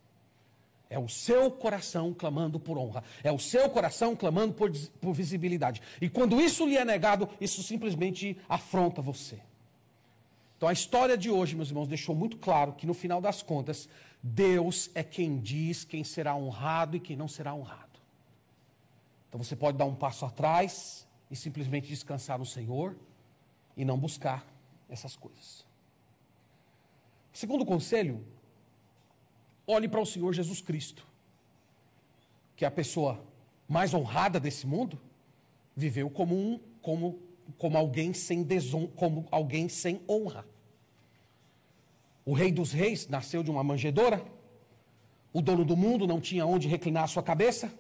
É 0.90 1.00
o 1.00 1.08
seu 1.08 1.50
coração 1.50 2.14
clamando 2.14 2.60
por 2.60 2.78
honra. 2.78 3.04
É 3.24 3.32
o 3.32 3.40
seu 3.40 3.70
coração 3.70 4.16
clamando 4.16 4.54
por, 4.54 4.72
por 5.02 5.14
visibilidade. 5.14 5.82
E 6.00 6.10
quando 6.10 6.40
isso 6.40 6.66
lhe 6.66 6.78
é 6.78 6.86
negado, 6.86 7.28
isso 7.42 7.64
simplesmente 7.64 8.38
afronta 8.48 9.02
você. 9.02 9.40
Então 10.58 10.70
a 10.70 10.74
história 10.74 11.18
de 11.18 11.30
hoje, 11.30 11.56
meus 11.56 11.70
irmãos, 11.70 11.88
deixou 11.88 12.16
muito 12.16 12.38
claro 12.38 12.74
que 12.74 12.86
no 12.86 12.94
final 12.94 13.20
das 13.20 13.42
contas, 13.42 13.90
Deus 14.22 14.90
é 14.94 15.04
quem 15.04 15.40
diz 15.40 15.84
quem 15.84 16.04
será 16.04 16.36
honrado 16.36 16.98
e 16.98 17.00
quem 17.00 17.16
não 17.16 17.28
será 17.28 17.54
honrado. 17.54 18.00
Então 19.28 19.44
você 19.44 19.56
pode 19.56 19.78
dar 19.78 19.86
um 19.86 19.96
passo 19.96 20.26
atrás 20.26 21.08
e 21.30 21.36
simplesmente 21.36 21.88
descansar 21.88 22.38
no 22.38 22.46
Senhor 22.46 22.96
e 23.76 23.84
não 23.84 23.98
buscar 23.98 24.46
essas 24.90 25.16
coisas. 25.16 25.66
Segundo 27.34 27.66
conselho, 27.66 28.24
olhe 29.68 29.88
para 29.88 30.00
o 30.00 30.06
Senhor 30.06 30.34
Jesus 30.34 30.62
Cristo, 30.62 31.06
que 32.56 32.64
é 32.64 32.68
a 32.68 32.72
pessoa 32.72 33.24
mais 33.68 33.94
honrada 33.94 34.40
desse 34.40 34.66
mundo, 34.66 35.00
viveu 35.76 36.10
como 36.10 36.36
um 36.36 36.60
como 36.82 37.20
como 37.58 37.78
alguém 37.78 38.14
sem 38.14 38.42
deson, 38.42 38.88
como 38.88 39.28
alguém 39.30 39.70
sem 39.70 40.02
honra. 40.10 40.46
O 42.26 42.34
rei 42.34 42.52
dos 42.52 42.72
reis 42.72 43.08
nasceu 43.08 43.44
de 43.44 43.52
uma 43.52 43.64
manjedoura. 43.64 44.26
O 45.32 45.42
dono 45.42 45.64
do 45.64 45.78
mundo 45.78 46.08
não 46.08 46.20
tinha 46.20 46.46
onde 46.46 46.68
reclinar 46.68 47.04
a 47.04 47.08
sua 47.08 47.22
cabeça. 47.22 47.72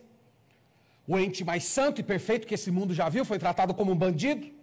O 1.08 1.18
ente 1.18 1.44
mais 1.44 1.64
santo 1.64 2.00
e 2.00 2.04
perfeito 2.04 2.46
que 2.46 2.54
esse 2.54 2.70
mundo 2.70 2.94
já 2.94 3.10
viu 3.10 3.26
foi 3.26 3.40
tratado 3.40 3.74
como 3.74 3.92
um 3.92 3.96
bandido. 3.96 4.55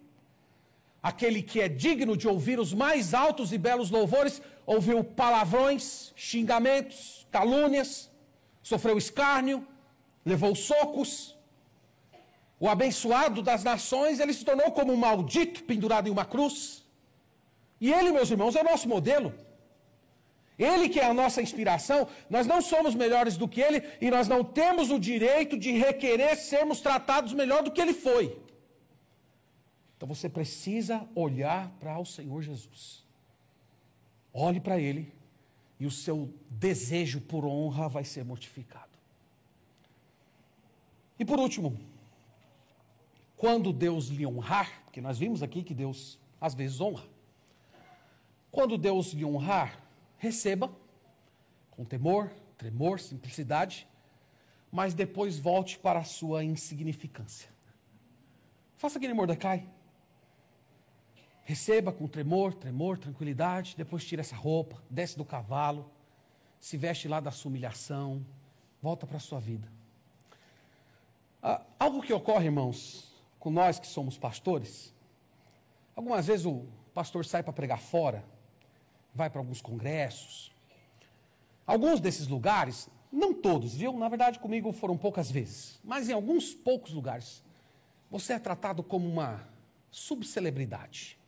Aquele 1.02 1.42
que 1.42 1.60
é 1.60 1.68
digno 1.68 2.16
de 2.16 2.28
ouvir 2.28 2.60
os 2.60 2.72
mais 2.72 3.12
altos 3.12 3.52
e 3.52 3.58
belos 3.58 3.90
louvores 3.90 4.40
ouviu 4.64 5.02
palavrões, 5.02 6.12
xingamentos, 6.14 7.26
calúnias, 7.30 8.10
sofreu 8.62 8.96
escárnio, 8.96 9.66
levou 10.24 10.54
socos, 10.54 11.36
o 12.60 12.68
abençoado 12.68 13.42
das 13.42 13.64
nações, 13.64 14.20
ele 14.20 14.32
se 14.32 14.44
tornou 14.44 14.70
como 14.70 14.92
um 14.92 14.96
maldito 14.96 15.64
pendurado 15.64 16.06
em 16.06 16.12
uma 16.12 16.24
cruz. 16.24 16.84
E 17.80 17.92
ele, 17.92 18.12
meus 18.12 18.30
irmãos, 18.30 18.54
é 18.54 18.60
o 18.60 18.64
nosso 18.64 18.88
modelo. 18.88 19.34
Ele 20.56 20.88
que 20.88 21.00
é 21.00 21.06
a 21.06 21.12
nossa 21.12 21.42
inspiração, 21.42 22.06
nós 22.30 22.46
não 22.46 22.60
somos 22.62 22.94
melhores 22.94 23.36
do 23.36 23.48
que 23.48 23.60
ele 23.60 23.82
e 24.00 24.08
nós 24.12 24.28
não 24.28 24.44
temos 24.44 24.92
o 24.92 24.98
direito 24.98 25.58
de 25.58 25.72
requerer 25.72 26.36
sermos 26.36 26.80
tratados 26.80 27.32
melhor 27.32 27.64
do 27.64 27.72
que 27.72 27.80
ele 27.80 27.92
foi. 27.92 28.40
Então 30.02 30.12
você 30.12 30.28
precisa 30.28 31.08
olhar 31.14 31.70
para 31.78 31.96
o 31.96 32.04
Senhor 32.04 32.42
Jesus. 32.42 33.06
Olhe 34.34 34.58
para 34.58 34.76
ele 34.76 35.14
e 35.78 35.86
o 35.86 35.92
seu 35.92 36.34
desejo 36.50 37.20
por 37.20 37.44
honra 37.44 37.88
vai 37.88 38.02
ser 38.02 38.24
mortificado. 38.24 38.98
E 41.16 41.24
por 41.24 41.38
último, 41.38 41.78
quando 43.36 43.72
Deus 43.72 44.08
lhe 44.08 44.26
honrar, 44.26 44.82
porque 44.82 45.00
nós 45.00 45.20
vimos 45.20 45.40
aqui 45.40 45.62
que 45.62 45.72
Deus 45.72 46.18
às 46.40 46.52
vezes 46.52 46.80
honra. 46.80 47.04
Quando 48.50 48.76
Deus 48.76 49.12
lhe 49.12 49.24
honrar, 49.24 49.84
receba 50.18 50.68
com 51.70 51.84
temor, 51.84 52.28
tremor, 52.58 52.98
simplicidade, 52.98 53.86
mas 54.68 54.94
depois 54.94 55.38
volte 55.38 55.78
para 55.78 56.00
a 56.00 56.04
sua 56.04 56.42
insignificância. 56.42 57.48
Faça 58.76 58.98
aquele 58.98 59.14
Mordecai. 59.14 59.64
Receba 61.44 61.92
com 61.92 62.06
tremor, 62.06 62.54
tremor, 62.54 62.98
tranquilidade, 62.98 63.74
depois 63.76 64.04
tira 64.04 64.20
essa 64.20 64.36
roupa, 64.36 64.82
desce 64.88 65.16
do 65.16 65.24
cavalo, 65.24 65.90
se 66.60 66.76
veste 66.76 67.08
lá 67.08 67.18
da 67.18 67.32
sua 67.32 67.48
humilhação, 67.48 68.24
volta 68.80 69.06
para 69.06 69.16
a 69.16 69.20
sua 69.20 69.40
vida. 69.40 69.68
Ah, 71.42 71.60
algo 71.78 72.00
que 72.00 72.12
ocorre, 72.12 72.44
irmãos, 72.44 73.12
com 73.40 73.50
nós 73.50 73.80
que 73.80 73.86
somos 73.88 74.16
pastores. 74.16 74.94
Algumas 75.96 76.28
vezes 76.28 76.46
o 76.46 76.64
pastor 76.94 77.24
sai 77.24 77.42
para 77.42 77.52
pregar 77.52 77.80
fora, 77.80 78.24
vai 79.12 79.28
para 79.28 79.40
alguns 79.40 79.60
congressos. 79.60 80.52
Alguns 81.66 82.00
desses 82.00 82.28
lugares, 82.28 82.88
não 83.10 83.34
todos, 83.34 83.74
viu? 83.74 83.92
Na 83.98 84.08
verdade, 84.08 84.38
comigo 84.38 84.72
foram 84.72 84.96
poucas 84.96 85.30
vezes, 85.30 85.80
mas 85.82 86.08
em 86.08 86.12
alguns 86.12 86.54
poucos 86.54 86.92
lugares, 86.92 87.42
você 88.08 88.34
é 88.34 88.38
tratado 88.38 88.82
como 88.82 89.08
uma 89.08 89.48
subcelebridade. 89.90 91.18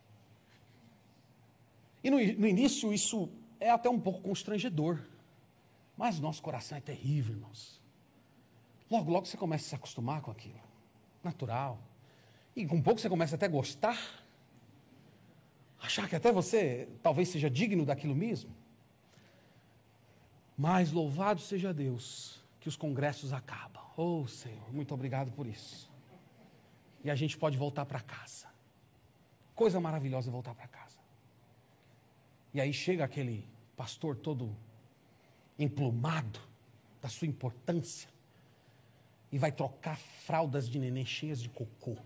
E 2.05 2.11
no, 2.11 2.19
no 2.19 2.47
início 2.47 2.93
isso 2.93 3.31
é 3.59 3.71
até 3.71 3.89
um 3.89 3.99
pouco 3.99 4.21
constrangedor, 4.21 5.01
mas 5.97 6.21
nosso 6.21 6.43
coração 6.43 6.77
é 6.77 6.81
terrível, 6.83 7.35
irmãos. 7.35 7.81
Logo, 8.91 9.11
logo 9.11 9.25
você 9.25 9.39
começa 9.39 9.65
a 9.65 9.69
se 9.71 9.75
acostumar 9.75 10.21
com 10.21 10.31
aquilo. 10.31 10.61
Natural. 11.23 11.79
E 12.55 12.67
com 12.67 12.81
pouco 12.83 13.01
você 13.01 13.09
começa 13.09 13.37
até 13.37 13.47
a 13.47 13.49
gostar, 13.49 13.99
achar 15.81 16.07
que 16.07 16.15
até 16.15 16.31
você 16.31 16.87
talvez 17.03 17.31
seja 17.31 17.49
digno 17.49 17.87
daquilo 17.87 18.15
mesmo. 18.15 18.55
Mas 20.57 20.93
louvado 20.93 21.41
seja 21.41 21.73
Deus 21.73 22.39
que 22.61 22.69
os 22.69 22.77
congressos 22.77 23.33
acabam. 23.33 23.83
Oh 23.97 24.27
Senhor, 24.27 24.73
muito 24.73 24.93
obrigado 24.93 25.33
por 25.33 25.47
isso. 25.47 25.91
E 27.03 27.11
a 27.11 27.15
gente 27.15 27.37
pode 27.39 27.57
voltar 27.57 27.87
para 27.87 28.01
casa. 28.01 28.47
Coisa 29.55 29.81
maravilhosa 29.81 30.31
voltar 30.31 30.55
para 30.55 30.69
casa. 30.69 30.94
E 32.55 32.61
aí 32.61 32.73
chega 32.73 33.05
aquele 33.05 33.45
pastor 33.77 34.17
todo 34.17 34.57
emplumado 35.59 36.41
da 37.03 37.09
sua 37.09 37.27
importância 37.27 38.09
e 39.33 39.39
vai 39.39 39.51
trocar 39.51 39.99
fraldas 39.99 40.69
de 40.69 40.79
neném 40.79 41.05
cheias 41.05 41.43
de 41.43 41.49
cocô. 41.49 41.97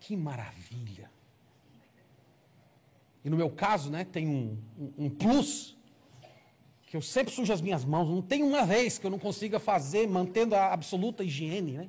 Que 0.00 0.16
maravilha! 0.16 1.08
E 3.24 3.30
no 3.30 3.36
meu 3.36 3.48
caso, 3.48 3.88
né, 3.88 4.04
tem 4.04 4.28
um, 4.28 4.58
um, 4.76 5.06
um 5.06 5.10
plus, 5.10 5.74
que 6.86 6.96
eu 6.96 7.00
sempre 7.00 7.32
sujo 7.32 7.52
as 7.52 7.62
minhas 7.62 7.84
mãos. 7.84 8.08
Não 8.08 8.20
tem 8.20 8.42
uma 8.42 8.66
vez 8.66 8.98
que 8.98 9.06
eu 9.06 9.10
não 9.10 9.18
consiga 9.18 9.58
fazer, 9.58 10.06
mantendo 10.08 10.54
a 10.56 10.72
absoluta 10.72 11.24
higiene, 11.24 11.72
né? 11.72 11.88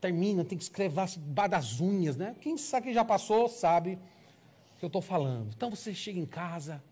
Termina, 0.00 0.44
tem 0.44 0.56
que 0.56 0.64
escrever 0.64 1.06
debaixo 1.06 1.50
das 1.50 1.80
unhas, 1.80 2.16
né? 2.16 2.36
Quem 2.40 2.56
sabe 2.56 2.88
que 2.88 2.94
já 2.94 3.04
passou 3.04 3.48
sabe 3.48 3.98
que 4.82 4.86
eu 4.86 4.88
estou 4.88 5.00
falando. 5.00 5.52
Então 5.56 5.70
você 5.70 5.94
chega 5.94 6.18
em 6.18 6.26
casa, 6.26 6.82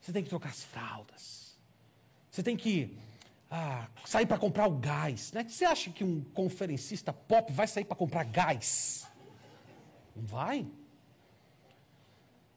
você 0.00 0.10
tem 0.14 0.22
que 0.22 0.30
trocar 0.30 0.48
as 0.48 0.64
fraldas. 0.64 1.58
Você 2.30 2.42
tem 2.42 2.56
que 2.56 2.96
ah, 3.50 3.86
sair 4.06 4.24
para 4.24 4.38
comprar 4.38 4.66
o 4.66 4.78
gás. 4.78 5.30
Né? 5.30 5.44
Você 5.46 5.66
acha 5.66 5.90
que 5.90 6.02
um 6.02 6.24
conferencista 6.32 7.12
pop 7.12 7.52
vai 7.52 7.68
sair 7.68 7.84
para 7.84 7.94
comprar 7.98 8.24
gás? 8.24 9.06
Não 10.16 10.24
vai. 10.24 10.66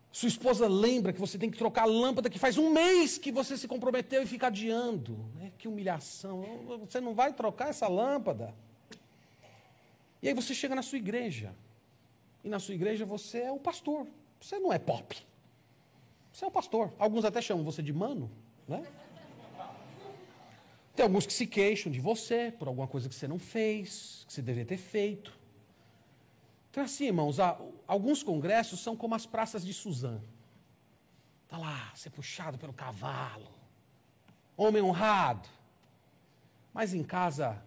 Sua 0.10 0.30
esposa 0.30 0.70
lembra 0.70 1.12
que 1.12 1.20
você 1.20 1.38
tem 1.38 1.52
que 1.52 1.58
trocar 1.58 1.82
a 1.82 1.86
lâmpada 1.86 2.30
que 2.30 2.40
faz 2.40 2.58
um 2.58 2.72
mês 2.72 3.18
que 3.18 3.34
você 3.34 3.58
se 3.58 3.68
comprometeu 3.68 4.24
e 4.24 4.26
fica 4.26 4.48
adiando. 4.48 5.18
Né? 5.36 5.52
Que 5.58 5.68
humilhação. 5.68 6.46
Você 6.80 7.02
não 7.02 7.14
vai 7.14 7.34
trocar 7.34 7.72
essa 7.72 7.90
lâmpada. 7.90 8.56
E 10.24 10.30
aí 10.30 10.34
você 10.34 10.56
chega 10.56 10.74
na 10.74 10.82
sua 10.82 10.98
igreja. 10.98 11.54
E 12.42 12.48
na 12.48 12.58
sua 12.58 12.74
igreja 12.74 13.06
você 13.06 13.40
é 13.40 13.52
o 13.52 13.60
pastor. 13.60 14.08
Você 14.40 14.60
não 14.60 14.72
é 14.72 14.80
pop. 14.80 15.16
Você 16.32 16.46
é 16.46 16.48
o 16.48 16.52
pastor. 16.52 16.94
Alguns 17.00 17.26
até 17.26 17.42
chamam 17.42 17.64
você 17.64 17.82
de 17.82 17.94
mano, 17.94 18.30
né? 18.68 18.86
Tem 20.96 21.04
alguns 21.04 21.26
que 21.26 21.34
se 21.34 21.46
queixam 21.46 21.92
de 21.92 22.00
você 22.00 22.54
por 22.58 22.68
alguma 22.68 22.88
coisa 22.88 23.10
que 23.10 23.16
você 23.16 23.28
não 23.28 23.38
fez, 23.38 24.24
que 24.28 24.34
você 24.34 24.42
deveria 24.42 24.66
ter 24.66 24.78
feito. 24.78 25.38
Então, 26.72 26.84
assim, 26.84 27.06
irmãos, 27.06 27.38
alguns 27.88 28.24
congressos 28.24 28.80
são 28.80 28.96
como 28.96 29.16
as 29.16 29.26
praças 29.26 29.66
de 29.66 29.74
Suzano. 29.74 30.24
Está 31.44 31.58
lá, 31.58 31.92
ser 31.96 32.10
puxado 32.10 32.58
pelo 32.58 32.74
cavalo, 32.74 33.50
homem 34.58 34.82
honrado. 34.82 35.48
Mas 36.74 36.94
em 36.94 37.04
casa, 37.04 37.62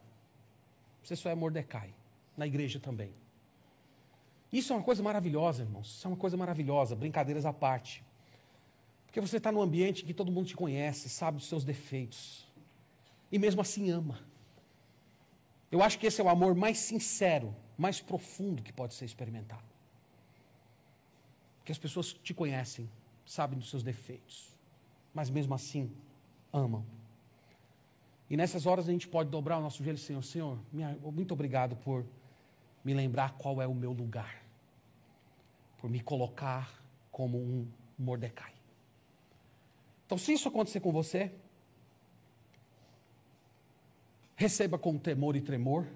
você 1.02 1.16
só 1.16 1.30
é 1.30 1.34
Mordecai, 1.34 1.94
na 2.36 2.46
igreja 2.46 2.78
também. 2.78 3.14
Isso 4.52 4.72
é 4.72 4.76
uma 4.76 4.82
coisa 4.82 5.02
maravilhosa, 5.02 5.62
irmãos. 5.62 5.88
Isso 5.96 6.06
é 6.06 6.10
uma 6.10 6.16
coisa 6.16 6.36
maravilhosa, 6.36 6.96
brincadeiras 6.96 7.44
à 7.44 7.52
parte. 7.52 8.04
Porque 9.06 9.20
você 9.20 9.36
está 9.36 9.50
num 9.52 9.60
ambiente 9.60 10.04
que 10.04 10.14
todo 10.14 10.32
mundo 10.32 10.46
te 10.46 10.56
conhece, 10.56 11.08
sabe 11.08 11.38
dos 11.38 11.46
seus 11.46 11.64
defeitos. 11.64 12.46
E 13.30 13.38
mesmo 13.38 13.60
assim 13.60 13.90
ama. 13.90 14.20
Eu 15.70 15.82
acho 15.82 15.98
que 15.98 16.06
esse 16.06 16.20
é 16.20 16.24
o 16.24 16.28
amor 16.28 16.54
mais 16.54 16.78
sincero 16.78 17.54
mais 17.78 18.00
profundo 18.00 18.60
que 18.60 18.72
pode 18.72 18.92
ser 18.94 19.04
experimentado. 19.04 19.62
Que 21.64 21.70
as 21.70 21.78
pessoas 21.78 22.12
te 22.12 22.34
conhecem, 22.34 22.90
sabem 23.24 23.56
dos 23.56 23.70
seus 23.70 23.84
defeitos, 23.84 24.52
mas 25.14 25.30
mesmo 25.30 25.54
assim 25.54 25.92
amam. 26.52 26.84
E 28.28 28.36
nessas 28.36 28.66
horas 28.66 28.88
a 28.88 28.92
gente 28.92 29.06
pode 29.06 29.30
dobrar 29.30 29.58
o 29.58 29.62
nosso 29.62 29.82
joelho, 29.82 29.96
Senhor, 29.96 30.22
Senhor, 30.22 30.58
muito 31.12 31.32
obrigado 31.32 31.76
por 31.76 32.04
me 32.84 32.94
lembrar 32.94 33.32
qual 33.32 33.60
é 33.60 33.66
o 33.66 33.74
meu 33.74 33.92
lugar, 33.92 34.42
por 35.78 35.90
me 35.90 36.00
colocar 36.00 36.82
como 37.10 37.38
um 37.38 37.68
Mordecai. 37.98 38.52
Então, 40.06 40.16
se 40.16 40.32
isso 40.32 40.48
acontecer 40.48 40.80
com 40.80 40.92
você, 40.92 41.32
receba 44.36 44.78
com 44.78 44.96
temor 44.96 45.36
e 45.36 45.40
tremor, 45.40 45.86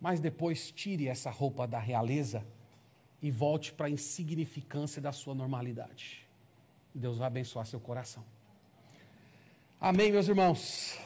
mas 0.00 0.20
depois 0.20 0.70
tire 0.70 1.08
essa 1.08 1.30
roupa 1.30 1.66
da 1.66 1.78
realeza 1.78 2.44
e 3.22 3.30
volte 3.30 3.72
para 3.72 3.86
a 3.86 3.90
insignificância 3.90 5.00
da 5.00 5.12
sua 5.12 5.34
normalidade. 5.34 6.26
Deus 6.94 7.18
vai 7.18 7.28
abençoar 7.28 7.64
seu 7.66 7.80
coração. 7.80 8.24
Amém, 9.80 10.10
meus 10.10 10.28
irmãos. 10.28 10.98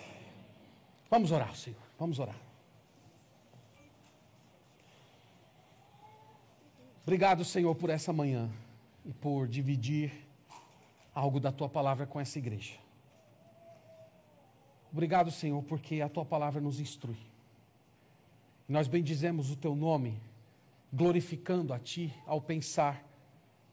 Vamos 1.11 1.31
orar, 1.31 1.55
Senhor. 1.55 1.79
Vamos 1.99 2.19
orar. 2.19 2.52
Obrigado, 7.05 7.45
Senhor, 7.45 7.75
por 7.75 7.91
essa 7.91 8.13
manhã 8.13 8.49
e 9.05 9.13
por 9.13 9.49
dividir 9.49 10.13
algo 11.13 11.41
da 11.41 11.51
tua 11.51 11.69
palavra 11.69 12.07
com 12.07 12.21
essa 12.21 12.39
igreja. 12.39 12.75
Obrigado, 14.93 15.29
Senhor, 15.33 15.61
porque 15.65 16.01
a 16.01 16.09
tua 16.09 16.25
palavra 16.25 16.61
nos 16.61 16.79
instrui. 16.79 17.17
Nós 18.69 18.87
bendizemos 18.87 19.51
o 19.51 19.57
teu 19.57 19.75
nome, 19.75 20.17
glorificando 20.93 21.73
a 21.73 21.79
ti 21.79 22.15
ao 22.25 22.41
pensar 22.41 23.05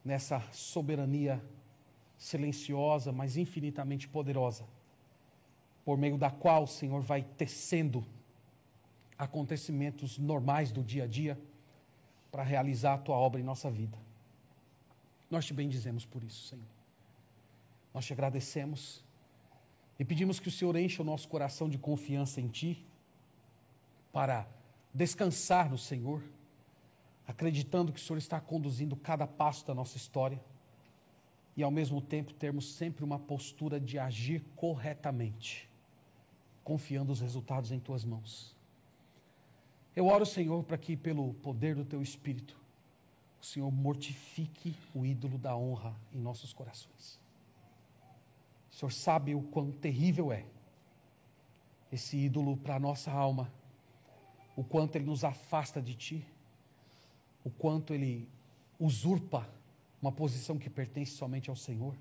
nessa 0.04 0.42
soberania 0.52 1.40
silenciosa, 2.18 3.12
mas 3.12 3.38
infinitamente 3.38 4.08
poderosa, 4.08 4.66
por 5.86 6.00
meio 6.00 6.18
da 6.18 6.32
qual 6.32 6.64
o 6.64 6.68
Senhor 6.68 7.02
vai 7.02 7.22
tecendo 7.22 8.04
acontecimentos 9.20 10.18
normais 10.18 10.72
do 10.72 10.84
dia 10.84 11.04
a 11.04 11.08
dia 11.08 11.38
para 12.32 12.44
realizar 12.44 12.94
a 12.94 12.98
tua 12.98 13.16
obra 13.16 13.40
em 13.40 13.44
nossa 13.44 13.70
vida. 13.70 13.98
Nós 15.30 15.46
te 15.46 15.54
bendizemos 15.54 16.06
por 16.06 16.24
isso, 16.24 16.48
Senhor. 16.48 16.66
Nós 17.94 18.06
te 18.06 18.14
agradecemos 18.14 19.04
e 19.98 20.06
pedimos 20.06 20.40
que 20.40 20.48
o 20.48 20.52
Senhor 20.52 20.76
encha 20.76 21.02
o 21.02 21.06
nosso 21.06 21.28
coração 21.28 21.68
de 21.68 21.78
confiança 21.78 22.40
em 22.40 22.48
Ti, 22.48 22.86
para 24.12 24.48
descansar 24.94 25.70
no 25.70 25.78
Senhor, 25.78 26.24
acreditando 27.28 27.92
que 27.92 28.00
o 28.00 28.04
Senhor 28.04 28.18
está 28.18 28.40
conduzindo 28.40 28.96
cada 28.96 29.28
passo 29.28 29.68
da 29.68 29.76
nossa 29.76 29.98
história 29.98 30.42
e, 31.56 31.62
ao 31.62 31.70
mesmo 31.70 32.02
tempo, 32.02 32.34
termos 32.34 32.74
sempre 32.74 33.04
uma 33.04 33.20
postura 33.20 33.80
de 33.80 34.00
agir 34.00 34.44
corretamente, 34.56 35.70
confiando 36.64 37.12
os 37.12 37.20
resultados 37.20 37.72
em 37.72 37.80
Tuas 37.80 38.06
mãos. 38.06 38.56
Eu 39.96 40.08
oro, 40.08 40.26
Senhor, 40.26 40.64
para 40.64 40.78
que, 40.78 40.96
pelo 40.96 41.34
poder 41.36 41.76
do 41.76 41.84
Teu 41.84 42.02
Espírito, 42.02 42.60
o 43.42 43.46
Senhor 43.46 43.72
mortifique 43.72 44.76
o 44.94 45.06
ídolo 45.06 45.38
da 45.38 45.56
honra 45.56 45.96
em 46.14 46.20
nossos 46.20 46.54
corações. 46.54 47.20
O 48.72 48.76
Senhor 48.76 48.92
sabe 48.92 49.34
o 49.34 49.42
quão 49.42 49.72
terrível 49.72 50.32
é 50.32 50.46
esse 51.92 52.18
ídolo 52.18 52.56
para 52.56 52.76
a 52.76 52.80
nossa 52.80 53.12
alma, 53.12 53.52
o 54.56 54.64
quanto 54.64 54.96
ele 54.96 55.06
nos 55.06 55.24
afasta 55.24 55.82
de 55.82 55.96
Ti, 55.96 56.28
o 57.44 57.50
quanto 57.50 57.94
ele 57.94 58.30
usurpa 58.80 59.50
uma 60.02 60.12
posição 60.12 60.58
que 60.58 60.70
pertence 60.70 61.14
somente 61.14 61.50
ao 61.50 61.56
Senhor. 61.56 61.96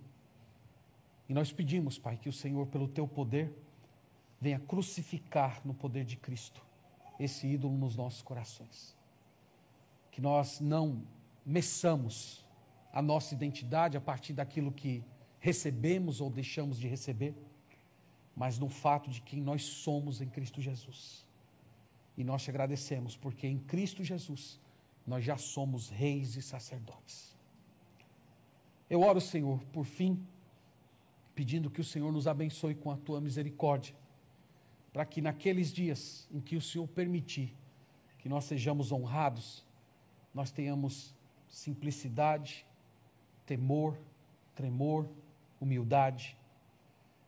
E 1.28 1.32
nós 1.32 1.50
pedimos, 1.52 1.98
Pai, 1.98 2.16
que 2.16 2.28
o 2.28 2.32
Senhor, 2.32 2.66
pelo 2.66 2.86
Teu 2.86 3.08
poder, 3.08 3.52
venha 4.40 4.58
crucificar 4.58 5.60
no 5.64 5.72
poder 5.72 6.04
de 6.04 6.16
Cristo 6.16 6.67
esse 7.18 7.46
ídolo 7.46 7.76
nos 7.76 7.96
nossos 7.96 8.22
corações. 8.22 8.96
Que 10.10 10.20
nós 10.20 10.60
não 10.60 11.02
meçamos 11.44 12.46
a 12.92 13.02
nossa 13.02 13.34
identidade 13.34 13.96
a 13.96 14.00
partir 14.00 14.32
daquilo 14.32 14.72
que 14.72 15.04
recebemos 15.40 16.20
ou 16.20 16.30
deixamos 16.30 16.78
de 16.78 16.88
receber, 16.88 17.34
mas 18.34 18.58
no 18.58 18.68
fato 18.68 19.10
de 19.10 19.20
quem 19.20 19.40
nós 19.40 19.62
somos 19.64 20.20
em 20.20 20.28
Cristo 20.28 20.60
Jesus. 20.60 21.26
E 22.16 22.24
nós 22.24 22.42
te 22.42 22.50
agradecemos, 22.50 23.16
porque 23.16 23.46
em 23.46 23.58
Cristo 23.58 24.02
Jesus 24.02 24.60
nós 25.06 25.24
já 25.24 25.36
somos 25.36 25.88
reis 25.88 26.36
e 26.36 26.42
sacerdotes. 26.42 27.36
Eu 28.90 29.02
oro, 29.02 29.20
Senhor, 29.20 29.62
por 29.72 29.84
fim, 29.84 30.26
pedindo 31.34 31.70
que 31.70 31.80
o 31.80 31.84
Senhor 31.84 32.12
nos 32.12 32.26
abençoe 32.26 32.74
com 32.74 32.90
a 32.90 32.96
tua 32.96 33.20
misericórdia, 33.20 33.94
para 34.98 35.06
que 35.06 35.22
naqueles 35.22 35.72
dias 35.72 36.26
em 36.28 36.40
que 36.40 36.56
o 36.56 36.60
Senhor 36.60 36.88
permitir 36.88 37.54
que 38.18 38.28
nós 38.28 38.46
sejamos 38.46 38.90
honrados, 38.90 39.64
nós 40.34 40.50
tenhamos 40.50 41.14
simplicidade, 41.48 42.66
temor, 43.46 43.96
tremor, 44.56 45.08
humildade 45.60 46.36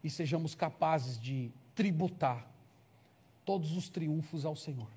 e 0.02 0.10
sejamos 0.10 0.52
capazes 0.52 1.16
de 1.16 1.52
tributar 1.72 2.50
todos 3.44 3.76
os 3.76 3.88
triunfos 3.88 4.44
ao 4.44 4.56
Senhor, 4.56 4.90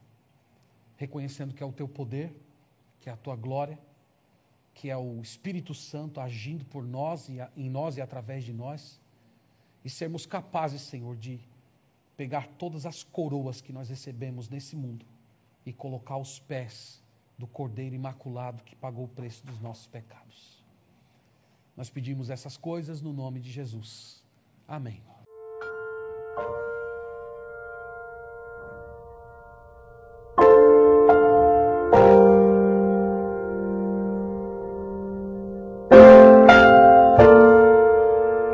reconhecendo 0.98 1.54
que 1.54 1.62
é 1.62 1.66
o 1.68 1.72
teu 1.72 1.88
poder, 1.88 2.36
que 3.02 3.08
é 3.08 3.14
a 3.14 3.18
tua 3.18 3.36
glória, 3.36 3.78
que 4.74 4.90
é 4.90 4.98
o 4.98 5.22
Espírito 5.22 5.76
Santo 5.76 6.20
agindo 6.20 6.66
por 6.66 6.84
nós 6.84 7.30
e 7.30 7.38
em 7.56 7.70
nós 7.70 7.98
e 7.98 8.02
através 8.02 8.44
de 8.44 8.52
nós, 8.52 9.00
e 9.86 9.92
sermos 9.92 10.26
capazes, 10.26 10.82
Senhor, 10.82 11.16
de 11.16 11.40
pegar 12.16 12.48
todas 12.58 12.86
as 12.86 13.04
coroas 13.04 13.62
que 13.62 13.74
nós 13.74 13.90
recebemos 13.90 14.50
nesse 14.50 14.76
mundo 14.76 15.06
e 15.66 15.74
colocar 15.74 16.16
aos 16.16 16.40
pés 16.40 17.02
do 17.38 17.48
Cordeiro 17.48 17.96
Imaculado 17.96 18.64
que 18.64 18.76
pagou 18.76 19.06
o 19.06 19.10
preço 19.10 19.46
dos 19.46 19.60
nossos 19.60 19.88
pecados. 19.88 20.64
Nós 21.76 21.90
pedimos 21.90 22.30
essas 22.30 22.56
coisas 22.56 23.02
no 23.02 23.12
nome 23.12 23.40
de 23.40 23.52
Jesus. 23.52 24.24
Amém. 24.68 25.02